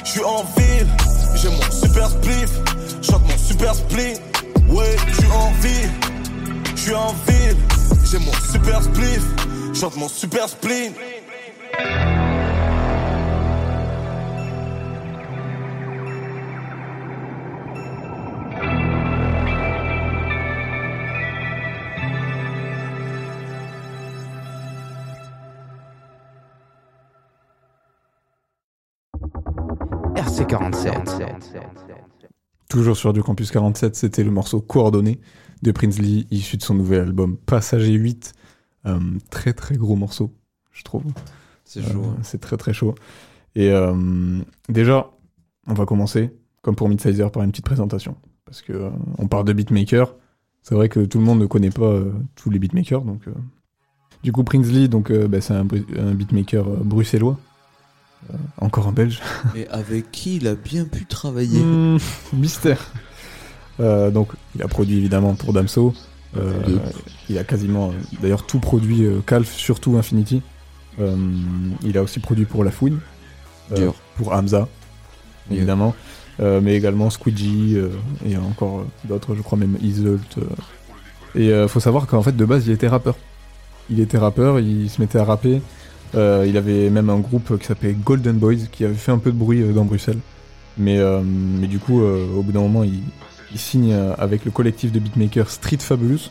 je 0.04 0.10
suis 0.10 0.24
en 0.26 0.44
ville. 0.58 0.88
J'ai 1.36 1.48
mon 1.48 1.72
super 1.72 2.10
spliff, 2.10 2.52
chante 3.02 3.22
mon 3.30 3.38
super 3.38 3.74
split. 3.74 4.16
Ouais, 4.68 4.98
je 5.08 5.22
suis 5.22 5.32
en 5.32 5.52
vie, 5.62 5.88
je 6.76 6.82
suis 6.82 6.94
en 6.94 7.16
ville. 7.30 7.56
J'ai 8.12 8.20
mon 8.20 8.34
super 8.52 8.84
spliff, 8.84 9.24
chante 9.74 9.96
mon 9.96 10.10
super 10.10 10.50
split. 10.50 10.92
RC47. 30.88 31.98
Toujours 32.70 32.98
sur 32.98 33.14
du 33.14 33.24
Campus 33.24 33.52
47, 33.52 33.96
c'était 33.96 34.24
le 34.24 34.32
morceau 34.32 34.60
Coordonné 34.62 35.20
de 35.62 35.72
Prince 35.72 36.00
Lee, 36.00 36.28
issu 36.32 36.58
de 36.58 36.64
son 36.64 36.76
nouvel 36.76 37.02
album 37.02 37.38
Passager 37.38 37.94
8. 37.94 38.34
Euh, 38.86 39.00
très 39.30 39.54
très 39.54 39.76
gros 39.76 39.96
morceau, 39.96 40.34
je 40.72 40.84
trouve. 40.84 41.04
C'est 41.64 41.82
chaud. 41.82 42.04
Euh, 42.04 42.20
c'est 42.24 42.40
très 42.40 42.58
très 42.58 42.74
chaud. 42.74 42.96
Et 43.56 43.72
euh, 43.72 44.40
déjà, 44.70 45.10
on 45.68 45.74
va 45.74 45.86
commencer, 45.86 46.32
comme 46.62 46.76
pour 46.76 46.90
Midsizer, 46.90 47.32
par 47.32 47.44
une 47.44 47.52
petite 47.52 47.66
présentation. 47.66 48.16
Parce 48.46 48.62
que 48.62 48.92
on 49.18 49.28
parle 49.28 49.46
de 49.46 49.54
beatmaker. 49.54 50.16
C'est 50.62 50.76
vrai 50.76 50.90
que 50.90 51.02
tout 51.02 51.20
le 51.20 51.26
monde 51.26 51.40
ne 51.40 51.46
connaît 51.46 51.70
pas 51.70 52.02
tous 52.36 52.50
les 52.50 52.60
beatmakers. 52.60 53.02
Donc. 53.02 53.24
Du 54.24 54.32
coup, 54.32 54.44
Prince 54.44 54.68
Lee, 54.68 54.90
donc, 54.90 55.12
bah, 55.12 55.42
c'est 55.42 55.54
un, 55.54 55.66
beatmaker 55.66 56.66
bruxellois. 56.66 57.38
Euh, 58.32 58.38
encore 58.60 58.88
un 58.88 58.92
belge. 58.92 59.22
Mais 59.56 59.68
avec 59.70 60.12
qui 60.12 60.38
il 60.38 60.48
a 60.48 60.56
bien 60.56 60.86
pu 60.86 61.06
travailler 61.06 61.60
Hmm, 61.60 61.98
mystère. 62.34 62.92
Euh, 63.80 64.10
donc, 64.12 64.30
il 64.56 64.64
a 64.64 64.68
produit 64.68 64.98
évidemment 64.98 65.36
pour 65.36 65.54
Damso. 65.54 65.94
Euh, 66.36 66.52
il 67.30 67.38
a 67.38 67.44
quasiment, 67.44 67.94
d'ailleurs, 68.22 68.46
tout 68.46 68.60
produit 68.60 69.06
euh, 69.06 69.20
Calf, 69.26 69.54
surtout 69.56 69.98
Infinity. 69.98 70.42
Euh, 71.00 71.16
il 71.84 71.98
a 71.98 72.02
aussi 72.04 72.20
produit 72.20 72.46
pour 72.46 72.64
La 72.64 72.72
Fouine, 72.72 73.00
euh, 73.72 73.76
Dur. 73.76 73.96
pour 74.18 74.34
Hamza, 74.34 74.68
évidemment, 75.52 75.96
euh, 76.40 76.60
mais 76.62 76.76
également 76.76 77.10
Squeegee 77.12 77.76
euh, 77.78 77.90
et 78.26 78.36
encore 78.36 78.80
euh, 78.80 78.84
d'autres, 79.08 79.36
je 79.36 79.42
crois 79.42 79.58
même 79.60 79.78
Iselt. 79.82 80.38
euh. 80.40 80.42
Et 81.36 81.52
euh, 81.52 81.68
faut 81.68 81.80
savoir 81.80 82.08
qu'en 82.08 82.24
fait, 82.24 82.36
de 82.36 82.46
base, 82.46 82.66
il 82.66 82.74
était 82.74 82.88
rappeur. 82.88 83.16
Il 83.90 84.00
était 84.00 84.18
rappeur, 84.18 84.60
il 84.60 84.90
se 84.90 85.00
mettait 85.00 85.20
à 85.20 85.24
rapper. 85.24 85.62
Euh, 86.16 86.46
il 86.48 86.56
avait 86.58 86.90
même 86.90 87.10
un 87.10 87.20
groupe 87.20 87.58
qui 87.60 87.66
s'appelait 87.66 87.94
Golden 87.94 88.38
Boys 88.38 88.68
qui 88.72 88.86
avait 88.86 88.94
fait 88.94 89.12
un 89.12 89.18
peu 89.18 89.32
de 89.32 89.38
bruit 89.38 89.62
euh, 89.62 89.74
dans 89.74 89.86
Bruxelles. 89.86 90.20
Mais, 90.78 90.98
euh, 91.00 91.22
mais 91.24 91.68
du 91.68 91.80
coup, 91.80 92.02
euh, 92.02 92.26
au 92.36 92.44
bout 92.44 92.52
d'un 92.52 92.62
moment, 92.62 92.84
il, 92.84 93.02
il 93.52 93.60
signe 93.60 93.92
euh, 93.94 94.14
avec 94.18 94.46
le 94.46 94.52
collectif 94.52 94.92
de 94.92 95.00
beatmakers 95.00 95.50
Street 95.50 95.78
Fabulous, 95.80 96.30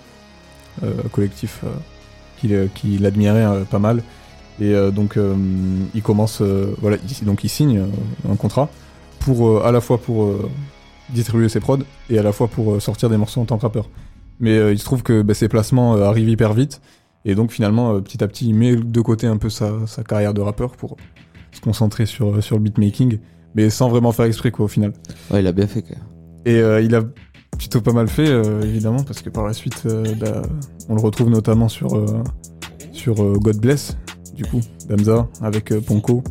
euh, 0.82 0.92
collectif 1.12 1.62
qu'il 2.40 3.04
admirait 3.06 3.64
pas 3.70 3.78
mal. 3.78 4.02
Et 4.60 4.74
donc, 4.92 5.18
il 5.94 6.02
commence, 6.02 6.40
voilà, 6.80 6.96
il- 7.20 7.26
donc 7.26 7.44
il 7.44 7.48
signe 7.48 7.82
un 8.30 8.36
contrat 8.36 8.68
pour 9.18 9.64
à 9.66 9.72
la 9.72 9.80
fois 9.80 9.98
pour 9.98 10.34
distribuer 11.10 11.48
ses 11.48 11.60
prods 11.60 11.78
et 12.10 12.18
à 12.18 12.22
la 12.22 12.32
fois 12.32 12.48
pour 12.48 12.80
sortir 12.80 13.08
des 13.10 13.16
morceaux 13.16 13.40
en 13.40 13.44
tant 13.46 13.56
que 13.56 13.62
rappeur. 13.62 13.88
Mais 14.40 14.72
il 14.72 14.78
se 14.78 14.84
trouve 14.84 15.02
que 15.02 15.22
bah, 15.22 15.34
ses 15.34 15.48
placements 15.48 15.96
arrivent 15.96 16.28
hyper 16.28 16.52
vite 16.54 16.80
et 17.26 17.34
donc 17.34 17.50
finalement, 17.50 17.94
euh, 17.94 18.00
petit 18.00 18.24
à 18.24 18.28
petit, 18.28 18.48
il 18.48 18.54
met 18.54 18.76
de 18.76 19.00
côté 19.02 19.26
un 19.26 19.36
peu 19.36 19.50
sa, 19.50 19.86
sa 19.86 20.02
carrière 20.02 20.32
de 20.32 20.40
rappeur 20.40 20.76
pour 20.76 20.96
se 21.52 21.60
concentrer 21.60 22.06
sur, 22.06 22.42
sur 22.42 22.56
le 22.56 22.62
beatmaking, 22.62 23.18
mais 23.54 23.68
sans 23.68 23.88
vraiment 23.88 24.12
faire 24.12 24.26
exprès 24.26 24.50
quoi 24.50 24.64
au 24.64 24.68
final. 24.68 24.92
Ouais, 25.30 25.40
il 25.40 25.46
a 25.46 25.52
bien 25.52 25.66
fait 25.66 25.82
quand 25.82 25.96
même. 25.96 26.04
Et 26.44 26.60
euh, 26.60 26.80
il 26.80 26.94
a 26.94 27.02
plutôt 27.58 27.80
pas 27.80 27.92
mal 27.92 28.06
fait, 28.08 28.28
euh, 28.28 28.62
évidemment, 28.62 29.02
parce 29.02 29.22
que 29.22 29.30
par 29.30 29.44
la 29.44 29.52
suite, 29.52 29.82
euh, 29.86 30.14
bah, 30.14 30.42
on 30.88 30.94
le 30.94 31.00
retrouve 31.00 31.28
notamment 31.28 31.68
sur, 31.68 31.96
euh, 31.96 32.22
sur 32.92 33.20
euh, 33.22 33.34
God 33.34 33.58
Bless, 33.58 33.96
du 34.34 34.44
coup, 34.44 34.60
Damza, 34.88 35.28
avec 35.40 35.72
euh, 35.72 35.80
Ponko, 35.80 36.22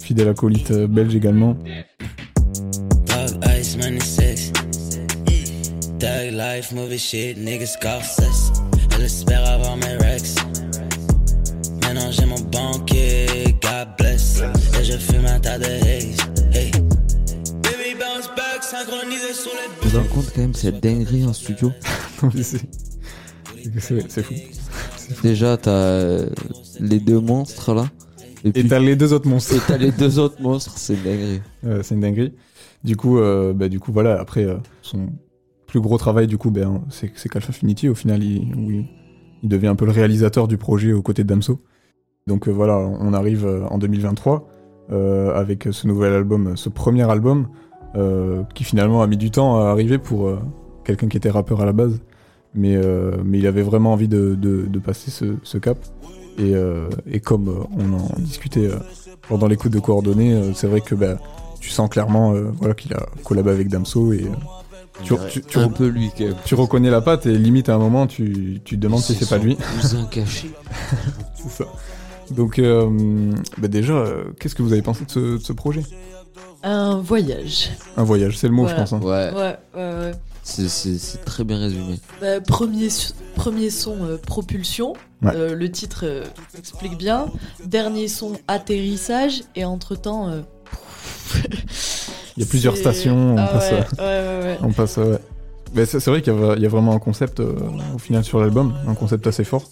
fidèle 0.00 0.28
acolyte 0.28 0.70
euh, 0.70 0.86
belge 0.86 1.16
également. 1.16 1.54
Pop 3.06 3.44
ice, 3.58 3.76
money 3.78 4.00
sex. 4.00 4.52
Tag 5.98 6.32
life, 6.32 6.72
movie 6.72 6.98
shit, 6.98 7.36
niggas 7.38 7.76
avoir 9.44 9.76
mes 9.76 9.96
rex. 9.96 10.35
Maintenant 11.86 12.10
j'ai 12.10 12.26
mon 12.26 12.40
banquier, 12.50 13.56
God 13.62 13.88
bless. 13.96 14.42
Et 14.80 14.84
je 14.84 14.98
fume 14.98 15.24
un 15.24 15.38
tas 15.38 15.56
de 15.56 15.66
haze. 15.66 16.16
Hey, 16.52 16.72
Tu 19.80 19.88
te 19.88 19.96
rends 19.96 20.02
compte 20.12 20.32
quand 20.34 20.40
même 20.40 20.54
cette 20.54 20.82
dinguerie 20.82 21.24
en 21.24 21.32
studio 21.32 21.70
Non, 22.22 22.30
mais 22.34 22.42
c'est 22.42 24.22
fou. 24.22 24.34
Déjà, 25.22 25.56
t'as 25.56 25.70
euh, 25.70 26.28
les 26.80 26.98
deux 26.98 27.20
monstres 27.20 27.72
là. 27.72 27.86
Et 28.44 28.50
puis 28.50 28.66
t'as 28.66 28.80
les 28.80 28.96
deux 28.96 29.12
autres 29.12 29.28
monstres. 29.28 29.54
et 29.54 29.60
t'as 29.64 29.78
les 29.78 29.92
deux 29.92 30.18
autres 30.18 30.42
monstres, 30.42 30.76
c'est 30.78 30.94
une 30.94 31.02
dinguerie. 31.02 31.40
Euh, 31.64 31.82
c'est 31.84 31.94
une 31.94 32.00
dinguerie. 32.00 32.32
Du 32.82 32.96
coup, 32.96 33.18
euh, 33.18 33.52
bah, 33.52 33.68
du 33.68 33.78
coup, 33.78 33.92
voilà. 33.92 34.20
Après, 34.20 34.44
euh, 34.44 34.56
son 34.82 35.10
plus 35.66 35.80
gros 35.80 35.98
travail, 35.98 36.26
du 36.26 36.36
coup, 36.36 36.50
ben, 36.50 36.82
c'est 36.90 37.12
c'est 37.14 37.28
Calf 37.28 37.48
Infinity. 37.48 37.88
Au 37.88 37.94
final, 37.94 38.22
il, 38.24 38.54
où 38.56 38.70
il, 38.70 38.86
il 39.42 39.48
devient 39.48 39.68
un 39.68 39.76
peu 39.76 39.84
le 39.84 39.92
réalisateur 39.92 40.48
du 40.48 40.58
projet 40.58 40.92
aux 40.92 41.02
côtés 41.02 41.22
de 41.22 41.28
Damso. 41.28 41.60
Donc 42.28 42.48
euh, 42.48 42.50
voilà, 42.52 42.78
on 42.78 43.12
arrive 43.12 43.46
euh, 43.46 43.64
en 43.70 43.78
2023 43.78 44.48
euh, 44.90 45.32
avec 45.38 45.68
ce 45.70 45.86
nouvel 45.86 46.12
album, 46.12 46.56
ce 46.56 46.68
premier 46.68 47.08
album, 47.08 47.46
euh, 47.94 48.42
qui 48.54 48.64
finalement 48.64 49.00
a 49.02 49.06
mis 49.06 49.16
du 49.16 49.30
temps 49.30 49.60
à 49.60 49.68
arriver 49.70 49.98
pour 49.98 50.36
quelqu'un 50.84 51.06
qui 51.06 51.16
était 51.16 51.30
rappeur 51.30 51.60
à 51.60 51.66
la 51.66 51.72
base. 51.72 52.00
Mais, 52.54 52.74
euh, 52.74 53.12
mais 53.24 53.38
il 53.38 53.46
avait 53.46 53.62
vraiment 53.62 53.92
envie 53.92 54.08
de, 54.08 54.34
de, 54.34 54.62
de 54.66 54.78
passer 54.80 55.10
ce, 55.12 55.36
ce 55.44 55.58
cap. 55.58 55.78
Et, 56.38 56.54
euh, 56.54 56.88
et 57.10 57.20
comme 57.20 57.64
on 57.78 57.92
en 57.96 58.08
discutait 58.18 58.70
pendant 59.28 59.46
l'écoute 59.46 59.72
de 59.72 59.78
coordonnées, 59.78 60.52
c'est 60.54 60.66
vrai 60.66 60.80
que 60.80 60.96
bah, 60.96 61.18
tu 61.60 61.70
sens 61.70 61.88
clairement 61.88 62.34
euh, 62.34 62.50
voilà, 62.58 62.74
qu'il 62.74 62.92
a 62.94 63.06
collabé 63.22 63.50
avec 63.50 63.68
Damso 63.68 64.12
et 64.12 64.24
euh, 64.24 65.02
Tu- 65.04 65.12
On 65.12 65.16
dirait 65.16 65.28
tu- 65.30 65.42
tu- 65.42 65.58
un 65.58 65.68
peu 65.68 65.86
lui 65.86 66.10
quand 66.16 66.24
même. 66.24 66.34
tu 66.44 66.54
reconnais 66.56 66.90
la 66.90 67.02
patte 67.02 67.26
et 67.26 67.36
limite 67.38 67.68
à 67.68 67.74
un 67.74 67.78
moment 67.78 68.06
tu, 68.06 68.60
tu 68.64 68.76
te 68.76 68.80
demandes 68.80 69.00
si 69.02 69.14
c'est 69.14 69.28
pas 69.28 69.36
lui. 69.38 69.56
Cousin 69.80 70.06
caché. 70.06 70.50
c'est 71.36 71.50
ça. 71.50 71.64
Donc 72.30 72.58
euh, 72.58 72.88
bah 73.58 73.68
déjà, 73.68 73.92
euh, 73.94 74.24
qu'est-ce 74.40 74.54
que 74.54 74.62
vous 74.62 74.72
avez 74.72 74.82
pensé 74.82 75.04
de 75.04 75.10
ce, 75.10 75.18
de 75.20 75.38
ce 75.38 75.52
projet? 75.52 75.82
Un 76.62 76.98
voyage. 76.98 77.70
Un 77.96 78.02
voyage, 78.04 78.36
c'est 78.38 78.48
le 78.48 78.54
mot 78.54 78.62
Voilà. 78.62 78.84
je 78.84 78.90
pense. 78.90 78.92
hein. 78.94 79.00
Ouais, 79.00 79.30
Ouais, 79.32 79.56
ouais, 79.76 80.00
ouais. 80.00 80.12
c'est- 80.42 80.68
c'est 80.68 80.98
c'est 80.98 81.24
très 81.24 81.44
bien 81.44 81.58
résumé. 81.58 82.00
Bah, 82.20 82.40
premier, 82.40 82.90
su- 82.90 83.12
premier 83.36 83.70
son 83.70 83.96
euh, 84.04 84.16
propulsion, 84.18 84.94
Ouais. 85.22 85.30
Euh, 85.34 85.54
le 85.54 85.70
titre 85.70 86.00
euh, 86.04 86.24
explique 86.58 86.98
bien. 86.98 87.26
Dernier 87.64 88.06
son 88.08 88.32
atterrissage 88.48 89.42
et 89.54 89.64
entre 89.64 89.94
temps. 89.96 90.30
Il 92.36 92.42
y 92.42 92.42
a 92.42 92.46
plusieurs 92.48 92.76
stations, 92.76 93.32
on 93.32 93.36
passe, 93.36 93.70
ouais, 93.72 93.84
euh, 93.98 94.40
ouais, 94.40 94.44
ouais, 94.44 94.50
ouais. 94.52 94.58
On 94.62 94.72
passe, 94.72 94.96
ouais. 94.98 95.18
Mais 95.74 95.86
c'est 95.86 96.00
c'est 96.00 96.10
vrai 96.10 96.20
qu'il 96.22 96.34
y, 96.34 96.36
a- 96.36 96.54
il 96.56 96.62
y 96.62 96.66
a 96.66 96.68
vraiment 96.68 96.92
un 96.94 96.98
concept 96.98 97.40
euh, 97.40 97.54
au 97.94 97.98
final 97.98 98.24
sur 98.24 98.40
l'album, 98.40 98.74
un 98.86 98.94
concept 98.94 99.26
assez 99.26 99.42
fort, 99.44 99.64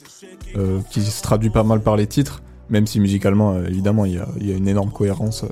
euh, 0.57 0.81
qui 0.91 1.03
se 1.03 1.23
traduit 1.23 1.51
pas 1.51 1.65
mal 1.65 1.81
par 1.81 1.97
les 1.97 2.07
titres, 2.07 2.43
même 2.71 2.87
si 2.87 3.01
musicalement, 3.01 3.55
euh, 3.55 3.67
évidemment, 3.67 4.05
il 4.05 4.15
y 4.15 4.19
a, 4.19 4.57
une 4.57 4.69
énorme 4.69 4.91
cohérence. 4.91 5.45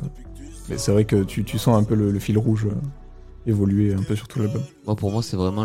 mais 0.69 0.79
c'est 0.79 0.93
vrai 0.93 1.05
que 1.05 1.25
tu, 1.25 1.59
sens 1.59 1.77
un 1.77 1.85
peu 1.85 1.95
le, 1.95 2.19
fil 2.19 2.39
rouge 2.39 2.67
euh, 2.67 2.75
évoluer 3.47 3.95
un 3.95 4.03
peu 4.03 4.15
sur 4.15 4.29
tout 4.29 4.39
l'album. 4.39 4.63
Moi, 4.87 4.97
pour 4.97 5.11
moi, 5.11 5.23
c'est 5.23 5.37
vraiment 5.37 5.65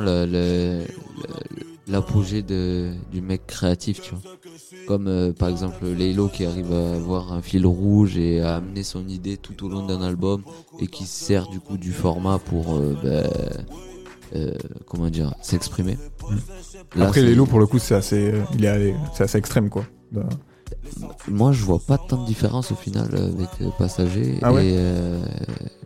l'apogée 1.88 2.42
du 2.42 3.22
mec 3.22 3.46
créatif, 3.48 4.02
tu 4.02 4.16
vois. 4.16 4.22
Comme 4.88 5.34
par 5.38 5.50
exemple 5.50 5.86
Laylo 5.86 6.30
qui 6.30 6.46
arrive 6.46 6.72
à 6.72 6.94
avoir 6.94 7.34
un 7.34 7.42
fil 7.42 7.66
rouge 7.66 8.18
et 8.18 8.42
à 8.42 8.56
amener 8.56 8.84
son 8.84 9.08
idée 9.08 9.36
tout 9.36 9.66
au 9.66 9.70
long 9.70 9.86
d'un 9.86 10.02
album 10.02 10.44
et 10.80 10.88
qui 10.88 11.06
se 11.06 11.26
sert 11.26 11.48
du 11.48 11.60
coup 11.60 11.78
du 11.78 11.92
format 11.92 12.40
pour, 12.40 12.80
ben, 13.04 13.30
euh, 14.36 14.52
comment 14.86 15.10
dire, 15.10 15.34
s'exprimer. 15.42 15.98
Après, 17.00 17.22
c'est- 17.22 17.28
Lelo, 17.28 17.46
pour 17.46 17.60
le 17.60 17.68
coup, 17.68 17.80
c'est 17.80 17.96
assez, 17.96 18.32
euh, 18.32 18.42
il 18.56 18.66
est 18.66 18.70
allé- 18.70 18.96
c'est 19.14 19.24
assez 19.24 19.38
extrême, 19.38 19.70
quoi. 19.70 19.84
Bah, 20.12 20.24
Moi, 21.28 21.52
je 21.52 21.64
vois 21.64 21.80
pas 21.80 21.98
tant 21.98 22.22
de 22.22 22.26
différence 22.26 22.72
au 22.72 22.76
final 22.76 23.08
avec 23.14 23.50
euh, 23.62 23.70
Passager 23.78 24.38
Ah 24.42 24.52
et 24.54 24.78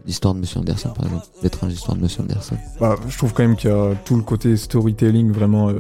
l'histoire 0.06 0.34
de 0.34 0.40
Monsieur 0.40 0.60
Anderson, 0.60 0.90
par 0.96 1.06
exemple. 1.06 1.26
L'étrange 1.44 1.74
histoire 1.74 1.98
de 1.98 2.02
Monsieur 2.04 2.22
Anderson. 2.22 2.56
bah, 2.80 2.96
je 3.08 3.18
trouve 3.18 3.34
quand 3.34 3.44
même 3.44 3.56
qu'il 3.56 3.70
y 3.70 3.74
a 3.74 3.96
tout 4.06 4.16
le 4.16 4.22
côté 4.24 4.56
storytelling 4.58 5.32
vraiment 5.32 5.72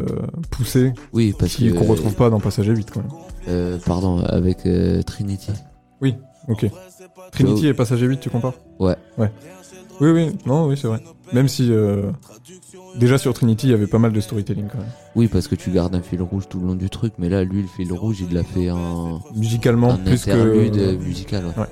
poussé, 0.49 0.93
Oui, 1.13 1.33
parce 1.37 1.55
qu'on 1.55 1.83
retrouve 1.85 2.15
pas 2.15 2.29
dans 2.29 2.39
Passager 2.39 2.73
8, 2.75 2.89
quand 2.91 3.01
même. 3.47 3.79
pardon, 3.85 4.19
avec 4.23 4.67
Trinity. 5.05 5.51
Ok. 6.47 6.65
Trinity 7.31 7.67
et 7.67 7.73
Passager 7.75 8.07
8, 8.07 8.19
tu 8.19 8.29
compares? 8.31 8.55
Ouais. 8.79 8.95
Ouais. 9.17 9.31
Oui, 10.01 10.09
oui, 10.09 10.31
non, 10.47 10.65
oui, 10.67 10.75
c'est 10.75 10.87
vrai. 10.87 11.01
Même 11.31 11.47
si, 11.47 11.71
euh, 11.71 12.11
déjà 12.95 13.19
sur 13.19 13.35
Trinity, 13.35 13.67
il 13.67 13.69
y 13.69 13.73
avait 13.73 13.85
pas 13.85 13.99
mal 13.99 14.11
de 14.11 14.19
storytelling, 14.19 14.67
quand 14.67 14.79
même. 14.79 14.89
Oui, 15.15 15.27
parce 15.27 15.47
que 15.47 15.53
tu 15.53 15.69
gardes 15.69 15.93
un 15.93 16.01
fil 16.01 16.21
rouge 16.23 16.49
tout 16.49 16.59
le 16.59 16.65
long 16.65 16.75
du 16.75 16.89
truc, 16.89 17.13
mais 17.19 17.29
là, 17.29 17.43
lui, 17.43 17.61
le 17.61 17.67
fil 17.67 17.93
rouge, 17.93 18.17
il 18.27 18.33
l'a 18.33 18.43
fait 18.43 18.71
en, 18.71 19.21
Musicalement, 19.35 19.89
en 19.89 19.97
plus 19.97 20.13
interlude 20.27 20.73
que... 20.73 20.95
musical. 20.95 21.45
ouais. 21.45 21.53
Ouais. 21.55 21.67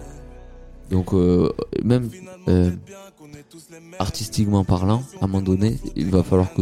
Donc, 0.91 1.13
euh, 1.13 1.51
même 1.83 2.09
euh, 2.47 2.71
artistiquement 3.97 4.63
parlant, 4.63 5.03
à 5.21 5.25
un 5.25 5.27
moment 5.27 5.41
donné, 5.41 5.79
il 5.95 6.11
va 6.11 6.21
falloir 6.23 6.53
que 6.53 6.61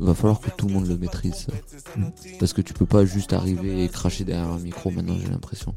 il 0.00 0.06
va 0.06 0.14
falloir 0.14 0.40
que 0.40 0.50
tout 0.50 0.66
le 0.66 0.72
monde 0.72 0.88
le 0.88 0.96
maîtrise. 0.96 1.46
ça. 1.46 1.52
Mm. 1.96 2.04
Parce 2.38 2.52
que 2.54 2.62
tu 2.62 2.72
peux 2.72 2.86
pas 2.86 3.04
juste 3.04 3.34
arriver 3.34 3.84
et 3.84 3.88
cracher 3.88 4.24
derrière 4.24 4.48
un 4.48 4.58
micro 4.58 4.90
maintenant, 4.90 5.16
j'ai 5.20 5.28
l'impression. 5.28 5.74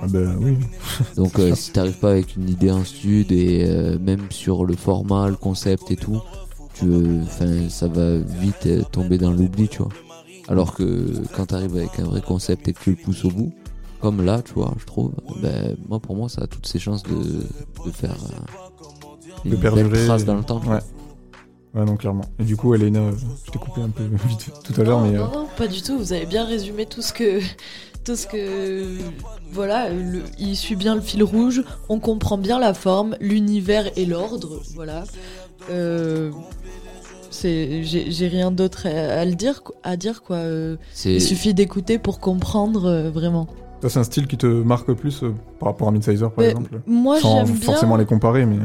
Ah 0.00 0.06
bah 0.08 0.18
oui. 0.40 0.56
Donc 1.16 1.38
euh, 1.38 1.54
si 1.54 1.72
t'arrives 1.72 1.98
pas 1.98 2.10
avec 2.10 2.36
une 2.36 2.48
idée 2.48 2.70
en 2.70 2.84
stud 2.84 3.32
et 3.32 3.64
euh, 3.66 3.98
même 3.98 4.30
sur 4.30 4.64
le 4.64 4.74
format, 4.76 5.28
le 5.28 5.36
concept 5.36 5.90
et 5.90 5.96
tout, 5.96 6.20
tu, 6.74 6.84
enfin, 7.22 7.68
ça 7.68 7.88
va 7.88 8.18
vite 8.18 8.66
euh, 8.66 8.82
tomber 8.92 9.18
dans 9.18 9.30
l'oubli, 9.32 9.68
tu 9.68 9.78
vois. 9.78 9.92
Alors 10.48 10.74
que 10.74 11.12
quand 11.34 11.46
t'arrives 11.46 11.76
avec 11.76 11.98
un 11.98 12.04
vrai 12.04 12.20
concept 12.20 12.68
et 12.68 12.72
que 12.72 12.80
tu 12.80 12.90
le 12.90 12.96
pousses 12.96 13.24
au 13.24 13.30
bout, 13.30 13.52
comme 14.00 14.24
là, 14.24 14.42
tu 14.42 14.52
vois, 14.52 14.74
je 14.78 14.84
trouve, 14.84 15.12
ben, 15.42 15.76
moi 15.88 15.98
pour 15.98 16.14
moi 16.14 16.28
ça 16.28 16.42
a 16.42 16.46
toutes 16.46 16.66
ses 16.66 16.78
chances 16.78 17.02
de, 17.02 17.14
de 17.86 17.90
faire 17.90 18.12
euh, 18.12 18.60
une 19.44 19.52
De 19.52 19.56
belle 19.56 19.72
perdurer. 19.72 20.04
trace 20.06 20.24
dans 20.24 20.36
le 20.36 20.44
temps. 20.44 20.60
Ouais. 20.66 20.78
Ouais, 21.74 21.84
non, 21.84 21.96
clairement. 21.96 22.24
Et 22.38 22.44
du 22.44 22.56
coup, 22.56 22.74
Elena, 22.74 23.10
je 23.44 23.50
t'ai 23.50 23.58
coupé 23.58 23.82
un 23.82 23.90
peu 23.90 24.04
vite 24.28 24.50
tout 24.64 24.80
à 24.80 24.84
l'heure, 24.84 25.00
non, 25.00 25.10
mais... 25.10 25.18
euh, 25.18 25.24
non, 25.24 25.32
non, 25.40 25.46
pas 25.58 25.66
du 25.68 25.82
tout. 25.82 25.98
Vous 25.98 26.12
avez 26.14 26.24
bien 26.26 26.44
résumé 26.46 26.86
tout 26.86 27.02
ce 27.02 27.12
que. 27.12 27.40
Tout 28.06 28.16
ce 28.16 28.26
que. 28.26 28.84
Voilà, 29.52 29.90
le- 29.90 30.22
il 30.38 30.56
suit 30.56 30.76
bien 30.76 30.94
le 30.94 31.00
fil 31.00 31.22
rouge, 31.24 31.62
on 31.88 31.98
comprend 31.98 32.38
bien 32.38 32.58
la 32.58 32.72
forme, 32.72 33.16
l'univers 33.20 33.86
et 33.96 34.06
l'ordre. 34.06 34.60
Voilà. 34.74 35.04
Euh, 35.70 36.30
c'est- 37.30 37.82
J'ai 37.82 38.28
rien 38.28 38.50
d'autre 38.52 38.86
à, 38.86 39.20
à 39.20 39.24
le 39.24 39.34
dire, 39.34 39.62
à 39.82 39.96
dire, 39.96 40.22
quoi. 40.22 40.36
Euh, 40.36 40.76
C'est 40.92 41.14
Il 41.14 41.20
suffit 41.22 41.52
d'écouter 41.54 41.98
pour 41.98 42.20
comprendre 42.20 42.84
euh, 42.86 43.10
vraiment. 43.10 43.46
c'est 43.88 43.98
un 43.98 44.04
style 44.04 44.26
qui 44.26 44.36
te 44.36 44.46
marque 44.46 44.92
plus 44.92 45.22
euh, 45.22 45.34
par 45.58 45.68
rapport 45.70 45.88
à 45.88 45.90
Midsizer, 45.92 46.30
par 46.30 46.44
Mais 46.44 46.50
exemple 46.50 46.80
Moi, 46.86 47.20
Sans 47.20 47.44
j'aime 47.46 47.54
bien. 47.56 47.64
forcément 47.72 47.96
les 47.96 48.06
comparer, 48.06 48.46
mais... 48.46 48.58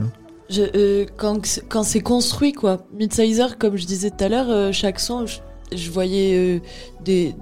Je- 0.49 0.63
euh, 0.75 1.05
quand 1.17 1.45
c'est- 1.45 1.63
quand 1.67 1.83
c'est 1.83 2.01
construit 2.01 2.53
quoi. 2.53 2.85
Midsizer, 2.93 3.57
comme 3.57 3.75
je 3.77 3.85
disais 3.85 4.09
tout 4.11 4.23
à 4.23 4.29
l'heure, 4.29 4.49
euh, 4.49 4.71
chaque 4.71 4.99
son, 4.99 5.25
je, 5.25 5.37
je 5.75 5.89
voyais 5.91 6.35
euh, 6.37 6.59
des, 7.05 7.33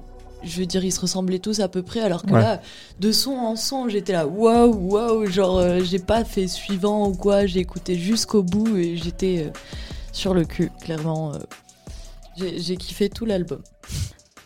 je 0.44 0.60
veux 0.60 0.66
dire, 0.66 0.84
ils 0.86 0.92
se 0.92 1.00
ressemblaient 1.02 1.40
tous 1.40 1.60
à 1.60 1.68
peu 1.68 1.82
près, 1.84 2.00
alors 2.02 2.24
que 2.24 2.32
Ouais. 2.32 2.42
là, 2.42 2.62
de 3.00 3.12
son 3.12 3.32
en 3.32 3.56
son, 3.56 3.90
j'étais 3.90 4.14
là, 4.14 4.26
waouh, 4.28 4.74
waouh, 4.92 5.26
genre, 5.28 5.58
euh, 5.60 5.80
j'ai 5.84 6.00
pas 6.00 6.24
fait 6.24 6.48
suivant 6.48 7.08
ou 7.10 7.14
quoi, 7.14 7.46
j'ai 7.46 7.60
écouté 7.60 7.96
jusqu'au 7.96 8.44
bout 8.44 8.78
et 8.78 8.96
j'étais 8.98 9.46
euh, 9.48 9.52
sur 10.12 10.34
le 10.34 10.46
cul, 10.46 10.72
clairement. 10.82 11.34
euh. 11.34 11.38
J'ai 12.58 12.78
kiffé 12.78 13.10
tout 13.10 13.26
l'album. 13.26 13.60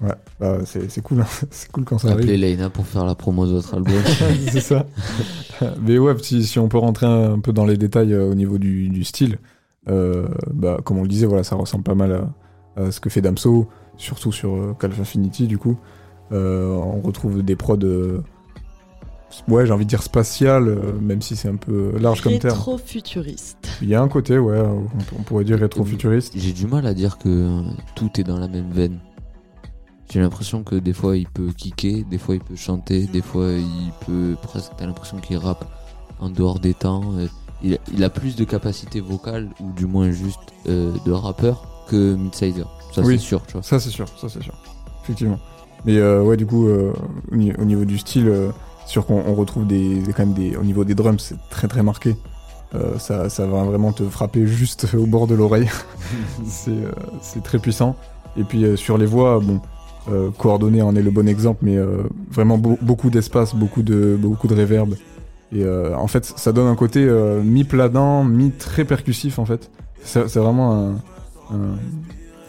Ouais, 0.02 0.16
bah, 0.40 0.58
c'est 0.66 1.02
cool, 1.02 1.22
hein. 1.22 1.28
c'est 1.52 1.72
cool 1.72 1.86
quand 1.86 2.00
ça 2.00 2.08
arrive. 2.08 2.22
appeler 2.22 2.38
Leïna 2.38 2.70
pour 2.72 2.88
faire 2.88 3.06
la 3.06 3.14
promo 3.14 3.46
de 3.46 3.52
votre 3.52 3.74
album. 3.76 3.94
c'est 4.52 4.60
ça. 4.62 4.86
Mais 5.82 6.00
ouais, 6.00 6.16
si, 6.22 6.44
si 6.44 6.58
on 6.60 6.68
peut 6.68 6.80
rentrer 6.80 7.06
un, 7.06 7.40
peu 7.40 7.54
dans 7.54 7.66
les 7.66 7.78
détails 7.78 8.14
euh, 8.14 8.30
au 8.32 8.34
niveau 8.34 8.58
du, 8.58 8.90
du 8.90 9.04
style, 9.04 9.38
euh, 9.90 10.28
bah, 10.52 10.80
comme 10.84 10.98
on 10.98 11.04
le 11.04 11.08
disait, 11.08 11.28
voilà, 11.28 11.44
ça 11.44 11.56
ressemble 11.56 11.84
pas 11.84 11.94
mal 11.96 12.28
à, 12.76 12.82
à 12.82 12.92
ce 12.92 13.00
que 13.00 13.10
fait 13.12 13.22
Damso, 13.22 13.70
surtout 13.98 14.32
sur 14.32 14.54
euh, 14.56 14.76
Calf 14.80 15.00
Infinity, 15.00 15.48
du 15.48 15.58
coup. 15.58 15.78
Euh, 16.32 16.70
on 16.70 17.02
retrouve 17.02 17.44
des 17.44 17.56
prods, 17.56 17.78
euh, 17.84 18.24
ouais, 19.48 19.66
j'ai 19.66 19.72
envie 19.72 19.86
de 19.86 19.90
dire 19.90 20.02
spatiales, 20.02 20.68
euh, 20.68 20.94
même 21.00 21.22
si 21.22 21.36
c'est 21.36 21.50
un 21.50 21.58
peu 21.58 21.94
large 22.00 22.22
comme 22.22 22.40
terme. 22.40 22.56
Rétro-futuriste. 22.56 23.58
Il 23.82 23.90
y 23.90 23.96
a 23.96 24.02
un 24.02 24.08
côté, 24.08 24.40
ouais, 24.40 24.60
on, 24.60 24.88
on 25.20 25.24
pourrait 25.24 25.44
dire 25.44 25.60
rétro-futuriste. 25.60 26.34
J'ai 26.36 26.54
du 26.54 26.66
mal 26.66 26.88
à 26.88 26.94
dire 26.94 27.18
que 27.18 27.62
tout 27.96 28.10
est 28.20 28.24
dans 28.24 28.40
la 28.40 28.48
même 28.48 28.72
veine. 28.72 29.00
J'ai 30.12 30.20
l'impression 30.22 30.64
que 30.64 30.76
des 30.76 30.94
fois 30.94 31.18
il 31.18 31.28
peut 31.28 31.50
kicker, 31.56 32.04
des 32.04 32.18
fois 32.20 32.36
il 32.36 32.42
peut 32.42 32.56
chanter, 32.56 33.08
des 33.08 33.22
fois 33.22 33.48
il 33.52 33.92
peut 34.06 34.36
presque. 34.42 34.72
T'as 34.78 34.86
l'impression 34.86 35.18
qu'il 35.18 35.38
rappe 35.38 35.66
en 36.20 36.30
dehors 36.30 36.60
des 36.60 36.74
temps. 36.74 37.04
Il, 37.64 37.80
il 37.92 38.04
a 38.04 38.10
plus 38.10 38.36
de 38.36 38.44
capacité 38.44 39.02
vocale 39.02 39.50
ou 39.60 39.72
du 39.72 39.86
moins 39.88 40.12
juste 40.12 40.54
euh, 40.68 40.94
de 41.06 41.12
rappeur 41.12 41.86
que 41.90 42.16
Midsider. 42.16 42.66
Ça 42.94 43.02
Oui. 43.02 43.18
c'est 43.20 43.26
sûr, 43.26 43.42
tu 43.46 43.54
vois. 43.54 43.64
Ça, 43.64 43.80
c'est 43.80 43.90
sûr, 43.90 44.08
ça, 44.20 44.28
c'est 44.30 44.42
sûr. 44.44 44.54
Effectivement. 45.04 45.40
Mais 45.86 45.98
euh, 45.98 46.22
ouais, 46.22 46.38
du 46.38 46.46
coup, 46.46 46.68
euh, 46.68 46.94
au, 47.32 47.36
ni- 47.36 47.54
au 47.56 47.66
niveau 47.66 47.84
du 47.86 47.98
style, 47.98 48.28
euh, 48.30 48.50
c'est 48.86 48.92
sûr 48.94 49.06
qu'on 49.06 49.22
on 49.26 49.34
retrouve 49.36 49.66
des, 49.68 49.96
des- 50.02 50.14
quand 50.14 50.26
même 50.26 50.34
des. 50.36 50.56
Au 50.56 50.64
niveau 50.64 50.84
des 50.86 50.96
drums, 50.96 51.20
c'est 51.20 51.38
très 51.50 51.68
très 51.68 51.84
marqué. 51.84 52.16
Euh, 52.76 52.98
ça, 52.98 53.30
ça 53.30 53.46
va 53.46 53.64
vraiment 53.64 53.92
te 53.92 54.04
frapper 54.04 54.48
juste 54.48 54.88
au 54.98 55.06
bord 55.06 55.28
de 55.28 55.36
l'oreille. 55.36 55.70
c'est 56.46 56.72
euh, 56.72 56.92
c'est 57.22 57.44
très 57.44 57.60
puissant. 57.60 57.96
Et 58.38 58.44
puis 58.44 58.64
euh, 58.64 58.76
sur 58.76 58.98
les 58.98 59.06
voix, 59.06 59.40
bon, 59.40 59.60
euh, 60.12 60.30
coordonné 60.38 60.82
en 60.82 60.96
est 60.96 61.02
le 61.02 61.12
bon 61.12 61.28
exemple, 61.28 61.60
mais 61.64 61.78
euh, 61.78 62.04
vraiment 62.32 62.58
beau- 62.58 62.78
beaucoup 62.82 63.10
d'espace, 63.10 63.54
beaucoup 63.56 63.82
de, 63.84 64.18
beaucoup 64.20 64.48
de 64.48 64.56
réverb. 64.56 64.96
Et 65.52 65.64
euh, 65.64 65.96
en 65.96 66.08
fait, 66.08 66.26
ça 66.26 66.52
donne 66.52 66.68
un 66.68 66.76
côté 66.76 67.06
euh, 67.06 67.44
mi-planant, 67.44 68.24
mi-très 68.24 68.86
percussif 68.86 69.38
en 69.38 69.46
fait. 69.46 69.70
C'est 70.04 70.28
c'est 70.30 70.40
vraiment 70.40 70.74
un, 70.74 70.90
un, 71.54 71.76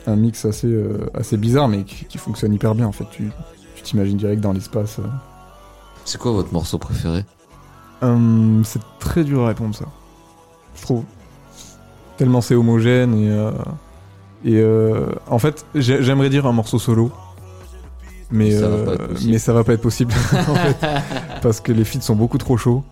un 0.07 0.17
mix 0.17 0.45
assez, 0.45 0.67
euh, 0.69 1.11
assez 1.15 1.37
bizarre, 1.37 1.69
mais 1.69 1.85
qui, 1.85 2.05
qui 2.05 2.19
fonctionne 2.19 2.53
hyper 2.53 2.75
bien 2.75 2.87
en 2.87 2.93
fait. 2.93 3.05
Tu 3.11 3.31
t'imagines 3.83 4.17
direct 4.17 4.41
dans 4.41 4.53
l'espace. 4.53 4.99
euh. 4.99 5.03
C'est 6.05 6.19
quoi 6.19 6.33
votre 6.33 6.53
morceau 6.53 6.79
préféré? 6.79 7.25
Hum, 8.03 8.63
c'est 8.65 8.81
très 8.99 9.25
dur 9.25 9.43
à 9.45 9.49
répondre 9.49 9.75
ça. 9.75 9.87
Je 10.77 10.83
trouve. 10.83 11.05
Tellement 12.17 12.41
c'est 12.41 12.55
homogène 12.55 13.15
et. 13.15 13.31
euh, 13.31 13.51
et 14.47 14.63
en 15.31 15.39
fait, 15.39 15.65
j'ai- 15.75 16.03
j'aimerais 16.03 16.29
dire 16.29 16.45
un 16.47 16.53
morceau 16.53 16.79
solo. 16.79 17.11
Mais 18.31 18.51
Ça 18.51 18.69
va 18.69 18.77
euh, 18.77 18.97
pas 18.97 19.05
mais 19.27 19.39
ça 19.39 19.53
va 19.53 19.65
pas 19.65 19.73
être 19.75 19.81
possible 19.83 20.13
en 20.49 20.55
fait, 20.55 20.77
parce 21.41 21.61
que 21.61 21.73
les 21.73 21.85
feats 21.85 22.01
sont 22.01 22.17
beaucoup 22.17 22.37
trop 22.39 22.57
chauds. 22.57 22.83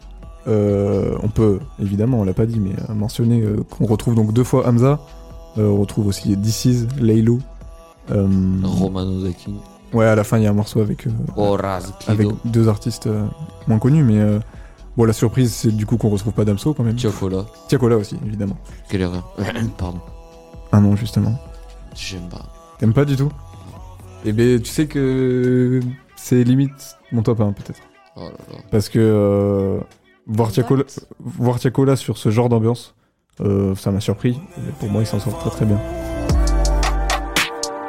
On 0.47 1.29
peut 1.35 1.59
évidemment, 1.81 2.21
on 2.21 2.25
l'a 2.25 2.33
pas 2.35 2.47
dit, 2.47 2.59
mais 2.61 2.73
mentionner 2.95 3.45
qu'on 3.71 3.87
retrouve 3.87 4.15
donc 4.15 4.33
deux 4.33 4.45
fois 4.45 4.67
Hamza. 4.69 5.01
Euh, 5.59 5.69
on 5.69 5.81
retrouve 5.81 6.07
aussi 6.07 6.37
This 6.37 6.65
Is, 6.65 6.87
Laylo. 7.01 7.39
Euh, 8.11 8.27
Romano 8.65 9.21
Zacchini. 9.21 9.61
ouais, 9.93 10.07
à 10.07 10.15
la 10.17 10.25
fin 10.25 10.39
il 10.39 10.45
y 10.45 10.47
a 10.47 10.51
un 10.51 10.55
morceau 10.55 10.81
avec 10.81 11.07
euh, 11.07 11.11
avec 12.09 12.27
Kido. 12.27 12.39
deux 12.45 12.69
artistes 12.69 13.07
euh, 13.07 13.27
moins 13.69 13.79
connus, 13.79 14.03
mais 14.03 14.19
euh, 14.19 14.41
bon, 14.97 15.05
la 15.05 15.13
surprise, 15.13 15.53
c'est 15.53 15.71
du 15.71 15.87
coup 15.87 15.97
qu'on 15.97 16.09
retrouve 16.09 16.33
pas 16.33 16.45
Damso 16.45 16.75
quand 16.75 16.83
même. 16.85 16.97
Tiakola. 16.97 17.45
Tiakola 17.69 17.97
aussi, 17.97 18.17
évidemment. 18.27 18.57
Quelle 18.89 19.03
erreur. 19.03 19.33
Pardon. 19.79 20.01
Ah 20.73 20.81
non, 20.81 20.97
justement. 20.97 21.39
J'aime 21.95 22.29
pas. 22.29 22.43
T'aimes 22.79 22.95
pas 22.95 23.05
du 23.05 23.15
tout 23.17 23.31
Eh 24.25 24.33
ben, 24.33 24.61
tu 24.61 24.71
sais 24.71 24.87
que 24.87 25.81
c'est 26.17 26.43
limite 26.45 26.97
mon 27.13 27.23
top 27.23 27.41
1 27.41 27.53
peut-être. 27.53 27.81
Oh 28.17 28.21
là 28.23 28.31
là. 28.31 28.59
Parce 28.71 28.89
que 28.89 28.99
euh, 28.99 29.79
voir, 30.27 30.51
Tiakola, 30.51 30.85
voir 31.21 31.59
Tiakola 31.61 31.95
sur 31.97 32.17
ce 32.19 32.31
genre 32.31 32.49
d'ambiance, 32.49 32.95
euh, 33.41 33.75
ça 33.75 33.91
m'a 33.91 34.01
surpris. 34.01 34.39
Et 34.59 34.73
pour 34.79 34.89
moi, 34.89 35.03
il 35.03 35.07
s'en 35.07 35.19
sort 35.21 35.39
très 35.39 35.51
très 35.51 35.65
bien. 35.65 35.79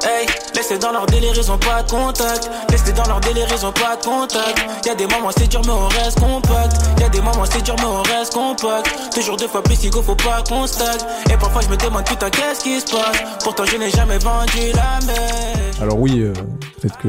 Hey, 0.05 0.27
laissez 0.55 0.77
dans 0.77 0.91
leur 0.91 1.05
délire, 1.05 1.31
ils 1.35 1.51
ont 1.51 1.57
pas 1.57 1.81
de 1.81 1.89
contact. 1.89 2.49
Laissez 2.69 2.91
dans 2.91 3.05
leur 3.05 3.21
délire, 3.21 3.47
ils 3.49 3.65
ont 3.65 3.71
pas 3.71 3.95
de 3.95 4.03
contact. 4.03 4.85
Y'a 4.85 4.95
des 4.95 5.07
moments 5.07 5.29
c'est 5.35 5.47
dur, 5.47 5.61
mais 5.65 5.71
on 5.71 5.87
reste 5.87 6.19
compact. 6.19 6.73
Y'a 6.99 7.07
des 7.09 7.21
moments 7.21 7.45
c'est 7.49 7.61
dur, 7.63 7.75
mais 7.77 7.85
on 7.85 8.01
reste 8.01 8.33
compact. 8.33 8.93
Toujours 9.13 9.37
deux 9.37 9.47
fois 9.47 9.63
plus, 9.63 9.81
Igo, 9.83 10.01
faut 10.01 10.15
pas 10.15 10.43
qu'on 10.47 10.67
stagne. 10.67 10.99
Et 11.31 11.37
parfois 11.37 11.61
je 11.61 11.69
me 11.69 11.77
demande 11.77 12.03
putain, 12.05 12.29
qu'est-ce 12.29 12.61
qui 12.63 12.81
se 12.81 12.85
passe? 12.91 13.23
Pourtant 13.43 13.63
je 13.65 13.77
n'ai 13.77 13.89
jamais 13.91 14.17
vendu 14.17 14.71
la 14.75 15.05
mèche. 15.05 15.81
Alors 15.81 15.97
oui, 15.99 16.19
euh, 16.21 16.33
peut-être 16.81 16.97
que 16.97 17.07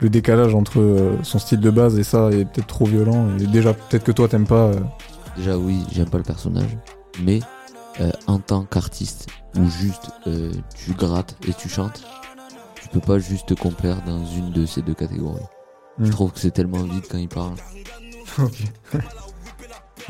le 0.00 0.08
décalage 0.08 0.54
entre 0.54 0.78
euh, 0.78 1.16
son 1.24 1.40
style 1.40 1.58
de 1.60 1.70
base 1.70 1.98
et 1.98 2.04
ça 2.04 2.30
est 2.30 2.44
peut-être 2.44 2.68
trop 2.68 2.84
violent. 2.86 3.26
Et 3.40 3.46
déjà, 3.46 3.74
peut-être 3.74 4.04
que 4.04 4.12
toi, 4.12 4.28
t'aimes 4.28 4.46
pas. 4.46 4.54
euh, 4.66 4.74
Déjà, 5.36 5.56
oui, 5.56 5.84
j'aime 5.92 6.08
pas 6.08 6.18
le 6.18 6.24
personnage. 6.24 6.76
Mais 7.22 7.40
euh, 8.00 8.10
en 8.26 8.38
tant 8.38 8.64
qu'artiste, 8.64 9.26
ou 9.56 9.68
juste 9.68 10.10
euh, 10.26 10.52
tu 10.76 10.92
grattes 10.92 11.36
et 11.48 11.52
tu 11.54 11.68
chantes, 11.68 12.02
tu 12.80 12.88
peux 12.90 13.00
pas 13.00 13.18
juste 13.18 13.46
te 13.48 13.54
complaire 13.54 14.02
dans 14.06 14.24
une 14.24 14.50
de 14.52 14.66
ces 14.66 14.82
deux 14.82 14.94
catégories. 14.94 15.42
Je 15.98 16.04
Hmm. 16.06 16.10
trouve 16.10 16.32
que 16.32 16.38
c'est 16.38 16.52
tellement 16.52 16.82
vide 16.84 17.04
quand 17.10 17.18
il 17.18 17.28
parle. 17.28 17.54
Ok. 18.38 18.52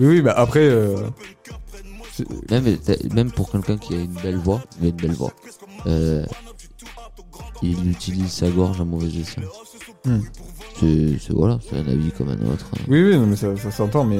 oui, 0.01 0.07
oui, 0.07 0.21
bah 0.23 0.35
après. 0.37 0.69
euh, 0.69 1.09
Même, 2.51 2.77
même 3.15 3.31
pour 3.31 3.51
quelqu'un 3.51 3.79
qui 3.79 3.95
a 3.95 3.99
une 3.99 4.13
belle 4.13 4.37
voix, 4.37 4.61
il 4.81 4.87
a 4.87 4.89
une 4.91 4.97
belle 4.97 5.13
voix. 5.15 5.33
euh, 5.87 6.27
il 7.63 7.89
utilise 7.91 8.31
sa 8.33 8.51
gorge 8.51 8.81
à 8.81 8.85
mauvais 8.85 9.07
escient. 9.19 9.43
Hmm. 10.05 10.21
C'est 10.79 11.19
c'est- 11.19 11.33
voilà, 11.33 11.59
c'est 11.69 11.77
un 11.77 11.87
avis 11.89 12.11
comme 12.13 12.29
un 12.29 12.41
autre. 12.53 12.67
hein. 12.75 12.85
Oui, 12.89 13.03
oui, 13.03 13.17
non, 13.17 13.27
mais 13.27 13.37
ça, 13.37 13.57
ça 13.57 13.71
s'entend, 13.71 14.05
mais. 14.05 14.19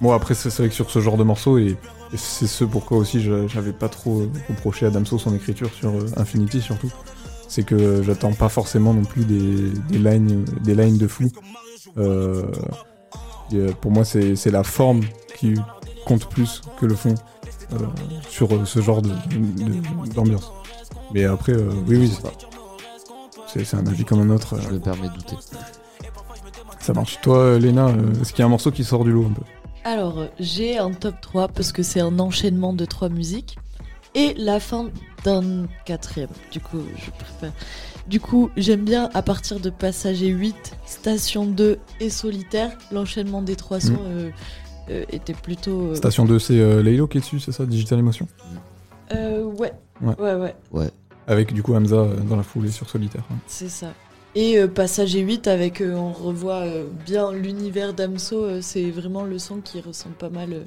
Bon, 0.00 0.12
après, 0.12 0.34
c'est 0.34 0.48
vrai 0.56 0.68
que 0.68 0.74
sur 0.74 0.90
ce 0.90 0.98
genre 1.00 1.18
de 1.18 1.24
morceau, 1.24 1.58
et, 1.58 1.76
et 2.12 2.16
c'est 2.16 2.46
ce 2.46 2.64
pourquoi 2.64 2.96
aussi 2.98 3.20
j'avais 3.48 3.72
pas 3.72 3.88
trop 3.90 4.22
euh, 4.22 4.30
reproché 4.48 4.86
à 4.86 4.90
Damso 4.90 5.18
son 5.18 5.34
écriture 5.34 5.70
sur 5.74 5.90
euh, 5.90 6.06
Infinity 6.16 6.60
surtout. 6.62 6.90
C'est 7.48 7.64
que 7.64 8.02
j'attends 8.02 8.32
pas 8.32 8.48
forcément 8.48 8.94
non 8.94 9.04
plus 9.04 9.24
des, 9.24 9.70
des, 9.90 9.98
lines, 9.98 10.44
des 10.62 10.74
lines 10.74 10.96
de 10.98 11.06
fou. 11.06 11.24
Euh, 11.98 12.44
pour 13.80 13.90
moi, 13.90 14.04
c'est 14.04 14.50
la 14.50 14.62
forme 14.62 15.00
qui 15.36 15.54
compte 16.06 16.28
plus 16.28 16.62
que 16.78 16.86
le 16.86 16.94
fond 16.94 17.14
euh, 17.72 17.76
sur 18.28 18.48
ce 18.66 18.80
genre 18.80 19.02
de- 19.02 19.08
de- 19.08 20.14
d'ambiance. 20.14 20.50
Mais 21.12 21.24
après, 21.24 21.52
euh, 21.52 21.70
oui, 21.88 21.96
oui, 21.98 22.12
c'est- 23.52 23.74
un 23.76 23.86
avis 23.86 24.04
comme 24.04 24.20
un 24.20 24.30
autre. 24.30 24.56
Je 24.60 24.68
me 24.70 24.78
permets 24.78 25.08
de 25.08 25.14
douter. 25.14 25.36
ça 26.80 26.92
marche. 26.94 27.18
Toi, 27.20 27.58
Léna, 27.58 27.88
est-ce 28.20 28.30
qu'il 28.32 28.38
y 28.40 28.42
a 28.42 28.46
un 28.46 28.48
morceau 28.50 28.70
qui 28.70 28.84
sort 28.84 29.04
du 29.04 29.10
lot 29.12 29.26
un 29.26 29.32
peu? 29.32 29.42
Alors, 29.84 30.26
j'ai 30.38 30.78
un 30.78 30.90
top 30.92 31.14
3 31.20 31.48
parce 31.48 31.72
que 31.72 31.82
c'est 31.82 32.00
un 32.00 32.18
enchaînement 32.18 32.72
de 32.72 32.84
trois 32.84 33.08
musiques 33.08 33.56
et 34.14 34.34
la 34.34 34.60
fin 34.60 34.90
d'un 35.24 35.66
quatrième. 35.86 36.28
Du 36.52 36.60
coup, 36.60 36.80
je 36.96 37.10
préfère. 37.10 37.52
Du 38.06 38.20
coup, 38.20 38.50
j'aime 38.56 38.84
bien 38.84 39.08
à 39.14 39.22
partir 39.22 39.60
de 39.60 39.70
Passager 39.70 40.28
8, 40.28 40.76
Station 40.84 41.46
2 41.46 41.78
et 42.00 42.10
Solitaire. 42.10 42.72
L'enchaînement 42.92 43.40
des 43.42 43.56
trois 43.56 43.80
sons 43.80 43.92
Mm. 43.92 43.98
euh, 44.06 44.30
euh, 44.90 45.04
était 45.10 45.32
plutôt. 45.34 45.88
euh, 45.88 45.94
Station 45.94 46.24
2, 46.24 46.38
c'est 46.38 46.58
euh, 46.58 46.82
Laylo 46.82 47.06
qui 47.06 47.18
est 47.18 47.20
dessus, 47.20 47.40
c'est 47.40 47.52
ça 47.52 47.64
Digital 47.66 47.98
Emotion? 48.00 48.26
Euh, 49.14 49.44
ouais. 49.44 49.72
Ouais. 50.02 50.14
ouais, 50.18 50.34
ouais, 50.34 50.54
Ouais. 50.72 50.90
Avec 51.26 51.52
du 51.54 51.62
coup 51.62 51.74
Hamza 51.74 52.06
dans 52.28 52.36
la 52.36 52.42
foulée 52.42 52.70
sur 52.70 52.88
Solitaire. 52.90 53.22
ouais. 53.30 53.36
c'est 53.46 53.68
ça. 53.68 53.92
Et 54.34 54.58
euh, 54.58 54.68
Passager 54.68 55.20
8, 55.20 55.48
avec 55.48 55.80
euh, 55.80 55.94
on 55.94 56.12
revoit 56.12 56.60
euh, 56.60 56.84
bien 57.04 57.32
l'univers 57.32 57.92
d'Amso, 57.94 58.44
euh, 58.44 58.58
c'est 58.62 58.90
vraiment 58.90 59.24
le 59.24 59.38
son 59.38 59.56
qui 59.60 59.80
ressemble 59.80 60.14
pas 60.14 60.30
mal 60.30 60.52
euh, 60.52 60.64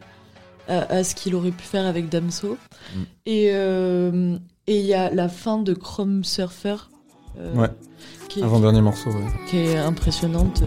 à, 0.68 0.96
à 0.98 1.04
ce 1.04 1.16
qu'il 1.16 1.34
aurait 1.36 1.52
pu 1.52 1.64
faire 1.64 1.86
avec 1.86 2.10
Damso. 2.10 2.58
Mm. 2.96 3.00
Et 3.26 3.50
euh, 3.54 4.38
et 4.68 4.80
il 4.80 4.86
y 4.86 4.94
a 4.94 5.10
la 5.14 5.30
fin 5.30 5.58
de 5.60 5.74
Chrome 5.74 6.24
Surfer. 6.24 6.76
euh, 7.40 7.54
Ouais. 7.56 7.70
Qui 8.30 8.40
est, 8.40 8.44
Avant-dernier 8.44 8.82
morceau, 8.82 9.10
ouais. 9.12 9.28
qui 9.50 9.58
est 9.60 9.78
impressionnante. 9.78 10.64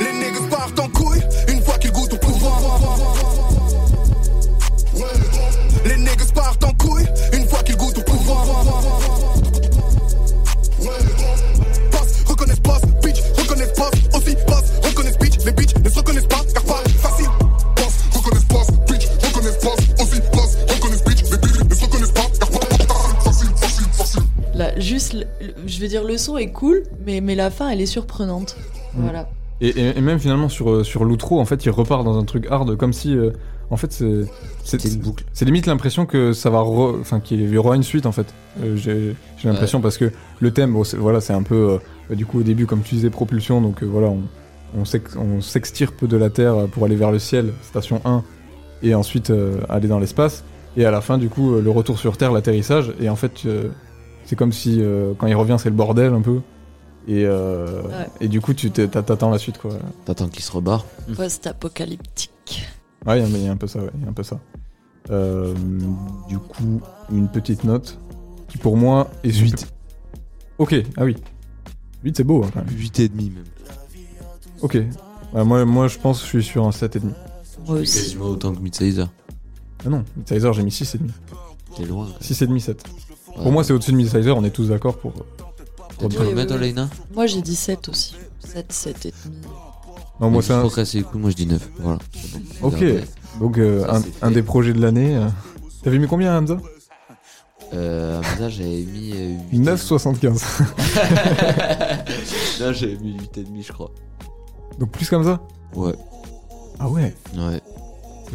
Les 0.00 0.48
partent 0.50 0.78
en 0.78 0.88
couille 0.88 1.15
ne 15.86 15.92
se 15.92 15.98
reconnaissent 15.98 16.26
pas, 16.26 16.40
car 16.54 16.64
pas 16.64 16.82
facile. 16.98 17.26
Passe, 17.76 18.04
reconnaissent 18.12 18.44
pas, 18.44 18.92
bitch, 18.92 19.06
reconnaissent 19.22 19.58
pas, 19.58 20.02
aussi 20.02 20.20
passe, 20.32 20.58
reconnaissent 20.68 21.04
bitch, 21.04 21.22
les 21.30 21.38
bitch 21.38 21.70
ne 21.70 21.74
se 21.74 21.84
reconnaissent 21.84 22.10
pas, 22.12 22.22
car 22.38 22.50
pas 22.50 22.66
facile, 23.24 23.48
facile, 23.56 23.86
facile. 23.92 24.22
Là, 24.54 24.78
juste, 24.80 25.12
le- 25.14 25.20
le- 25.46 25.54
je 25.66 25.80
veux 25.80 25.88
dire, 25.88 26.04
le 26.04 26.16
son 26.18 26.36
est 26.38 26.50
cool, 26.50 26.82
mais, 27.06 27.20
mais 27.20 27.34
la 27.34 27.50
fin, 27.50 27.68
elle 27.68 27.80
est 27.80 27.86
surprenante. 27.86 28.56
Mm. 28.94 29.02
Voilà. 29.02 29.28
Et, 29.60 29.68
et- 29.68 29.98
et 29.98 30.00
même 30.00 30.18
finalement 30.18 30.48
sur, 30.48 30.70
euh, 30.70 30.84
sur 30.84 31.04
l'outro, 31.04 31.40
en 31.40 31.44
fait, 31.44 31.64
il 31.64 31.70
repart 31.70 32.04
dans 32.04 32.18
un 32.18 32.24
truc 32.24 32.46
hard, 32.50 32.76
comme 32.76 32.92
si. 32.92 33.14
euh, 33.16 33.30
en 33.70 33.76
fait, 33.76 33.92
c'est. 33.92 34.24
C'est 34.64 34.84
une 34.84 34.96
boucle. 35.00 35.24
c'est 35.32 35.44
limite 35.44 35.66
l'impression 35.66 36.06
que 36.06 36.32
ça 36.32 36.50
va. 36.50 36.58
re- 36.60 37.00
Enfin, 37.00 37.20
qu'il 37.20 37.48
y 37.48 37.56
aura 37.56 37.74
une 37.76 37.82
suite, 37.82 38.06
en 38.06 38.12
fait. 38.12 38.26
Euh, 38.62 38.76
J'ai 38.76 39.14
j'ai 39.38 39.48
l'impression 39.48 39.80
parce 39.80 39.96
que 39.98 40.12
le 40.40 40.50
thème, 40.52 40.72
bon, 40.72 40.82
voilà, 40.98 41.20
c'est 41.20 41.32
un 41.32 41.42
peu. 41.42 41.78
euh, 42.10 42.14
du 42.14 42.26
coup, 42.26 42.40
au 42.40 42.42
début, 42.42 42.66
comme 42.66 42.82
tu 42.82 42.94
disais, 42.96 43.10
propulsion, 43.10 43.60
donc 43.60 43.82
euh, 43.82 43.86
voilà, 43.86 44.08
on, 44.08 44.22
on 44.76 44.84
s'ex- 44.84 45.16
on 45.16 45.40
s'extirpe 45.40 46.04
de 46.04 46.16
la 46.16 46.30
Terre 46.30 46.66
pour 46.72 46.84
aller 46.84 46.96
vers 46.96 47.10
le 47.12 47.18
ciel, 47.18 47.52
station 47.62 48.00
1, 48.04 48.22
et 48.82 48.94
ensuite 48.94 49.30
euh, 49.30 49.60
aller 49.68 49.88
dans 49.88 49.98
l'espace. 49.98 50.44
Et 50.76 50.84
à 50.84 50.90
la 50.90 51.00
fin, 51.00 51.16
du 51.18 51.28
coup, 51.28 51.54
euh, 51.54 51.62
le 51.62 51.70
retour 51.70 51.98
sur 51.98 52.16
Terre, 52.16 52.32
l'atterrissage, 52.32 52.92
et 53.00 53.08
en 53.08 53.16
fait, 53.16 53.46
euh, 53.46 53.68
c'est 54.26 54.36
comme 54.36 54.52
si 54.52 54.78
euh, 54.82 55.14
quand 55.18 55.26
il 55.26 55.34
revient, 55.34 55.56
c'est 55.58 55.70
le 55.70 55.74
bordel 55.76 56.12
un 56.12 56.20
peu. 56.20 56.40
Et, 57.08 57.24
euh, 57.24 57.82
Ouais. 57.82 58.06
et 58.20 58.28
du 58.28 58.40
coup, 58.40 58.52
tu 58.52 58.70
t'es- 58.72 58.88
t'a- 58.88 59.02
t'attends 59.02 59.30
la 59.30 59.38
suite, 59.38 59.58
quoi. 59.58 59.70
T'attends 60.04 60.28
qu'il 60.28 60.42
se 60.42 60.50
rebarre. 60.52 60.84
Post-apocalyptique. 61.16 62.66
Ouais, 63.06 63.20
il 63.20 63.22
y 63.22 63.34
a- 63.34 63.38
il 63.38 63.44
y, 63.44 63.48
a 63.48 63.52
un 63.52 63.56
peu 63.56 63.66
ça, 63.68 63.78
ouais, 63.78 63.90
il 63.94 64.02
y 64.02 64.06
a 64.06 64.08
un 64.08 64.12
peu 64.12 64.22
ça. 64.24 64.40
Euh, 65.10 65.54
du 66.28 66.38
coup, 66.38 66.80
une 67.12 67.28
petite 67.28 67.62
note 67.64 67.98
qui 68.48 68.58
pour 68.58 68.76
moi 68.76 69.08
est 69.22 69.30
8. 69.32 69.68
Ok, 70.58 70.74
ah 70.96 71.04
oui. 71.04 71.16
8 72.02 72.16
c'est 72.16 72.24
beau 72.24 72.42
hein, 72.44 72.50
quand 72.52 72.64
même. 72.64 72.74
8 72.76 72.98
et 73.00 73.08
demi 73.08 73.30
même. 73.30 73.44
Ok. 74.62 74.74
Ouais, 75.34 75.44
moi, 75.44 75.64
moi 75.64 75.88
je 75.88 75.98
pense 75.98 76.18
que 76.20 76.24
je 76.24 76.28
suis 76.28 76.44
sur 76.44 76.66
un 76.66 76.70
7,5. 76.70 77.00
Moi 77.66 77.78
aussi. 77.80 78.02
Quasiment 78.02 78.26
autant 78.26 78.54
que 78.54 78.60
Midsizer. 78.60 79.08
Ah 79.84 79.88
non, 79.88 80.04
Midsizer 80.16 80.52
j'ai 80.52 80.62
mis 80.62 80.70
6,5. 80.70 80.98
T'es 81.76 81.84
loin. 81.84 82.06
quand 82.06 82.24
6,5, 82.24 82.58
7. 82.60 82.88
même. 82.88 82.96
Pour 83.42 83.52
moi 83.52 83.64
c'est 83.64 83.72
au-dessus 83.72 83.92
de 83.92 83.96
Midsizer, 83.96 84.36
on 84.36 84.44
est 84.44 84.50
tous 84.50 84.68
d'accord 84.68 84.96
pour... 84.98 85.12
T'as 85.98 86.08
dû 86.08 86.16
Oui, 86.18 86.22
le 86.24 86.28
oui, 86.28 86.34
mettre, 86.34 86.54
oui. 86.54 86.60
Leïna 86.60 86.88
Moi, 87.14 87.26
j'ai 87.26 87.40
dit 87.40 87.56
7 87.56 87.88
aussi. 87.88 88.14
7, 88.40 88.70
7 88.70 89.06
et 89.06 89.12
demi. 89.24 89.36
Non, 90.20 90.30
moi 90.30 90.42
c'est 90.42 90.52
un... 90.52 90.60
Pour 90.62 90.74
casser 90.74 90.98
les 90.98 91.04
couilles, 91.04 91.20
moi 91.20 91.30
je 91.30 91.36
dis 91.36 91.46
9. 91.46 91.70
Voilà. 91.80 91.98
bon. 92.60 92.68
Ok. 92.68 92.84
Donc 93.40 93.58
euh, 93.58 93.84
Ça, 93.86 94.02
un, 94.22 94.30
des 94.30 94.42
projets 94.42 94.72
de 94.74 94.80
l'année. 94.80 95.16
euh. 95.16 95.28
T'avais 95.82 95.98
mis 95.98 96.06
combien 96.06 96.36
Hamza? 96.38 96.58
Euh, 97.74 98.20
Hamza, 98.20 98.48
j'avais 98.50 98.84
mis. 98.84 99.12
euh, 99.14 99.36
8 99.52 99.60
9,75. 99.60 100.26
non, 102.60 102.72
j'avais 102.72 102.96
mis 102.96 103.12
8 103.18 103.38
et 103.38 103.44
demi, 103.44 103.62
je 103.62 103.72
crois. 103.72 103.90
Donc 104.78 104.90
plus 104.90 105.08
comme 105.08 105.24
ça 105.24 105.40
Ouais. 105.74 105.94
Ah 106.78 106.88
ouais. 106.88 107.14
Ouais. 107.36 107.60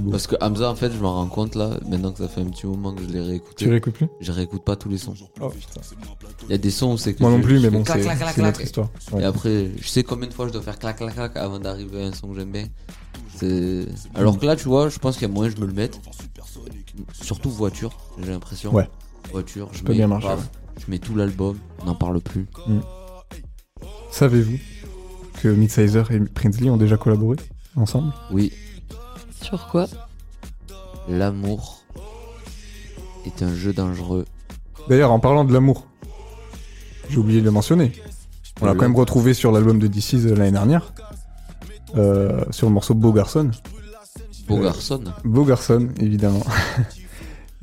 Parce 0.10 0.26
que 0.26 0.36
Hamza, 0.42 0.70
en 0.70 0.76
fait, 0.76 0.92
je 0.92 0.98
m'en 0.98 1.14
rends 1.16 1.28
compte 1.28 1.56
là, 1.56 1.72
maintenant 1.88 2.12
que 2.12 2.20
ça 2.20 2.28
fait 2.30 2.42
un 2.42 2.46
petit 2.46 2.66
moment 2.66 2.94
que 2.94 3.02
je 3.04 3.08
l'ai 3.08 3.20
réécouté. 3.22 3.66
Tu 3.66 3.70
réécoutes 3.70 3.94
plus 3.94 4.08
Je 4.22 4.32
réécoute 4.32 4.64
pas 4.64 4.76
tous 4.76 4.88
les 4.89 4.98
sons. 4.98 5.14
Oh 5.42 5.50
putain. 5.50 5.82
Il 6.46 6.52
y 6.52 6.54
a 6.54 6.58
des 6.58 6.72
sons 6.72 6.94
où 6.94 6.98
c'est 6.98 7.14
que. 7.14 7.22
Moi 7.22 7.32
je- 7.32 7.36
non 7.38 7.42
plus, 7.42 7.60
mais 7.60 7.70
bon, 7.70 7.84
c'est 7.86 8.38
notre 8.42 8.62
histoire. 8.62 8.89
Ouais. 9.12 9.22
Et 9.22 9.26
après, 9.26 9.72
je 9.80 9.88
sais 9.88 10.04
combien 10.04 10.28
de 10.30 10.34
fois 10.34 10.48
je 10.48 10.54
dois 10.54 10.62
faire 10.62 10.80
clac 10.80 10.98
clac 10.98 11.14
clac 11.14 11.36
avant 11.36 11.60
d'arriver 11.60 12.04
à 12.04 12.08
un 12.08 12.14
son 12.14 12.30
que 12.30 12.36
j'aime 12.39 12.52
bien. 12.52 12.68
C'est. 13.36 13.86
Alors 14.16 14.39
que 14.39 14.46
là, 14.46 14.56
tu 14.56 14.68
vois, 14.70 14.88
je 14.89 14.98
pense 14.98 15.18
qu'il 15.18 15.28
y 15.28 15.32
a 15.32 15.34
moyen 15.34 15.52
que 15.52 15.58
je 15.58 15.62
me 15.62 15.68
le 15.68 15.74
mette. 15.74 16.00
Surtout 17.22 17.50
voiture, 17.50 17.92
j'ai 18.24 18.32
l'impression. 18.32 18.74
Ouais. 18.74 18.89
Voiture, 19.32 19.70
je 19.74 19.84
peut 19.84 19.89
mets, 19.92 19.98
bien 20.00 20.08
marcher, 20.08 20.28
paf, 20.28 20.39
ouais. 20.39 20.46
je 20.86 20.92
mets 20.92 21.00
tout 21.00 21.16
l'album, 21.16 21.58
on 21.82 21.86
n'en 21.86 21.96
parle 21.96 22.20
plus. 22.22 22.48
Savez-vous 24.12 24.58
que 25.42 25.48
Midsizer 25.48 26.12
et 26.12 26.20
Prinsley 26.20 26.70
ont 26.70 26.78
déjà 26.78 26.98
collaboré 26.98 27.38
ensemble 27.76 28.14
Oui, 28.32 28.54
Sur 29.42 29.68
quoi? 29.68 29.88
L'amour 31.10 31.82
est 33.26 33.42
un 33.42 33.54
jeu 33.56 33.74
dangereux. 33.74 34.26
D'ailleurs, 34.88 35.12
en 35.12 35.20
parlant 35.20 35.44
de 35.46 35.54
l'amour, 35.54 35.88
j'ai 37.10 37.18
oublié 37.18 37.39
de 37.39 37.46
le 37.46 37.52
mentionner. 37.52 37.92
On 38.62 38.66
l'a 38.66 38.74
quand 38.74 38.84
même 38.84 38.96
retrouvé 38.96 39.34
sur 39.34 39.52
l'album 39.52 39.80
de 39.80 39.88
DC's 39.88 40.26
l'année 40.26 40.52
dernière, 40.52 40.94
euh, 41.96 42.44
sur 42.52 42.68
le 42.68 42.74
morceau 42.74 42.94
Beau 42.94 43.12
Garçon. 43.12 43.50
Beau 44.48 44.58
Euh, 44.58 44.64
garçon. 44.64 45.04
Beau 45.24 45.44
Garçon, 45.46 45.89
évidemment. 46.00 46.44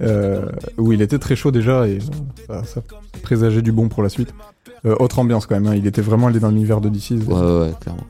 Euh, 0.01 0.47
où 0.77 0.93
il 0.93 1.03
était 1.03 1.19
très 1.19 1.35
chaud 1.35 1.51
déjà 1.51 1.89
et 1.89 1.99
euh, 1.99 2.63
ça, 2.63 2.65
ça 2.65 2.81
présageait 3.25 3.63
du 3.63 3.73
bon 3.73 3.89
pour 3.89 4.05
la 4.05 4.09
suite. 4.09 4.33
Euh, 4.87 4.95
autre 5.01 5.19
ambiance 5.19 5.47
quand 5.47 5.57
même, 5.59 5.67
hein, 5.67 5.75
il 5.75 5.87
était 5.87 6.03
vraiment 6.03 6.29
allé 6.29 6.41
dans 6.41 6.51
l'univers 6.51 6.81
de 6.81 6.89
DC's. 6.89 7.11
Ouais, 7.27 7.35
ouais, 7.35 7.59
ouais, 7.61 7.73
clairement. 7.81 8.05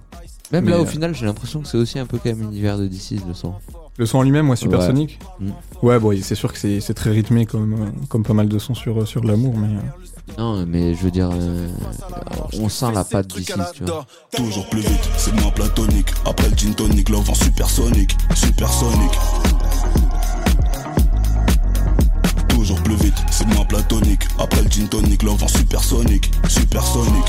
Même 0.53 0.64
Mais, 0.64 0.71
là, 0.71 0.79
au 0.79 0.83
euh, 0.83 0.87
final, 0.87 1.14
j'ai 1.14 1.27
l'impression 1.27 1.61
que 1.61 1.69
c'est 1.69 1.77
aussi 1.77 1.99
un 1.99 2.07
peu 2.07 2.19
quand 2.19 2.31
même 2.31 2.41
l'univers 2.41 2.79
de 2.79 2.87
DC's 2.87 3.25
le 3.27 3.35
son. 3.35 3.55
Le 3.99 4.07
son 4.07 4.19
en 4.19 4.23
lui-même, 4.23 4.49
ouais, 4.49 4.57
Supersonic. 4.57 5.19
Mm. 5.41 5.51
Ouais, 5.83 5.99
bon, 5.99 6.16
c'est 6.23 6.35
sûr 6.35 6.53
que 6.53 6.59
c'est 6.59 6.81
c'est 6.81 6.95
très 6.95 7.11
rythmé 7.11 7.47
comme, 7.47 7.73
euh, 7.75 7.91
comme 8.09 8.23
pas 8.23 8.33
mal 8.33 8.49
de 8.49 8.59
sons 8.59 8.75
sur, 8.75 9.07
sur 9.07 9.25
l'amour, 9.25 9.55
mais. 9.57 9.66
euh, 9.69 10.33
Non, 10.39 10.64
mais 10.66 10.95
je 10.95 11.03
veux 11.03 11.11
dire, 11.11 11.31
euh, 11.33 11.69
on 12.61 12.69
sent 12.69 12.93
la 12.95 13.05
patte 13.05 13.27
DC's, 13.29 13.73
tu 13.75 13.85
vois. 13.85 14.07
Toujours 14.35 14.69
plus 14.69 14.81
vite, 14.81 15.11
c'est 15.16 15.35
moins 15.41 15.51
platonique. 15.51 16.09
Après 16.25 16.49
le 16.49 16.57
gin 16.57 16.75
tonic, 16.75 17.11
en 17.11 17.35
supersonique, 17.35 18.16
supersonique. 18.35 19.19
Toujours 22.69 22.83
plus 22.83 22.97
vite, 22.97 23.14
c'est 23.31 23.47
moins 23.47 23.64
platonique. 23.64 24.25
Après 24.39 24.62
le 24.62 24.69
gin 24.69 24.87
tonic, 24.89 25.23
love 25.23 25.43
en 25.43 25.49
supersonique, 25.49 26.31
supersonique. 26.49 27.25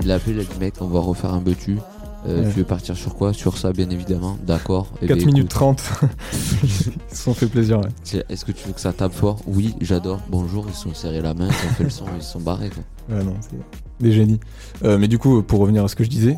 Il 0.00 0.08
l'a 0.08 0.16
appelé, 0.16 0.32
il 0.34 0.40
a 0.40 0.42
dit 0.42 0.58
mec, 0.58 0.74
on 0.80 0.88
va 0.88 0.98
refaire 0.98 1.32
un 1.32 1.40
betu. 1.40 1.78
Euh, 2.26 2.42
Ouais. 2.42 2.50
Tu 2.50 2.58
veux 2.58 2.64
partir 2.64 2.96
sur 2.96 3.14
quoi? 3.14 3.32
Sur 3.32 3.56
ça, 3.56 3.72
bien 3.72 3.88
évidemment. 3.90 4.36
D'accord. 4.44 4.88
Eh 5.00 5.06
4 5.06 5.16
ben, 5.18 5.26
minutes 5.26 5.38
écoute, 5.44 5.50
30. 5.50 5.82
Ils 6.64 6.68
se 7.16 7.22
sont 7.22 7.34
fait 7.34 7.46
plaisir, 7.46 7.78
ouais. 7.78 8.24
Est-ce 8.28 8.44
que 8.44 8.50
tu 8.50 8.66
veux 8.66 8.72
que 8.72 8.80
ça 8.80 8.92
tape 8.92 9.12
fort? 9.12 9.38
Oui, 9.46 9.76
j'adore. 9.80 10.22
Bonjour, 10.30 10.66
ils 10.68 10.74
se 10.74 10.82
sont 10.82 10.94
serrés 10.94 11.20
la 11.22 11.34
main, 11.34 11.46
ils 11.46 11.68
ont 11.68 11.72
fait 11.74 11.84
le 11.84 11.90
son, 11.90 12.06
ils 12.16 12.22
se 12.22 12.32
sont 12.32 12.40
barrés. 12.40 12.70
Quoi. 12.70 13.16
Ouais, 13.16 13.22
non, 13.22 13.36
c'est 13.40 14.04
des 14.04 14.10
génies. 14.10 14.40
Euh, 14.82 14.98
mais 14.98 15.06
du 15.06 15.18
coup, 15.18 15.40
pour 15.44 15.60
revenir 15.60 15.84
à 15.84 15.88
ce 15.88 15.94
que 15.94 16.02
je 16.02 16.10
disais, 16.10 16.36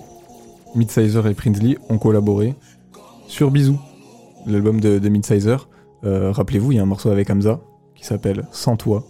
Midsizer 0.75 1.27
et 1.27 1.33
Prinsley 1.33 1.79
ont 1.89 1.97
collaboré 1.97 2.55
sur 3.29 3.51
Bisou, 3.51 3.79
l'album 4.47 4.80
de, 4.80 4.99
de 4.99 5.09
Midsizer. 5.09 5.68
Euh, 6.05 6.30
Rappelez-vous, 6.32 6.72
il 6.72 6.76
y 6.76 6.78
a 6.78 6.82
un 6.82 6.86
morceau 6.86 7.11
avec 7.11 7.30
Hamza 7.30 7.61
qui 7.94 8.05
s'appelle 8.05 8.47
Sans 8.53 8.76
toi. 8.76 9.05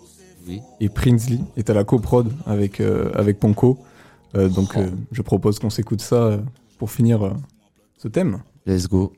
Oui. 0.49 0.61
Et 0.81 0.89
Prinsley 0.89 1.41
est 1.57 1.69
à 1.71 1.75
la 1.75 1.85
coprod 1.85 2.33
avec, 2.47 2.81
euh, 2.81 3.11
avec 3.15 3.39
Ponko. 3.41 3.79
Euh, 4.37 4.49
donc 4.49 4.75
Oh. 4.77 4.81
je 5.13 5.23
propose 5.23 5.59
qu'on 5.59 5.71
s'écoute 5.71 6.01
ça 6.01 6.39
pour 6.79 6.91
finir 6.91 7.35
ce 7.97 8.09
thème. 8.09 8.39
Let's 8.67 8.89
go. 8.89 9.13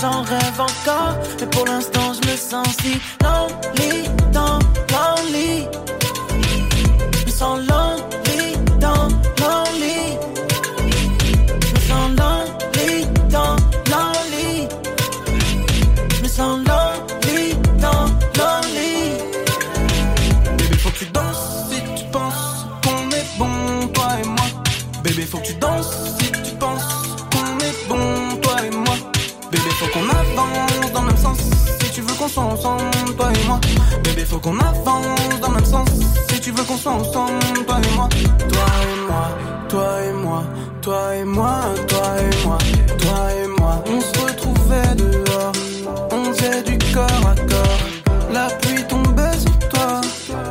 J'en 0.00 0.22
rêve 0.22 0.60
encore. 0.60 1.14
Mais 1.40 1.46
pour 1.46 1.66
l'instant, 1.66 2.12
je 2.14 2.30
me 2.30 2.36
sens 2.36 2.66
si 2.82 3.00
lonely, 3.22 4.08
dans 4.32 4.58
lonely. 4.92 5.66
Je 7.18 7.26
me 7.26 7.30
sens 7.30 7.58
lonely, 7.70 8.56
dans 8.80 9.08
lonely. 9.42 10.18
Je 11.66 11.72
me 11.74 11.80
sens 11.88 12.10
lonely, 12.20 13.06
dans 13.30 13.56
lonely. 13.92 14.68
Je 16.16 16.22
me 16.22 16.28
sens 16.28 16.58
lonely, 16.68 17.54
dans 17.80 18.06
lonely. 18.38 19.12
Bébé, 20.58 20.76
faut 20.78 20.90
que 20.90 20.98
tu 20.98 21.06
danses 21.06 21.70
si 21.70 21.80
tu 21.96 22.04
penses 22.12 22.66
qu'on 22.82 23.10
est 23.10 23.38
bon, 23.38 23.88
toi 23.94 24.08
et 24.22 24.26
moi. 24.26 24.46
Bébé, 25.02 25.22
faut 25.22 25.38
que 25.38 25.46
tu 25.46 25.54
danses 25.54 25.94
si 26.18 26.25
qu'on 32.34 32.56
soit 32.56 32.76
toi 33.16 33.30
et 33.32 33.46
moi. 33.46 33.60
Bébé, 34.02 34.24
faut 34.24 34.38
qu'on 34.38 34.58
avance 34.58 35.40
dans 35.40 35.48
le 35.48 35.54
même 35.54 35.64
sens 35.64 35.88
si 36.30 36.40
tu 36.40 36.50
veux 36.50 36.64
qu'on 36.64 36.76
soit 36.76 36.92
ensemble, 36.92 37.38
toi 37.66 37.78
et 37.82 37.94
moi. 37.94 38.08
Toi 38.48 38.66
et 38.82 39.06
moi, 39.06 39.30
toi 39.68 40.04
et 40.04 40.12
moi, 40.12 40.42
toi 40.82 41.14
et 41.14 41.24
moi, 41.24 41.58
toi 41.88 42.06
et 42.18 42.44
moi, 42.44 42.58
toi 42.98 43.32
et 43.32 43.46
moi. 43.60 43.84
On 43.88 44.00
se 44.00 44.24
retrouvait 44.24 44.94
dehors, 44.96 45.52
on 46.10 46.32
faisait 46.32 46.62
du 46.62 46.78
corps 46.92 47.26
à 47.30 47.34
corps. 47.34 47.78
La 48.32 48.46
pluie 48.60 48.84
tombait 48.88 49.38
sur 49.38 49.58
toi, 49.68 50.00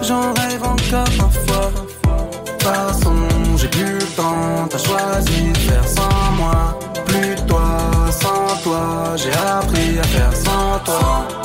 j'en 0.01 0.33
rêve 0.33 0.63
encore 0.63 1.11
parfois. 1.17 1.71
De 1.75 2.51
toute 2.51 2.63
façon, 2.63 3.15
j'ai 3.57 3.67
plus 3.67 3.99
le 3.99 4.05
temps, 4.15 4.67
t'as 4.69 4.77
choisi 4.77 5.51
de 5.51 5.57
faire 5.57 5.87
sans 5.87 6.31
moi. 6.37 6.79
Plus 7.05 7.35
toi, 7.47 7.67
sans 8.11 8.63
toi, 8.63 9.15
j'ai 9.17 9.33
appris 9.33 9.99
à 9.99 10.03
faire 10.03 10.35
sans 10.35 10.79
toi. 10.85 11.44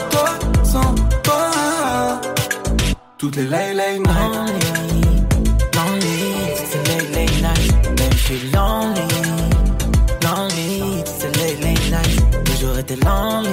Toutes 3.21 3.37
les 3.37 3.49
late 3.49 3.75
late 3.75 3.99
nights. 3.99 4.17
Lonely, 4.17 5.03
lonely, 5.77 6.55
c'est 6.65 6.89
late 6.89 7.43
nights. 7.43 7.75
Baby, 7.99 8.17
je 8.17 8.25
suis 8.25 8.51
lonely, 8.51 9.03
lonely, 10.23 11.05
c'est 11.05 11.37
les 11.37 11.55
late 11.57 11.91
nights. 11.91 12.45
Toujours 12.47 12.79
été 12.79 12.97
lonely, 12.97 13.51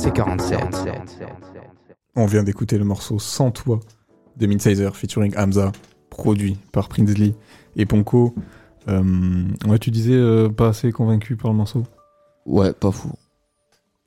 RC47. 0.00 0.96
On 2.16 2.24
vient 2.24 2.42
d'écouter 2.42 2.78
le 2.78 2.84
morceau 2.84 3.18
Sans 3.18 3.50
toi 3.50 3.80
de 4.38 4.46
Midsizer 4.46 4.96
featuring 4.96 5.34
Hamza, 5.36 5.72
produit 6.08 6.56
par 6.72 6.88
Prinsley 6.88 7.34
et 7.76 7.84
Ponko. 7.84 8.34
Euh, 8.88 9.44
ouais, 9.68 9.78
tu 9.78 9.90
disais 9.90 10.14
euh, 10.14 10.48
pas 10.48 10.68
assez 10.68 10.90
convaincu 10.90 11.36
par 11.36 11.50
le 11.50 11.58
morceau? 11.58 11.82
Ouais, 12.46 12.72
pas 12.72 12.90
fou. 12.90 13.10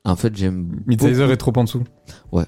En 0.03 0.15
fait, 0.15 0.35
j'aime. 0.35 0.81
Midsizer 0.87 1.29
est 1.29 1.37
trop 1.37 1.53
en 1.55 1.63
dessous. 1.63 1.83
Ouais. 2.31 2.45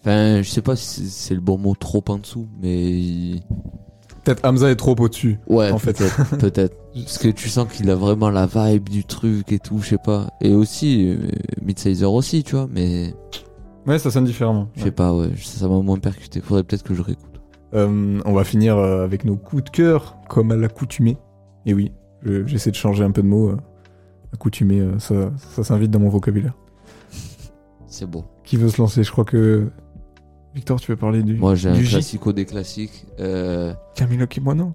Enfin, 0.00 0.42
je 0.42 0.50
sais 0.50 0.62
pas 0.62 0.74
si 0.74 1.08
c'est 1.08 1.34
le 1.34 1.40
bon 1.40 1.58
mot 1.58 1.76
trop 1.76 2.02
en 2.08 2.18
dessous, 2.18 2.48
mais. 2.60 3.36
Peut-être 4.26 4.44
Hamza 4.44 4.68
est 4.70 4.76
trop 4.76 4.96
au-dessus. 4.98 5.38
Ouais, 5.46 5.70
en 5.70 5.78
fait. 5.78 5.96
peut-être. 5.96 6.36
peut-être. 6.38 6.76
Parce 6.94 7.18
que 7.18 7.28
tu 7.28 7.48
sens 7.48 7.72
qu'il 7.72 7.88
a 7.90 7.94
vraiment 7.94 8.28
la 8.28 8.46
vibe 8.46 8.88
du 8.88 9.04
truc 9.04 9.52
et 9.52 9.60
tout, 9.60 9.78
je 9.80 9.90
sais 9.90 9.98
pas. 9.98 10.26
Et 10.40 10.52
aussi, 10.52 11.08
euh, 11.10 11.28
Midsizer 11.62 12.12
aussi, 12.12 12.42
tu 12.42 12.56
vois, 12.56 12.66
mais. 12.68 13.14
Ouais, 13.86 14.00
ça 14.00 14.10
sonne 14.10 14.24
différemment. 14.24 14.68
Je 14.74 14.82
sais 14.82 14.90
pas, 14.90 15.14
ouais, 15.14 15.28
ça 15.44 15.68
m'a 15.68 15.78
moins 15.80 15.98
percuté. 16.00 16.40
Faudrait 16.40 16.64
peut-être 16.64 16.82
que 16.82 16.92
je 16.94 17.02
réécoute. 17.02 17.40
Euh, 17.74 18.20
on 18.24 18.32
va 18.32 18.42
finir 18.42 18.76
euh, 18.78 19.04
avec 19.04 19.24
nos 19.24 19.36
coups 19.36 19.62
de 19.62 19.70
cœur, 19.70 20.16
comme 20.28 20.50
à 20.50 20.56
l'accoutumée. 20.56 21.18
Et 21.64 21.72
oui, 21.72 21.92
je- 22.24 22.44
j'essaie 22.46 22.70
de 22.72 22.76
changer 22.76 23.04
un 23.04 23.12
peu 23.12 23.22
de 23.22 23.28
mots. 23.28 23.50
euh, 23.50 23.56
accoutumée, 24.34 24.80
euh, 24.80 24.98
ça, 24.98 25.30
ça 25.54 25.62
s'invite 25.62 25.92
dans 25.92 26.00
mon 26.00 26.08
vocabulaire. 26.08 26.54
C'est 27.86 28.06
beau. 28.10 28.24
Qui 28.44 28.56
veut 28.56 28.68
se 28.68 28.78
lancer? 28.82 29.04
Je 29.04 29.10
crois 29.12 29.24
que. 29.24 29.70
Victor, 30.56 30.80
tu 30.80 30.90
veux 30.90 30.96
parler 30.96 31.22
du. 31.22 31.34
Moi, 31.36 31.54
j'ai 31.54 31.68
un 31.68 31.74
J? 31.74 31.90
classico 31.90 32.32
des 32.32 32.46
classiques. 32.46 33.04
Euh... 33.20 33.74
Camilo 33.94 34.26
Kimono. 34.26 34.72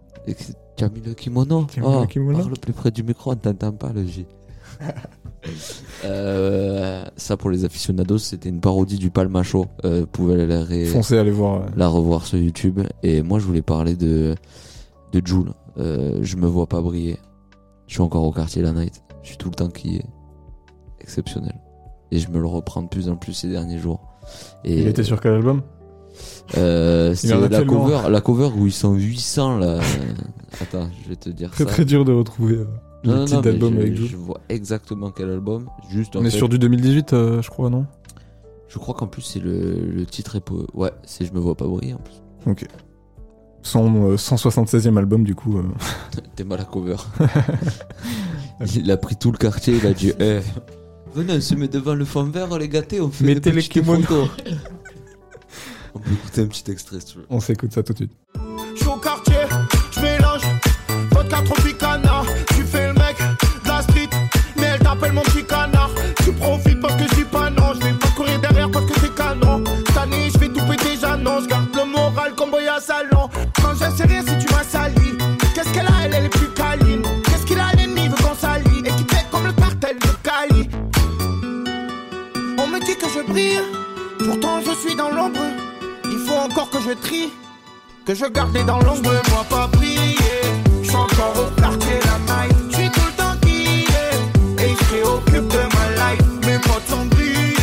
Camilo 0.78 1.14
Kimono. 1.16 1.66
Camilo 1.66 2.02
oh, 2.04 2.06
Kimono. 2.06 2.38
Parle 2.38 2.54
plus 2.60 2.74
près 2.74 2.92
du 2.92 3.02
micro, 3.04 3.32
on 3.32 3.36
t'entend 3.36 3.72
pas 3.74 3.92
le 3.92 4.06
J. 4.06 4.26
Euh, 6.06 7.04
ça 7.18 7.36
pour 7.36 7.50
les 7.50 7.66
aficionados, 7.66 8.20
c'était 8.20 8.50
une 8.50 8.62
parodie 8.62 8.98
du 9.00 9.10
Palmacho. 9.10 9.66
Euh, 9.86 10.02
vous 10.02 10.06
pouvez 10.08 10.46
la, 10.46 10.64
ré- 10.64 10.86
Foncez, 10.86 11.18
allez 11.18 11.32
voir. 11.32 11.64
euh, 11.64 11.66
la 11.76 11.88
revoir 11.88 12.28
sur 12.28 12.38
YouTube. 12.38 12.80
Et 13.02 13.24
moi, 13.24 13.40
je 13.40 13.46
voulais 13.46 13.64
parler 13.64 13.96
de 13.96 14.36
de 15.14 15.22
Joule. 15.26 15.54
Euh, 15.80 16.20
je 16.22 16.38
me 16.38 16.46
vois 16.46 16.68
pas 16.68 16.80
briller. 16.82 17.18
Je 17.88 17.94
suis 17.94 18.02
encore 18.04 18.24
au 18.24 18.32
quartier 18.32 18.62
la 18.62 18.72
night. 18.72 19.02
Je 19.24 19.30
suis 19.30 19.38
tout 19.38 19.50
le 19.50 19.56
temps 19.56 19.70
qui 19.70 19.98
est 19.98 20.06
exceptionnel. 21.00 21.56
Et 22.12 22.20
je 22.20 22.30
me 22.30 22.40
le 22.40 22.46
reprends 22.46 22.84
de 22.84 22.88
plus 22.88 23.10
en 23.10 23.16
plus 23.16 23.34
ces 23.34 23.48
derniers 23.50 23.80
jours. 23.80 24.11
Et 24.64 24.80
Il 24.82 24.88
était 24.88 25.04
sur 25.04 25.20
quel 25.22 25.34
album? 25.34 25.62
Euh, 26.58 27.16
c'est 27.16 27.28
la 27.30 27.48
tellement. 27.48 27.86
cover, 27.86 28.10
la 28.10 28.22
cover 28.22 28.50
où 28.58 28.68
ils 28.68 28.72
sont 28.74 28.94
800 28.94 29.58
là. 29.60 29.80
Attends, 30.62 30.90
je 31.04 31.10
vais 31.10 31.16
te 31.16 31.30
dire 31.30 31.50
Très 31.52 31.64
ça. 31.64 31.70
très 31.70 31.86
dur 31.86 32.04
de 32.04 32.12
retrouver 32.12 32.56
euh, 32.56 32.66
Non, 33.06 33.14
le 33.14 33.20
non, 33.20 33.26
titre 33.26 33.42
d'album 33.42 33.78
avec 33.78 33.96
je 33.96 34.16
vois 34.18 34.42
exactement 34.50 35.12
quel 35.12 35.30
album. 35.30 35.68
Juste 35.90 36.16
On 36.16 36.22
est 36.26 36.30
fait, 36.30 36.38
sur 36.38 36.50
du 36.50 36.60
2018, 36.60 37.14
euh, 37.14 37.42
je 37.42 37.50
crois, 37.50 37.70
non? 37.70 37.86
Je 38.68 38.78
crois 38.80 38.94
qu'en 38.94 39.08
plus 39.08 39.22
c'est 39.22 39.40
le, 39.40 39.80
le 39.92 40.06
titre 40.06 40.36
est 40.36 40.44
Ouais, 40.74 40.92
c'est 41.06 41.26
Je 41.26 41.34
me 41.34 41.40
vois 41.40 41.56
pas 41.56 41.66
briller 41.66 41.94
en 41.94 42.00
plus. 42.00 42.22
Ok. 42.52 42.66
Son 43.64 44.12
euh, 44.12 44.16
176e 44.18 44.98
album, 44.98 45.24
du 45.24 45.36
coup. 45.36 45.58
euh, 45.60 45.64
T'es 46.36 46.44
mal 46.44 46.60
à 46.60 46.66
cover. 46.66 46.96
il 48.76 48.90
a 48.92 48.98
pris 48.98 49.16
tout 49.16 49.32
le 49.32 49.38
quartier, 49.38 49.76
il 49.78 49.86
a 49.88 49.94
dit 49.94 50.12
Eh, 50.20 50.40
Venez, 51.14 51.34
on 51.38 51.42
se 51.42 51.56
met 51.56 51.68
devant 51.68 51.94
le 51.94 52.06
fond 52.06 52.24
vert, 52.24 52.58
les 52.58 52.70
gâtés, 52.70 53.02
on 53.02 53.10
fait 53.10 53.26
Mettez 53.26 53.40
des 53.42 53.52
les 53.52 53.56
petites 53.58 53.74
kimonos. 53.74 54.04
photos. 54.06 54.30
on 55.94 56.00
peut 56.00 56.12
écouter 56.12 56.42
un 56.42 56.46
petit 56.48 56.72
extrait 56.72 57.00
si 57.02 57.06
tu 57.08 57.18
veux. 57.18 57.26
on 57.30 57.40
s'écoute 57.40 57.74
ça 57.74 57.84
tout 57.84 57.94
de 57.94 57.98
suite. 57.98 58.12
Je 58.76 58.80
suis 58.80 58.88
au 58.88 58.96
quartier, 58.98 59.36
je 59.92 60.00
mélange 60.00 60.42
vodka 61.12 61.42
tropicana. 61.42 62.22
Tu 62.56 62.64
fais 62.64 62.88
le 62.88 62.94
mec 62.94 63.18
de 63.64 63.68
la 63.68 63.82
street, 63.82 64.10
mais 64.58 64.64
elle 64.74 64.80
t'appelle 64.80 65.12
mon 65.12 65.22
petit 65.22 65.44
encore 86.62 86.70
que 86.70 86.90
je 86.90 86.94
trie 86.96 87.30
que 88.06 88.16
je 88.16 88.26
gardais 88.26 88.64
dans 88.64 88.80
l'ombre, 88.80 88.98
me 89.12 89.30
vois 89.30 89.44
pas 89.50 89.68
briller. 89.68 90.18
Je 90.82 90.88
suis 90.88 90.96
encore 90.96 91.34
au 91.38 91.62
quartier 91.62 92.00
la 92.06 92.48
night, 92.48 92.56
je 92.72 92.76
suis 92.76 92.90
tout 92.90 93.00
le 93.06 93.16
temps 93.16 93.36
guillé. 93.44 93.86
Et 94.60 94.70
je 94.70 94.84
préoccupe 94.86 95.48
de 95.48 95.64
ma 95.76 96.12
life, 96.12 96.22
mes 96.48 96.58
potes 96.60 96.88
sont 96.88 97.06
brillés. 97.06 97.54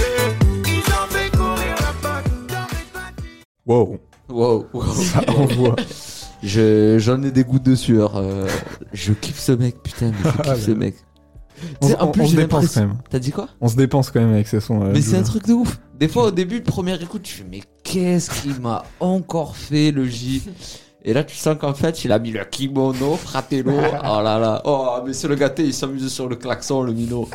Ils 0.67 0.93
ont 0.93 1.07
fait 1.11 1.31
courir 1.37 1.75
la 1.81 1.93
bague 2.03 2.25
dans 2.49 2.67
mes 2.71 3.67
Wow. 3.67 3.99
Wow, 4.29 4.67
wow. 4.73 4.85
Ça 4.95 5.21
envoie. 5.29 5.75
Je, 6.43 6.99
j'en 7.01 7.21
ai 7.25 7.33
des 7.33 7.43
gouttes 7.45 7.65
de 7.65 7.75
sueur. 7.75 8.17
euh, 8.17 8.47
je 8.93 9.13
kiffe 9.13 9.41
ce 9.41 9.53
mec, 9.53 9.83
putain, 9.83 10.13
mais 10.13 10.31
je 10.31 10.37
kiffe 10.37 10.47
Ah, 10.49 10.55
ce 10.57 10.71
mec. 10.71 10.95
On, 11.81 11.93
en 11.95 12.09
plus, 12.09 12.23
on 12.23 12.27
se 12.29 12.37
dépense 12.37 12.75
quand 12.75 12.81
même. 12.81 12.99
T'as 13.11 13.19
dit 13.19 13.31
quoi? 13.31 13.49
On 13.61 13.69
se 13.69 13.77
dépense 13.77 14.11
quand 14.11 14.21
même 14.21 14.33
avec 14.33 14.49
ces 14.49 14.61
sons. 14.61 14.83
euh, 14.83 14.91
Mais 14.93 15.03
c'est 15.03 15.17
un 15.17 15.23
truc 15.23 15.47
de 15.47 15.53
ouf. 15.55 15.79
Des 15.99 16.09
fois, 16.09 16.25
au 16.27 16.31
début, 16.31 16.61
première 16.63 17.01
écoute, 17.03 17.23
tu 17.23 17.35
fais, 17.35 17.47
mais 17.51 17.61
qu'est-ce 17.83 18.31
qu'il 18.31 18.61
m'a 18.61 18.85
encore 19.01 19.57
fait, 19.57 19.91
le 19.91 20.05
J? 20.07 20.43
Et 21.05 21.13
là, 21.13 21.25
tu 21.25 21.37
sens 21.37 21.57
qu'en 21.59 21.75
fait, 21.75 22.05
il 22.05 22.13
a 22.13 22.19
mis 22.19 22.31
le 22.33 22.45
kimono, 22.45 23.17
fratello. 23.17 23.73
Oh 24.05 24.21
là 24.23 24.39
là. 24.39 24.61
Oh, 24.65 24.99
mais 25.07 25.13
c'est 25.13 25.29
le 25.29 25.35
gâté, 25.37 25.65
il 25.65 25.73
s'amuse 25.75 26.13
sur 26.13 26.29
le 26.29 26.37
klaxon, 26.37 26.83
le 26.83 26.93
minot. 26.93 27.29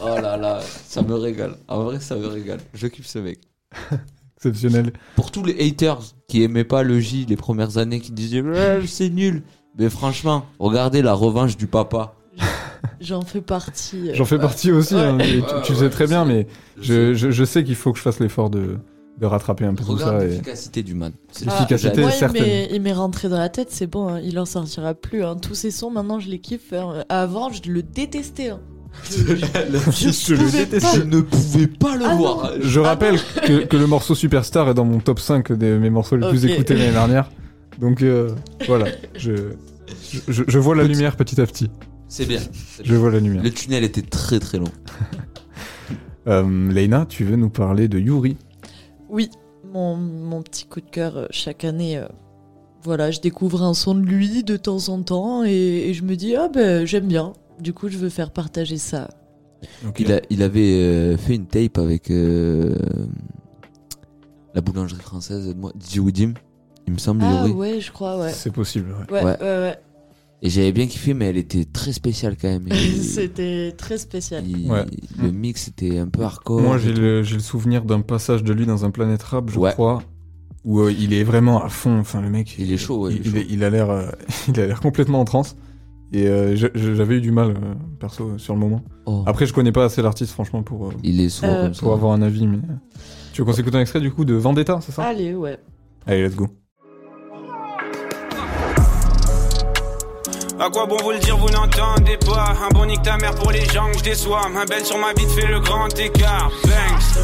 Oh 0.00 0.06
là 0.20 0.36
là. 0.36 0.60
Ça 0.86 1.02
me 1.02 1.14
régale. 1.14 1.56
En 1.68 1.82
vrai, 1.84 2.00
ça 2.00 2.16
me 2.16 2.26
régale. 2.26 2.60
Je 2.74 2.86
kiffe 2.86 3.06
ce 3.06 3.18
mec. 3.18 3.38
Exceptionnel. 4.36 4.92
Pour 5.14 5.30
tous 5.30 5.44
les 5.44 5.68
haters 5.68 6.00
qui 6.26 6.42
aimaient 6.42 6.64
pas 6.64 6.82
le 6.82 6.98
J 6.98 7.26
les 7.28 7.36
premières 7.36 7.78
années, 7.78 8.00
qui 8.00 8.10
disaient, 8.12 8.42
c'est 8.86 9.10
nul. 9.10 9.42
Mais 9.78 9.88
franchement, 9.88 10.44
regardez 10.58 11.00
la 11.02 11.12
revanche 11.14 11.56
du 11.56 11.66
papa. 11.66 12.14
J'en 13.00 13.22
fais 13.22 13.40
partie. 13.40 14.10
euh. 14.10 14.14
J'en 14.14 14.24
fais 14.24 14.38
partie 14.38 14.72
aussi, 14.72 14.94
hein, 14.94 15.16
Ouais. 15.18 15.28
et 15.28 15.42
tu, 15.42 15.54
Ouais, 15.54 15.62
tu 15.64 15.72
ouais, 15.72 15.78
sais 15.78 15.90
très 15.90 16.06
bien, 16.06 16.24
mais 16.24 16.46
Je 16.80 17.14
je, 17.14 17.44
sais 17.44 17.64
qu'il 17.64 17.74
faut 17.76 17.92
que 17.92 17.98
je 17.98 18.02
fasse 18.02 18.18
l'effort 18.20 18.50
de, 18.50 18.76
de 19.20 19.26
rattraper 19.26 19.64
un 19.64 19.74
peu 19.74 19.84
tout 19.84 19.98
ça. 19.98 20.22
Et... 20.24 20.28
l'efficacité 20.28 20.82
du 20.82 20.94
man. 20.94 21.12
C'est 21.30 21.46
Ah, 21.48 21.52
L'efficacité 21.52 22.02
il 22.02 22.10
certaine. 22.12 22.42
m'est- 22.42 22.68
il 22.72 22.80
m'est 22.82 22.92
rentré 22.92 23.28
dans 23.28 23.38
la 23.38 23.48
tête, 23.48 23.68
c'est 23.70 23.86
bon, 23.86 24.08
hein, 24.08 24.20
il 24.22 24.38
en 24.38 24.44
sortira 24.44 24.94
plus. 24.94 25.22
hein. 25.24 25.36
Tous 25.40 25.54
ces 25.54 25.70
sons, 25.70 25.90
maintenant, 25.90 26.18
je 26.18 26.28
les 26.28 26.38
kiffe. 26.40 26.72
hein. 26.72 27.04
Avant, 27.08 27.50
je 27.52 27.70
le 27.70 27.82
détestais. 27.82 28.50
hein. 28.50 28.60
Je, 29.10 29.16
Je 29.16 30.34
le 30.34 30.80
pas. 30.80 30.92
Je 30.94 31.02
ne 31.02 31.20
pouvais 31.22 31.66
pas 31.66 31.96
le 31.96 32.04
Ah 32.06 32.14
voir. 32.14 32.36
non. 32.44 32.50
Je 32.62 32.80
rappelle 32.80 33.18
que, 33.46 33.64
que 33.64 33.76
le 33.76 33.86
morceau 33.86 34.14
Superstar 34.14 34.68
est 34.68 34.74
dans 34.74 34.84
mon 34.84 34.98
top 34.98 35.18
5 35.18 35.52
de 35.52 35.78
mes 35.78 35.88
morceaux 35.90 36.16
les 36.16 36.28
plus 36.28 36.44
écoutés 36.46 36.74
l'année 36.74 36.92
dernière. 36.92 37.30
Donc 37.80 38.02
euh, 38.02 38.30
voilà, 38.66 38.86
je, 39.16 39.32
je, 40.28 40.42
je 40.46 40.58
vois 40.58 40.76
la 40.76 40.84
lumière 40.84 41.16
petit 41.16 41.40
à 41.40 41.46
petit. 41.46 41.70
C'est 42.12 42.26
bien. 42.26 42.40
Je 42.78 42.82
bien. 42.82 42.98
vois 42.98 43.10
la 43.10 43.20
lumière. 43.20 43.42
Le 43.42 43.50
tunnel 43.50 43.84
était 43.84 44.02
très 44.02 44.38
très 44.38 44.58
long. 44.58 44.64
Euh, 46.28 46.70
Leïna, 46.70 47.04
tu 47.08 47.24
veux 47.24 47.34
nous 47.34 47.50
parler 47.50 47.88
de 47.88 47.98
Yuri? 47.98 48.36
Oui, 49.08 49.28
mon, 49.72 49.96
mon 49.96 50.40
petit 50.40 50.66
coup 50.66 50.80
de 50.80 50.88
cœur 50.88 51.16
euh, 51.16 51.26
chaque 51.30 51.64
année. 51.64 51.96
euh, 51.98 52.06
voilà, 52.84 53.10
je 53.10 53.20
découvre 53.20 53.64
un 53.64 53.74
son 53.74 53.96
de 53.96 54.02
lui 54.06 54.44
de 54.44 54.56
temps 54.56 54.88
en 54.88 55.02
temps 55.02 55.42
et, 55.44 55.50
et 55.50 55.94
je 55.94 56.04
me 56.04 56.14
dis, 56.14 56.36
ah 56.36 56.48
ben 56.48 56.86
j'aime 56.86 57.08
bien. 57.08 57.32
Du 57.58 57.72
coup, 57.72 57.88
je 57.88 57.98
veux 57.98 58.08
faire 58.08 58.30
partager 58.30 58.76
ça. 58.78 59.08
Il, 59.98 60.12
a- 60.12 60.20
il 60.30 60.44
avait 60.44 60.74
euh, 60.74 61.16
fait 61.16 61.34
une 61.34 61.46
tape 61.46 61.78
avec 61.78 62.08
euh, 62.12 62.76
la 64.54 64.60
boulangerie 64.60 65.00
française 65.02 65.52
moi, 65.58 65.72
DJ 65.80 65.98
Widim, 65.98 66.34
il 66.86 66.92
me 66.92 66.98
semble, 66.98 67.24
Ah 67.24 67.32
Yuri. 67.46 67.50
ouais, 67.52 67.80
je 67.80 67.90
crois, 67.90 68.16
ouais. 68.20 68.30
C'est 68.32 68.52
possible, 68.52 68.92
ouais. 68.92 69.12
Ouais, 69.12 69.24
Ouais. 69.24 69.38
ouais, 69.40 69.58
ouais. 69.58 69.78
Et 70.44 70.50
j'avais 70.50 70.72
bien 70.72 70.86
kiffé, 70.88 71.14
mais 71.14 71.26
elle 71.26 71.36
était 71.36 71.64
très 71.64 71.92
spéciale 71.92 72.36
quand 72.40 72.48
même. 72.48 72.66
C'était 73.00 73.72
très 73.72 73.96
spécial. 73.96 74.44
il- 74.46 74.70
Ouais. 74.70 74.84
Le 75.22 75.30
mix 75.30 75.68
était 75.68 75.98
un 75.98 76.08
peu 76.08 76.22
hardcore. 76.22 76.60
Moi, 76.60 76.78
j'ai 76.78 76.92
le, 76.92 77.22
souvenir 77.24 77.84
d'un 77.84 78.00
passage 78.00 78.42
de 78.42 78.52
lui 78.52 78.66
dans 78.66 78.84
un 78.84 78.90
Planète 78.90 79.22
Rap, 79.22 79.50
je 79.50 79.58
Ouais. 79.60 79.70
crois, 79.72 80.02
où 80.64 80.80
euh, 80.80 80.92
il 80.92 81.12
est 81.14 81.22
vraiment 81.22 81.62
à 81.62 81.68
fond. 81.68 81.96
Enfin, 82.00 82.20
le 82.20 82.28
mec, 82.28 82.56
Il 82.58 82.72
est 82.72 82.76
chaud, 82.76 83.04
ouais, 83.06 83.12
il 83.12 83.16
est 83.18 83.20
il, 83.20 83.30
chaud. 83.30 83.36
est- 83.36 83.46
il 83.50 83.62
a 83.64 83.70
l'air, 83.70 83.90
euh, 83.90 84.10
il 84.48 84.58
a 84.58 84.66
l'air 84.66 84.80
complètement 84.80 85.20
en 85.20 85.24
transe. 85.24 85.56
Et 86.14 86.26
euh, 86.26 86.54
j'avais 86.56 87.16
eu 87.16 87.20
du 87.20 87.30
mal, 87.30 87.50
euh, 87.50 87.74
perso, 88.00 88.36
sur 88.36 88.52
le 88.54 88.60
moment. 88.60 88.82
Oh, 89.06 89.22
Après, 89.26 89.46
je 89.46 89.52
connais 89.54 89.72
pas 89.72 89.84
assez 89.84 90.02
l'artiste, 90.02 90.32
franchement, 90.32 90.62
pour, 90.62 90.88
euh, 90.88 90.92
il 91.04 91.20
est 91.20 91.28
souvent 91.30 91.52
Euh, 91.52 91.62
comme 91.66 91.74
ça. 91.74 91.80
pour 91.80 91.92
avoir 91.94 92.12
un 92.12 92.20
avis. 92.20 92.46
Mais 92.48 92.58
tu 93.32 93.40
veux 93.40 93.44
qu'on 93.46 93.52
s'écoute 93.54 93.74
un 93.76 93.80
extrait 93.80 94.00
du 94.00 94.10
coup 94.10 94.24
de 94.26 94.34
Vendetta, 94.34 94.78
c'est 94.82 94.92
ça? 94.92 95.04
Allez, 95.04 95.34
ouais. 95.34 95.56
Allez, 96.06 96.24
let's 96.26 96.34
go. 96.36 96.48
À 100.64 100.70
quoi 100.70 100.86
bon 100.86 100.96
vous 101.02 101.10
le 101.10 101.18
dire, 101.18 101.36
vous 101.36 101.48
n'entendez 101.48 102.16
pas 102.18 102.54
Un 102.64 102.68
bon 102.68 102.86
nique 102.86 103.02
ta 103.02 103.16
mère 103.16 103.34
pour 103.34 103.50
les 103.50 103.64
gens 103.70 103.90
que 103.90 103.98
je 103.98 104.04
déçois 104.04 104.48
Ma 104.48 104.64
belle 104.64 104.84
sur 104.84 104.96
ma 104.96 105.12
bite 105.12 105.32
fait 105.32 105.48
le 105.48 105.58
grand 105.58 105.88
écart 105.98 106.52
Banks 106.62 107.18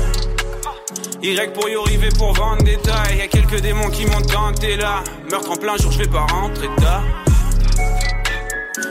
Y 1.23 1.53
pour 1.53 1.69
Yuri, 1.69 1.99
V 1.99 2.09
pour 2.19 2.33
Vendetta 2.33 3.15
Y'a 3.17 3.29
quelques 3.29 3.61
démons 3.61 3.91
qui 3.91 4.07
m'ont 4.07 4.23
tenté 4.23 4.77
là 4.77 5.05
Meurtre 5.31 5.53
en 5.53 5.57
plein 5.57 5.77
jour, 5.77 5.93
je 5.93 5.99
vais 5.99 6.09
pas 6.09 6.27
rentrer 6.27 6.67
tard 6.79 7.05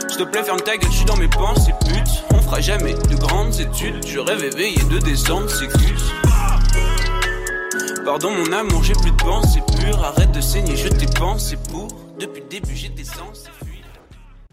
S'il 0.08 0.16
te 0.16 0.22
plaît 0.22 0.42
ferme 0.42 0.60
ta 0.60 0.78
gueule, 0.78 0.90
je 0.92 0.96
suis 0.96 1.04
dans 1.04 1.18
mes 1.18 1.28
pensées 1.28 1.74
pute 1.84 2.24
On 2.30 2.40
fera 2.40 2.62
jamais 2.62 2.94
de 2.94 3.16
grandes 3.16 3.60
études. 3.60 4.06
Je 4.06 4.18
rêve 4.18 4.42
éveillé 4.42 4.82
de 4.90 4.98
descendre 4.98 5.50
sécus. 5.50 6.10
Pardon 8.02 8.30
mon 8.30 8.50
amour, 8.52 8.82
j'ai 8.82 8.94
plus 8.94 9.10
de 9.10 9.16
pensée 9.16 9.60
pure. 9.78 10.02
Arrête 10.02 10.32
de 10.32 10.40
saigner, 10.40 10.74
je 10.74 10.88
t'ai 10.88 11.04
pensé 11.04 11.58
pour. 11.70 11.88
Depuis 12.18 12.40
le 12.40 12.48
début, 12.48 12.74
j'étais 12.74 13.04
censé 13.04 13.42
fuir. 13.42 13.57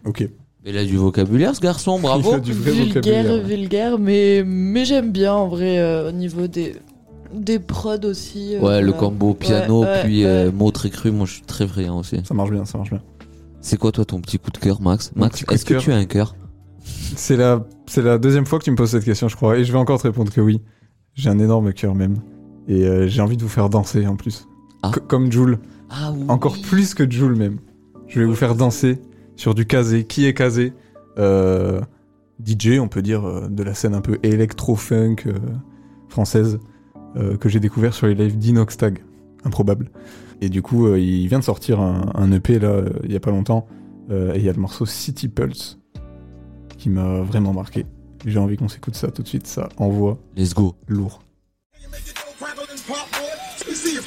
Ok. 0.06 0.28
Il 0.64 0.76
a 0.76 0.84
du 0.84 0.96
vocabulaire 0.96 1.54
ce 1.54 1.60
garçon, 1.60 1.98
bravo. 2.00 2.30
Il 2.32 2.34
a 2.34 2.40
du 2.40 2.52
vrai 2.52 2.72
vulgaire, 2.72 3.22
vocabulaire. 3.24 3.46
vulgaire, 3.46 3.98
mais, 3.98 4.42
mais 4.44 4.84
j'aime 4.84 5.12
bien 5.12 5.32
en 5.34 5.46
vrai 5.48 5.78
euh, 5.78 6.08
au 6.08 6.12
niveau 6.12 6.48
des, 6.48 6.74
des 7.32 7.58
prods 7.60 8.04
aussi. 8.04 8.56
euh, 8.56 8.60
Ouais, 8.60 8.82
le 8.82 8.92
combo 8.92 9.34
piano 9.34 9.82
Ouais, 9.82 9.86
ouais, 9.86 10.02
puis 10.04 10.24
ouais. 10.24 10.28
euh, 10.30 10.50
mots 10.52 10.72
très 10.72 10.90
crus, 10.90 11.12
moi 11.12 11.24
je 11.26 11.34
suis 11.34 11.42
très 11.42 11.68
friand 11.68 11.98
aussi. 12.00 12.16
Ça 12.24 12.34
marche 12.34 12.50
bien, 12.50 12.64
ça 12.64 12.78
marche 12.78 12.90
bien. 12.90 13.02
C'est 13.60 13.76
quoi 13.76 13.92
toi 13.92 14.04
ton 14.04 14.20
petit 14.20 14.38
coup 14.38 14.50
de 14.50 14.58
cœur, 14.58 14.80
Max? 14.80 15.12
Mon 15.14 15.24
Max, 15.24 15.44
est-ce 15.50 15.64
que 15.64 15.74
tu 15.74 15.92
as 15.92 15.96
un 15.96 16.04
cœur? 16.04 16.34
C'est 17.16 17.36
la, 17.36 17.64
c'est 17.86 18.02
la 18.02 18.18
deuxième 18.18 18.46
fois 18.46 18.58
que 18.58 18.64
tu 18.64 18.70
me 18.70 18.76
poses 18.76 18.90
cette 18.90 19.04
question, 19.04 19.28
je 19.28 19.36
crois, 19.36 19.58
et 19.58 19.64
je 19.64 19.72
vais 19.72 19.78
encore 19.78 19.98
te 20.00 20.06
répondre 20.06 20.32
que 20.32 20.40
oui. 20.40 20.60
J'ai 21.14 21.30
un 21.30 21.38
énorme 21.38 21.72
cœur 21.72 21.94
même. 21.94 22.16
Et 22.68 22.84
euh, 22.86 23.06
j'ai 23.08 23.22
envie 23.22 23.36
de 23.36 23.42
vous 23.42 23.48
faire 23.48 23.68
danser 23.70 24.06
en 24.06 24.16
plus. 24.16 24.46
Ah. 24.82 24.90
Comme 25.08 25.30
Jules. 25.32 25.58
Ah 25.90 26.12
oui. 26.12 26.24
Encore 26.28 26.56
plus 26.60 26.92
que 26.94 27.08
Jules 27.08 27.34
même. 27.36 27.58
Je 28.08 28.20
vais 28.20 28.26
vous 28.26 28.34
faire 28.34 28.54
danser 28.56 28.98
sur 29.36 29.54
du 29.54 29.66
casé. 29.66 30.04
Qui 30.04 30.26
est 30.26 30.34
casé 30.34 30.72
Euh, 31.18 31.80
DJ, 32.44 32.78
on 32.80 32.88
peut 32.88 33.00
dire, 33.02 33.24
euh, 33.26 33.48
de 33.48 33.62
la 33.62 33.72
scène 33.74 33.94
un 33.94 34.00
peu 34.02 34.18
électro-funk 34.22 35.16
euh, 35.26 35.32
française, 36.08 36.58
euh, 37.16 37.36
que 37.38 37.48
j'ai 37.48 37.60
découvert 37.60 37.94
sur 37.94 38.06
les 38.06 38.14
lives 38.14 38.36
d'Inoxtag. 38.38 39.02
Improbable. 39.44 39.90
Et 40.42 40.48
du 40.50 40.60
coup, 40.60 40.92
il 40.96 41.26
vient 41.28 41.38
de 41.38 41.44
sortir 41.44 41.80
un, 41.80 42.10
un 42.14 42.30
EP 42.32 42.58
là, 42.58 42.82
il 43.04 43.12
y 43.12 43.16
a 43.16 43.20
pas 43.20 43.30
longtemps, 43.30 43.66
et 44.10 44.32
il 44.36 44.42
y 44.42 44.48
a 44.50 44.52
le 44.52 44.60
morceau 44.60 44.84
City 44.84 45.28
Pulse, 45.28 45.78
qui 46.76 46.90
m'a 46.90 47.22
vraiment 47.22 47.54
marqué. 47.54 47.86
J'ai 48.26 48.38
envie 48.38 48.56
qu'on 48.58 48.68
s'écoute 48.68 48.96
ça 48.96 49.10
tout 49.10 49.22
de 49.22 49.28
suite, 49.28 49.46
ça 49.46 49.68
envoie 49.78 50.18
Let's 50.36 50.52
go. 50.52 50.74
lourd. 50.88 51.22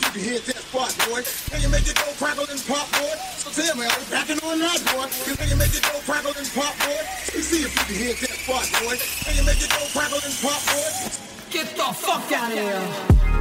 You 0.02 0.10
can 0.12 0.22
hit 0.22 0.46
that 0.46 0.62
spot, 0.64 0.92
boy. 1.08 1.22
Can 1.52 1.62
you 1.62 1.70
make 1.70 1.88
it 1.88 1.96
go 1.96 2.08
crackle 2.18 2.46
and 2.50 2.62
pop, 2.68 2.88
boy? 2.96 3.14
So 3.36 3.50
tell 3.52 3.76
me, 3.76 3.86
are 3.86 4.00
we 4.00 4.06
backing 4.10 4.40
on 4.44 4.60
that, 4.60 4.80
boy? 4.92 5.08
Can 5.36 5.48
you 5.50 5.58
make 5.58 5.74
it 5.76 5.84
go 5.84 6.00
crackle 6.08 6.34
and 6.36 6.50
pop, 6.56 6.74
boy? 6.80 7.00
Let 7.00 7.44
see 7.44 7.64
if 7.64 7.72
you 7.74 7.84
can 7.86 7.96
hit 7.96 8.18
that 8.24 8.38
spot, 8.40 8.66
boy. 8.82 8.96
Can 8.98 9.36
you 9.36 9.46
make 9.46 9.62
it 9.62 9.70
go 9.70 9.84
crackle 9.92 10.22
and 10.24 10.36
pop, 10.42 10.62
boy? 10.72 10.90
Get 11.50 11.68
the 11.76 11.90
fuck 11.94 12.32
out 12.32 12.52
of 12.52 12.58
here. 12.58 13.39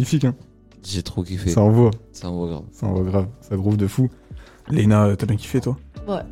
Magnifique, 0.00 0.24
hein 0.24 0.34
J'ai 0.82 1.02
trop 1.02 1.22
kiffé. 1.22 1.50
Ça 1.50 1.60
envoie, 1.60 1.90
Ça 2.12 2.30
envoie 2.30 2.48
grave. 2.48 2.62
ça 2.72 2.86
envoie 2.86 3.04
grave, 3.04 3.26
ça 3.42 3.54
groove 3.56 3.76
de 3.76 3.86
fou. 3.86 4.08
Léna, 4.70 5.04
euh, 5.04 5.14
t'as 5.16 5.26
bien 5.26 5.36
kiffé 5.36 5.60
toi 5.60 5.76
Ouais, 6.08 6.14
ouais, 6.14 6.22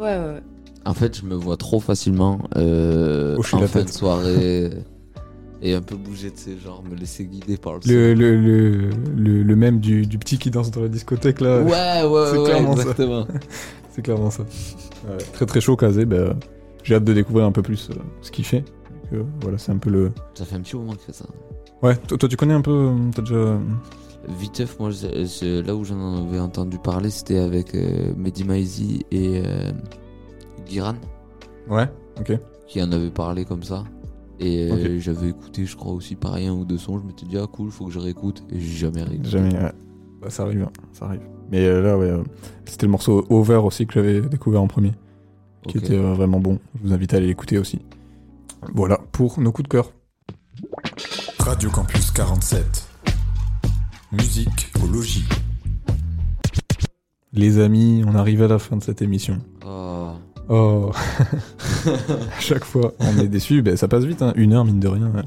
ouais. 0.00 0.16
ouais. 0.18 0.40
En 0.86 0.94
fait, 0.94 1.18
je 1.18 1.26
me 1.26 1.34
vois 1.34 1.58
trop 1.58 1.80
facilement 1.80 2.38
euh, 2.56 3.36
en 3.52 3.58
la 3.60 3.66
fin 3.66 3.80
tête. 3.80 3.88
de 3.88 3.92
soirée 3.92 4.70
et 5.62 5.74
un 5.74 5.82
peu 5.82 5.96
bouger 5.96 6.30
de 6.30 6.36
ces 6.38 6.56
genres, 6.58 6.82
me 6.90 6.96
laisser 6.96 7.26
guider 7.26 7.58
par 7.58 7.74
le, 7.86 8.14
le, 8.14 8.14
le, 8.14 8.36
le, 8.40 8.90
le, 9.16 9.42
le 9.42 9.56
même 9.56 9.80
du, 9.80 10.06
du 10.06 10.16
petit 10.16 10.38
qui 10.38 10.50
danse 10.50 10.70
dans 10.70 10.80
la 10.80 10.88
discothèque 10.88 11.42
là. 11.42 11.60
Ouais, 11.60 11.70
ouais, 11.70 12.26
c'est 12.32 12.38
ouais, 12.38 12.44
clairement 12.44 12.76
ça. 12.76 12.82
exactement. 12.82 13.26
C'est 13.92 14.02
clairement 14.02 14.30
ça. 14.30 14.44
Ouais, 15.08 15.18
très 15.34 15.44
très 15.46 15.60
chaud 15.60 15.76
casé, 15.76 16.06
bah, 16.06 16.36
j'ai 16.84 16.94
hâte 16.94 17.04
de 17.04 17.12
découvrir 17.12 17.44
un 17.44 17.52
peu 17.52 17.60
plus 17.60 17.90
euh, 17.90 17.94
ce 18.22 18.30
qu'il 18.30 18.44
fait. 18.46 18.60
Donc, 18.60 19.12
euh, 19.12 19.22
voilà, 19.42 19.58
c'est 19.58 19.72
un 19.72 19.78
peu 19.78 19.90
le. 19.90 20.12
Ça 20.34 20.44
fait 20.44 20.54
un 20.54 20.60
petit 20.60 20.76
moment 20.76 20.92
qu'il 20.92 21.00
fait 21.02 21.12
ça. 21.12 21.26
Ouais, 21.82 21.96
toi, 21.96 22.18
toi, 22.18 22.28
tu 22.28 22.36
connais 22.36 22.54
un 22.54 22.60
peu, 22.60 22.70
euh, 22.70 23.10
t'as 23.14 23.22
déjà. 23.22 23.58
Viteuf, 24.28 24.78
moi, 24.78 24.90
je- 24.90 25.24
je- 25.24 25.62
là 25.66 25.74
où 25.74 25.84
j'en 25.84 26.26
avais 26.26 26.38
entendu 26.40 26.78
parler, 26.78 27.08
c'était 27.10 27.38
avec 27.38 27.74
euh, 27.74 28.12
Mehdi 28.16 28.44
Maizi 28.44 29.06
et 29.10 29.42
euh, 29.44 29.72
Guiran, 30.66 30.94
Ouais, 31.68 31.88
ok. 32.18 32.38
qui 32.68 32.82
en 32.82 32.92
avaient 32.92 33.10
parlé 33.10 33.44
comme 33.46 33.62
ça. 33.62 33.84
Et 34.38 34.70
euh, 34.70 34.98
j'avais 35.00 35.28
écouté, 35.30 35.64
je 35.66 35.76
crois, 35.76 35.92
aussi 35.92 36.16
pareil 36.16 36.46
un 36.46 36.52
ou 36.54 36.64
deux 36.64 36.78
sons. 36.78 36.98
Je 36.98 37.04
m'étais 37.06 37.26
dit, 37.26 37.36
ah 37.38 37.46
cool, 37.46 37.70
faut 37.70 37.86
que 37.86 37.92
je 37.92 37.98
réécoute. 37.98 38.42
Et 38.50 38.58
j'ai 38.60 38.76
jamais 38.76 39.02
réécouté. 39.02 39.28
Jamais. 39.30 39.54
ouais. 39.54 39.72
Bah, 40.20 40.30
ça 40.30 40.42
arrive, 40.44 40.62
hein, 40.62 40.70
ça 40.92 41.06
arrive. 41.06 41.20
Mais 41.50 41.64
euh, 41.66 41.82
là, 41.82 41.98
ouais, 41.98 42.10
euh, 42.10 42.22
c'était 42.66 42.86
le 42.86 42.92
morceau 42.92 43.24
Over 43.30 43.56
aussi 43.56 43.86
que 43.86 43.94
j'avais 43.94 44.20
découvert 44.22 44.62
en 44.62 44.66
premier, 44.66 44.92
qui 45.66 45.78
était 45.78 45.94
euh, 45.96 46.12
vraiment 46.14 46.40
bon. 46.40 46.58
Je 46.82 46.88
vous 46.88 46.92
invite 46.94 47.12
à 47.14 47.16
aller 47.18 47.26
l'écouter 47.26 47.58
aussi. 47.58 47.80
Voilà 48.74 48.98
pour 49.12 49.40
nos 49.40 49.50
coups 49.52 49.68
de 49.68 49.72
cœur. 49.72 49.92
Radio 51.50 51.68
Campus 51.68 52.12
47. 52.12 52.88
Musique 54.12 54.70
au 54.80 54.86
logis. 54.86 55.24
Les 57.32 57.58
amis, 57.58 58.04
on 58.06 58.14
arrive 58.14 58.44
à 58.44 58.46
la 58.46 58.60
fin 58.60 58.76
de 58.76 58.84
cette 58.84 59.02
émission. 59.02 59.38
Oh. 59.66 60.10
Oh 60.48 60.92
À 61.88 62.38
chaque 62.40 62.62
fois, 62.62 62.92
on 63.00 63.18
est 63.18 63.26
déçu. 63.26 63.62
Ben, 63.62 63.76
ça 63.76 63.88
passe 63.88 64.04
vite, 64.04 64.22
hein. 64.22 64.32
une 64.36 64.52
heure, 64.52 64.64
mine 64.64 64.78
de 64.78 64.86
rien. 64.86 65.10
ouais. 65.10 65.22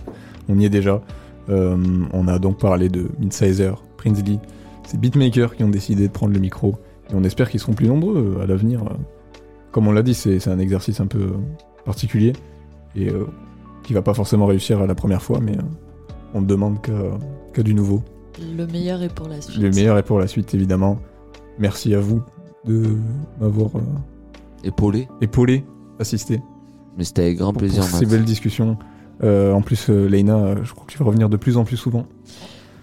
On 0.47 0.57
y 0.57 0.63
est 0.63 0.69
déjà. 0.69 1.01
Euh, 1.49 1.75
on 2.13 2.29
a 2.29 2.39
donc 2.39 2.57
parlé 2.57 2.87
de 2.87 3.09
Midsizer, 3.19 3.83
Prince 3.97 4.23
Lee. 4.23 4.39
C'est 4.87 4.97
Beatmakers 4.97 5.57
qui 5.57 5.65
ont 5.65 5.69
décidé 5.69 6.07
de 6.07 6.13
prendre 6.13 6.31
le 6.31 6.39
micro. 6.39 6.75
Et 7.11 7.15
on 7.15 7.23
espère 7.25 7.49
qu'ils 7.49 7.59
seront 7.59 7.73
plus 7.73 7.89
nombreux 7.89 8.37
euh, 8.39 8.43
à 8.43 8.45
l'avenir. 8.45 8.81
euh. 8.83 8.95
Comme 9.73 9.89
on 9.89 9.91
l'a 9.91 10.03
dit, 10.03 10.13
c'est 10.13 10.47
un 10.47 10.59
exercice 10.59 11.01
un 11.01 11.07
peu 11.07 11.33
particulier. 11.83 12.31
Et 12.95 13.09
euh, 13.09 13.25
qui 13.83 13.93
va 13.93 14.01
pas 14.01 14.13
forcément 14.13 14.45
réussir 14.45 14.81
à 14.81 14.87
la 14.87 14.95
première 14.95 15.21
fois, 15.21 15.41
mais 15.41 15.57
euh, 15.57 15.61
on 16.33 16.41
ne 16.41 16.45
demande 16.45 16.81
qu'à 16.81 16.91
qu'à 17.53 17.63
du 17.63 17.73
nouveau. 17.73 18.03
Le 18.39 18.65
meilleur 18.65 19.01
est 19.03 19.13
pour 19.13 19.27
la 19.27 19.41
suite. 19.41 19.61
Le 19.61 19.69
meilleur 19.69 19.97
est 19.97 20.03
pour 20.03 20.19
la 20.19 20.27
suite, 20.27 20.53
évidemment. 20.53 20.99
Merci 21.59 21.93
à 21.93 21.99
vous 21.99 22.21
de 22.65 22.95
m'avoir 23.39 23.75
euh, 23.75 23.81
Épaulé. 24.63 25.07
épaulé, 25.21 25.63
assisté 25.99 26.41
Mais 26.97 27.03
c'était 27.03 27.23
avec 27.23 27.37
grand 27.37 27.51
pour, 27.53 27.59
plaisir, 27.59 27.85
pour 27.85 27.99
ces 27.99 28.05
belles 28.05 28.23
discussions. 28.23 28.77
Euh, 29.23 29.53
en 29.53 29.61
plus, 29.61 29.89
euh, 29.89 30.07
Leïna, 30.07 30.37
euh, 30.37 30.55
je 30.63 30.73
crois 30.73 30.85
que 30.85 30.91
tu 30.91 30.97
vas 30.97 31.05
revenir 31.05 31.29
de 31.29 31.37
plus 31.37 31.57
en 31.57 31.63
plus 31.65 31.77
souvent. 31.77 32.07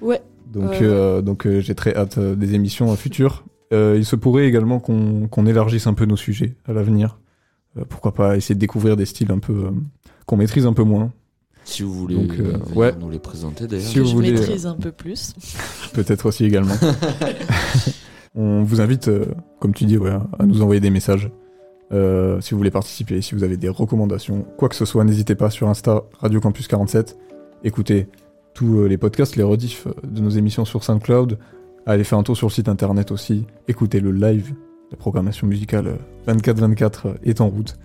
Ouais. 0.00 0.22
Donc, 0.52 0.80
euh, 0.82 1.22
donc 1.22 1.46
euh, 1.46 1.60
j'ai 1.60 1.74
très 1.74 1.94
hâte 1.94 2.18
euh, 2.18 2.34
des 2.36 2.54
émissions 2.54 2.94
futures. 2.96 3.44
Euh, 3.72 3.94
il 3.96 4.04
se 4.04 4.16
pourrait 4.16 4.46
également 4.46 4.80
qu'on 4.80 5.28
qu'on 5.28 5.46
élargisse 5.46 5.86
un 5.86 5.94
peu 5.94 6.04
nos 6.06 6.16
sujets 6.16 6.56
à 6.66 6.72
l'avenir. 6.72 7.18
Euh, 7.78 7.84
pourquoi 7.88 8.12
pas 8.14 8.36
essayer 8.36 8.54
de 8.56 8.60
découvrir 8.60 8.96
des 8.96 9.06
styles 9.06 9.30
un 9.30 9.38
peu 9.38 9.52
euh, 9.52 9.70
qu'on 10.26 10.36
maîtrise 10.36 10.66
un 10.66 10.72
peu 10.72 10.82
moins. 10.82 11.12
Si 11.70 11.82
vous 11.82 11.92
voulez 11.92 12.16
Donc, 12.16 12.38
euh, 12.38 12.58
ouais. 12.74 12.92
nous 12.98 13.10
les 13.10 13.18
présenter 13.18 13.66
d'ailleurs. 13.66 13.86
Si 13.86 13.98
vous 13.98 14.06
je 14.06 14.14
voulez, 14.14 14.32
maîtrise 14.32 14.66
un 14.66 14.74
peu 14.74 14.92
plus. 14.92 15.34
Peut-être 15.94 16.26
aussi 16.26 16.44
également. 16.44 16.74
On 18.34 18.62
vous 18.62 18.80
invite, 18.80 19.08
euh, 19.08 19.26
comme 19.58 19.72
tu 19.72 19.84
dis, 19.84 19.96
ouais, 19.96 20.10
à 20.38 20.46
nous 20.46 20.62
envoyer 20.62 20.80
des 20.80 20.90
messages. 20.90 21.30
Euh, 21.92 22.40
si 22.40 22.52
vous 22.52 22.58
voulez 22.58 22.70
participer, 22.70 23.20
si 23.22 23.34
vous 23.34 23.42
avez 23.42 23.56
des 23.56 23.68
recommandations, 23.68 24.42
quoi 24.56 24.68
que 24.68 24.76
ce 24.76 24.84
soit, 24.84 25.04
n'hésitez 25.04 25.34
pas 25.34 25.50
sur 25.50 25.68
Insta 25.68 26.04
Radio 26.18 26.40
Campus 26.40 26.68
47. 26.68 27.16
Écoutez 27.64 28.08
tous 28.54 28.84
les 28.84 28.98
podcasts, 28.98 29.36
les 29.36 29.42
rediffs 29.42 29.86
de 30.04 30.20
nos 30.20 30.30
émissions 30.30 30.64
sur 30.64 30.84
SoundCloud. 30.84 31.38
Allez 31.86 32.04
faire 32.04 32.18
un 32.18 32.22
tour 32.22 32.36
sur 32.36 32.48
le 32.48 32.52
site 32.52 32.68
internet 32.68 33.10
aussi. 33.10 33.46
Écoutez 33.68 34.00
le 34.00 34.12
live. 34.12 34.54
La 34.90 34.96
programmation 34.96 35.46
musicale 35.46 35.98
24-24 36.26 37.14
est 37.24 37.40
en 37.40 37.48
route. 37.48 37.78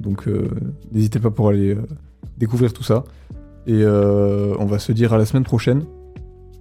Donc 0.00 0.26
euh, 0.26 0.48
n'hésitez 0.92 1.18
pas 1.18 1.30
pour 1.30 1.48
aller 1.48 1.74
euh, 1.74 1.86
découvrir 2.38 2.72
tout 2.72 2.82
ça. 2.82 3.04
Et 3.66 3.82
euh, 3.82 4.54
on 4.58 4.64
va 4.66 4.78
se 4.78 4.92
dire 4.92 5.12
à 5.12 5.18
la 5.18 5.26
semaine 5.26 5.44
prochaine 5.44 5.84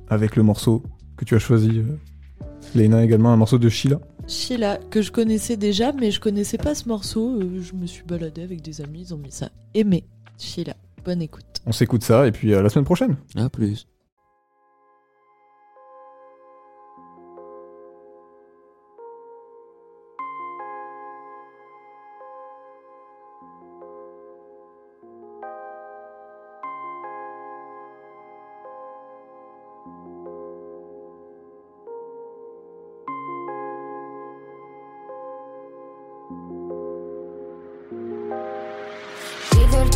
avec 0.10 0.36
le 0.36 0.44
morceau 0.44 0.84
que 1.18 1.26
tu 1.26 1.36
as 1.36 1.40
choisi. 1.40 1.80
Euh, 1.80 1.96
Léna 2.76 3.04
également, 3.04 3.32
un 3.34 3.38
morceau 3.38 3.58
de 3.58 3.70
Sheila. 3.70 4.00
Sheila, 4.28 4.78
que 4.92 5.02
je 5.02 5.12
connaissais 5.12 5.58
déjà, 5.58 5.92
mais 5.94 6.12
je 6.12 6.20
connaissais 6.20 6.58
pas 6.58 6.76
ce 6.76 6.88
morceau. 6.88 7.42
euh, 7.42 7.60
Je 7.62 7.74
me 7.74 7.86
suis 7.88 8.04
baladée 8.04 8.44
avec 8.44 8.62
des 8.62 8.82
amis, 8.82 9.02
ils 9.08 9.14
ont 9.14 9.18
mis 9.18 9.32
ça. 9.32 9.50
Aimé, 9.74 10.04
Sheila. 10.38 10.76
Bonne 11.04 11.22
écoute. 11.24 11.46
On 11.66 11.72
s'écoute 11.72 12.04
ça 12.04 12.28
et 12.28 12.32
puis 12.32 12.54
à 12.54 12.62
la 12.62 12.70
semaine 12.70 12.86
prochaine. 12.86 13.16
À 13.36 13.50
plus. 13.50 13.88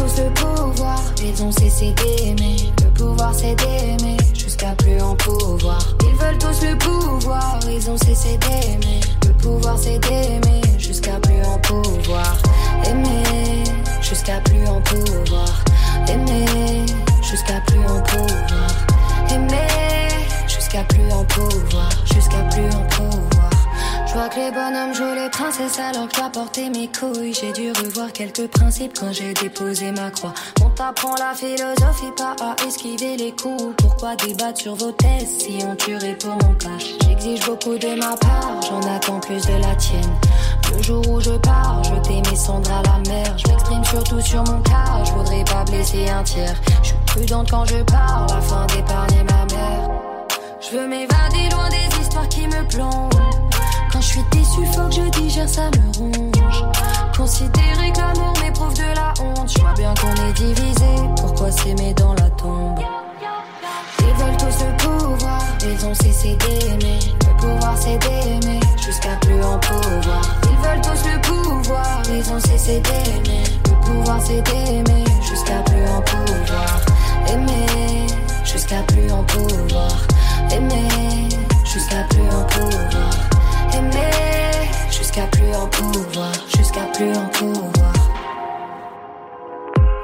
Tous 0.06 0.22
le 0.22 0.30
pouvoir, 0.32 1.02
ils 1.24 1.44
ont 1.44 1.52
cessé 1.52 1.94
d'aimer. 1.94 2.72
Le 2.84 2.90
pouvoir 2.92 3.34
c'est 3.34 3.56
d'aimer 3.56 4.18
jusqu'à 4.34 4.76
plus 4.76 5.02
en 5.02 5.16
pouvoir. 5.16 5.80
Ils 6.02 6.16
veulent 6.16 6.38
tous 6.38 6.62
le 6.64 6.78
pouvoir, 6.78 7.60
ils 7.70 7.90
ont 7.90 7.98
cessé 7.98 8.38
d'aimer. 8.38 9.00
Le 9.26 9.34
pouvoir 9.34 9.78
c'est 9.78 10.00
d'aimer 10.00 10.62
jusqu'à 10.78 11.20
plus 11.20 11.42
en 11.44 11.58
pouvoir. 11.60 12.38
Aimer 12.86 13.64
jusqu'à 14.02 14.40
plus 14.42 14.68
en 14.68 14.82
pouvoir. 14.82 15.64
Aimer 16.08 16.86
jusqu'à 17.22 17.60
plus 17.62 17.80
en 17.80 18.02
pouvoir. 18.02 18.70
Aimer 19.32 19.68
jusqu'à 20.48 20.84
plus 20.84 21.12
en 21.12 21.24
pouvoir. 21.26 21.90
Jusqu'à 22.06 22.42
plus 22.52 22.68
en 22.76 22.84
pouvoir. 22.84 23.55
Je 24.16 24.20
vois 24.22 24.30
que 24.30 24.40
les 24.40 24.50
bonhommes 24.50 24.94
jouent 24.94 25.14
les 25.14 25.30
princesses 25.30 25.78
alors 25.78 26.08
que 26.08 26.16
je 26.16 26.22
dois 26.22 26.30
porter 26.30 26.70
mes 26.70 26.88
couilles. 26.88 27.34
J'ai 27.34 27.52
dû 27.52 27.74
revoir 27.74 28.14
quelques 28.14 28.48
principes 28.48 28.98
quand 28.98 29.12
j'ai 29.12 29.34
déposé 29.34 29.92
ma 29.92 30.10
croix. 30.10 30.34
On 30.64 30.70
t'apprend 30.70 31.16
la 31.20 31.34
philosophie, 31.34 32.14
pas 32.16 32.34
à 32.40 32.56
esquiver 32.66 33.18
les 33.18 33.34
coups. 33.34 33.76
Pourquoi 33.76 34.16
débattre 34.16 34.62
sur 34.62 34.76
vos 34.76 34.94
tests 34.94 35.42
si 35.42 35.60
on 35.70 35.76
tuerait 35.76 36.16
pour 36.16 36.30
mon 36.30 36.54
cash? 36.54 36.96
J'exige 37.06 37.46
beaucoup 37.46 37.78
de 37.78 38.00
ma 38.00 38.16
part, 38.16 38.62
j'en 38.62 38.80
attends 38.96 39.20
plus 39.20 39.46
de 39.48 39.62
la 39.62 39.76
tienne. 39.76 40.16
Le 40.72 40.82
jour 40.82 41.06
où 41.10 41.20
je 41.20 41.32
pars, 41.32 41.84
jeter 41.84 42.22
mes 42.30 42.38
cendres 42.38 42.72
à 42.72 42.84
la 42.84 43.10
mer. 43.10 43.38
Je 43.38 43.52
m'exprime 43.52 43.84
surtout 43.84 44.22
sur 44.22 44.46
mon 44.46 44.62
cas, 44.62 45.04
je 45.04 45.12
voudrais 45.12 45.44
pas 45.44 45.66
blesser 45.66 46.08
un 46.08 46.24
tiers. 46.24 46.56
Je 46.84 46.88
suis 46.88 46.98
prudente 47.06 47.52
quand 47.52 47.66
je 47.66 47.84
parle 47.84 48.32
afin 48.32 48.66
d'épargner 48.68 49.24
ma 49.24 49.54
mère. 49.54 49.90
Je 50.62 50.78
veux 50.78 50.88
m'évader 50.88 51.50
loin 51.52 51.68
des 51.68 52.00
histoires 52.00 52.30
qui 52.30 52.48
me 52.48 52.66
plongent. 52.70 53.35
Je 54.06 54.12
suis 54.12 54.24
déçu, 54.30 54.64
faut 54.72 54.88
que 54.88 54.94
je 54.94 55.20
digère, 55.20 55.50
ça 55.50 55.64
me 55.64 55.98
ronge. 55.98 56.64
Considérer 57.18 57.92
que 57.92 57.98
l'amour 57.98 58.34
m'éprouve 58.40 58.74
de 58.76 58.94
la 58.94 59.12
honte. 59.20 59.50
Je 59.52 59.60
vois 59.60 59.74
bien 59.74 59.94
qu'on 59.96 60.14
est 60.30 60.34
divisé, 60.34 60.86
pourquoi 61.18 61.52
s'aimer 61.52 61.92
dans 61.96 62.14
la 62.14 62.30
tombe? 62.30 62.80
Ils 64.00 64.24
veulent 64.24 64.38
tous 64.38 64.64
le 64.64 64.78
pouvoir, 64.78 65.42
ils 65.64 65.86
ont 65.88 65.96
cessé 65.96 66.38
d'aimer. 66.38 67.00
Le 67.28 67.36
pouvoir 67.42 67.76
c'est 67.80 67.98
d'aimer, 67.98 68.60
jusqu'à 68.78 69.16
plus 69.22 69.44
en 69.44 69.58
pouvoir. 69.58 70.22
Ils 70.44 70.58
veulent 70.64 70.82
tous 70.82 71.10
le 71.10 71.22
pouvoir, 71.22 72.02
ils 72.08 72.32
ont 72.32 72.40
cessé 72.40 72.82
d'aimer. 72.82 73.44
Le 73.66 73.86
pouvoir 73.88 74.20
c'est 74.22 74.42
d'aimer, 74.44 75.04
jusqu'à 75.28 75.64
plus 75.66 75.88
en 75.90 76.02
pouvoir. 76.04 76.80
Aimer, 77.28 78.06
jusqu'à 78.44 78.84
plus 78.84 79.12
en 79.12 79.24
pouvoir. 79.24 79.98
Aimer, 80.52 81.28
jusqu'à 81.66 82.04
plus 82.08 82.30
en 82.30 82.44
pouvoir. 82.44 83.25
Jusqu'à 84.90 85.28
plus 85.28 85.54
en 85.54 85.68
pouvoir. 85.68 86.32
Jusqu'à 86.56 86.86
plus 86.94 87.12
en 87.12 87.28
pouvoir. 87.28 87.94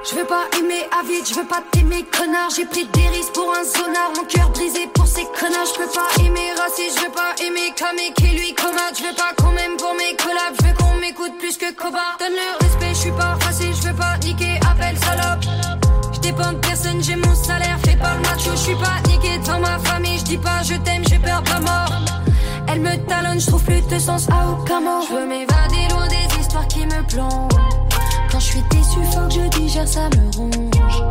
Je 0.03 0.15
veux 0.15 0.25
pas 0.25 0.45
aimer 0.57 0.83
à 0.91 1.03
vide, 1.07 1.25
je 1.25 1.35
veux 1.35 1.47
pas 1.47 1.61
t'aimer 1.71 2.03
connard. 2.03 2.49
J'ai 2.55 2.65
pris 2.65 2.85
des 2.85 3.07
risques 3.07 3.33
pour 3.33 3.49
un 3.53 3.63
sonar, 3.63 4.11
mon 4.17 4.25
cœur 4.25 4.49
brisé 4.49 4.87
pour 4.93 5.07
ces 5.07 5.23
connards. 5.39 5.67
Je 5.67 5.79
peux 5.79 5.91
pas 5.93 6.23
aimer 6.25 6.51
raciste, 6.57 6.97
je 6.99 7.05
veux 7.05 7.11
pas 7.11 7.33
aimer 7.45 7.71
Kamé 7.75 8.11
qui 8.17 8.27
lui 8.35 8.53
commode 8.55 8.95
Je 8.97 9.03
veux 9.03 9.15
pas 9.15 9.31
qu'on 9.37 9.51
m'aime 9.51 9.77
pour 9.77 9.93
mes 9.93 10.15
collabs, 10.17 10.55
je 10.59 10.67
veux 10.67 10.73
qu'on 10.73 10.95
m'écoute 10.99 11.37
plus 11.39 11.55
que 11.57 11.71
Koba. 11.73 12.17
Donne 12.19 12.33
le 12.33 12.65
respect, 12.65 12.93
je 12.93 12.99
suis 12.99 13.11
pas 13.11 13.37
facile, 13.39 13.73
je 13.73 13.87
veux 13.87 13.95
pas 13.95 14.17
niquer, 14.23 14.59
appelle 14.69 14.97
salope. 14.97 15.43
Je 16.11 16.19
de 16.29 16.57
personne, 16.59 17.01
j'ai 17.03 17.15
mon 17.15 17.35
salaire, 17.35 17.77
fais 17.85 17.95
pas 17.95 18.15
le 18.15 18.21
macho 18.21 18.51
Je 18.51 18.57
suis 18.57 18.75
pas 18.75 18.99
niqué 19.07 19.37
devant 19.39 19.59
ma 19.59 19.79
famille, 19.79 20.17
je 20.19 20.23
dis 20.23 20.37
pas 20.37 20.61
je 20.63 20.75
t'aime, 20.75 21.00
Elle 22.71 22.81
me 22.81 22.95
talonne, 23.07 23.39
je 23.39 23.47
trouve 23.47 23.63
plus 23.63 23.81
de 23.87 23.99
sens 23.99 24.27
à 24.29 24.49
aucun 24.49 24.79
mot 24.79 25.01
Je 25.09 25.13
veux 25.13 25.27
m'évader 25.27 25.87
loin 25.89 26.07
des 26.07 26.39
histoires 26.39 26.67
qui 26.67 26.85
me 26.85 27.05
plongent 27.07 27.49
quand 28.31 28.39
je 28.39 28.45
suis 28.45 28.63
déçu, 28.71 28.99
faut 29.11 29.27
que 29.27 29.33
je 29.33 29.59
digère, 29.59 29.87
ça 29.87 30.07
me 30.15 30.37
ronge. 30.37 31.03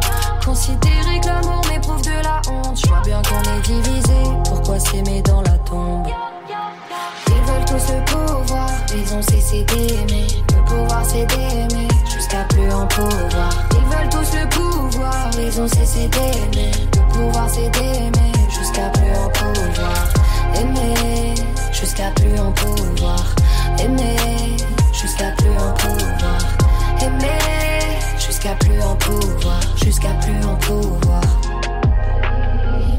Considérer 0.42 1.20
que 1.20 1.26
l'amour 1.26 1.61
m'éprouve 1.70 2.00
de 2.00 2.22
la 2.22 2.40
honte. 2.50 2.80
Je 2.82 2.88
vois 2.88 3.02
bien 3.04 3.20
qu'on 3.20 3.42
est 3.42 3.61
divisé, 3.61 4.14
pourquoi 4.46 4.80
s'aimer 4.80 5.20
dans 5.20 5.42
la 5.42 5.58
tombe? 5.58 6.06
Ils 7.26 7.34
veulent 7.34 7.64
tous 7.66 7.92
le 7.92 8.04
pouvoir, 8.06 8.70
ils 8.94 9.14
ont 9.14 9.20
cessé 9.20 9.64
d'aimer. 9.64 10.26
Le 10.56 10.64
pouvoir 10.64 11.04
c'est 11.04 11.26
d'aimer, 11.26 11.88
jusqu'à 12.11 12.44
plus 12.44 12.72
en 12.72 12.86
pouvoir. 12.86 13.50
Ils 13.72 13.96
veulent 13.96 14.08
tous 14.08 14.38
le 14.38 14.48
pouvoir, 14.48 15.30
ils 15.38 15.61
ont 15.61 15.68
cessé 15.68 16.08
d'aimer. 16.08 16.70
Le 16.94 17.12
pouvoir 17.12 17.50
c'est 17.50 17.68
d'aimer, 17.68 18.32
jusqu'à 18.48 18.88
plus 18.88 19.12
en 19.12 19.28
pouvoir. 19.28 20.30
Aimer, 20.55 21.34
jusqu'à 21.72 22.11
plus 22.16 22.38
en 22.38 22.53
pouvoir. 22.53 23.34
Aimer, 23.78 24.57
jusqu'à 24.92 25.30
plus 25.38 25.51
en 25.51 25.72
pouvoir. 25.74 26.38
Aimer 27.03 27.40
jusqu'à 28.18 28.55
plus 28.55 28.80
en 28.82 28.96
pouvoir, 28.96 29.61
jusqu'à 29.76 30.14
plus 30.20 30.46
en 30.46 30.57
pouvoir. 30.57 31.22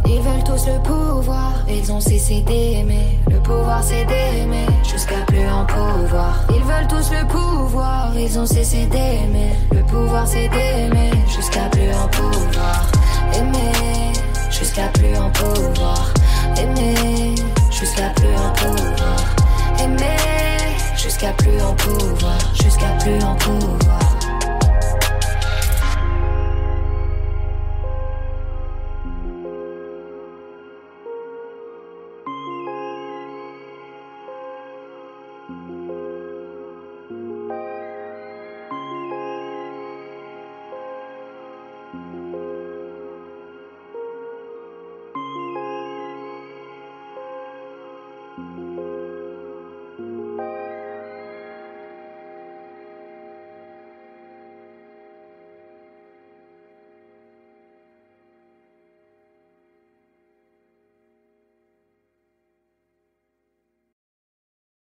Ils 0.06 0.22
veulent 0.22 0.44
tous 0.44 0.68
le 0.68 0.80
pouvoir, 0.84 1.54
ils 1.68 1.92
ont 1.92 2.00
cessé 2.00 2.42
d'aimer. 2.42 3.18
Le 3.30 3.40
pouvoir 3.40 3.84
c'est 3.84 4.06
d'aimer, 4.06 4.66
jusqu'à 4.84 5.22
plus 5.28 5.48
en 5.50 5.66
pouvoir. 5.66 6.36
Ils 6.50 6.64
veulent 6.64 6.88
tous 6.88 7.12
le 7.12 7.26
pouvoir, 7.28 8.12
ils 8.16 8.38
ont 8.38 8.46
cessé 8.46 8.86
d'aimer. 8.86 9.54
Le 9.72 9.82
pouvoir 9.84 10.28
c'est 10.28 10.50
d'aimer, 10.50 11.12
jusqu'à 11.28 11.70
plus 11.72 11.92
en 11.94 12.08
pouvoir. 12.08 12.86
Aimer 13.34 14.14
jusqu'à 14.52 14.88
plus 14.90 15.18
en 15.18 15.30
pouvoir. 15.32 16.14
Aimer 16.62 17.36
jusqu'à 17.72 18.10
plus 18.16 18.36
en 18.36 18.52
pouvoir. 18.54 19.36
Aimer 19.80 20.78
jusqu'à 20.96 21.34
plus 21.34 21.60
en 21.60 21.74
pouvoir, 21.74 22.38
jusqu'à 22.54 22.92
plus 23.00 23.24
en 23.24 23.36
pouvoir. 23.36 24.01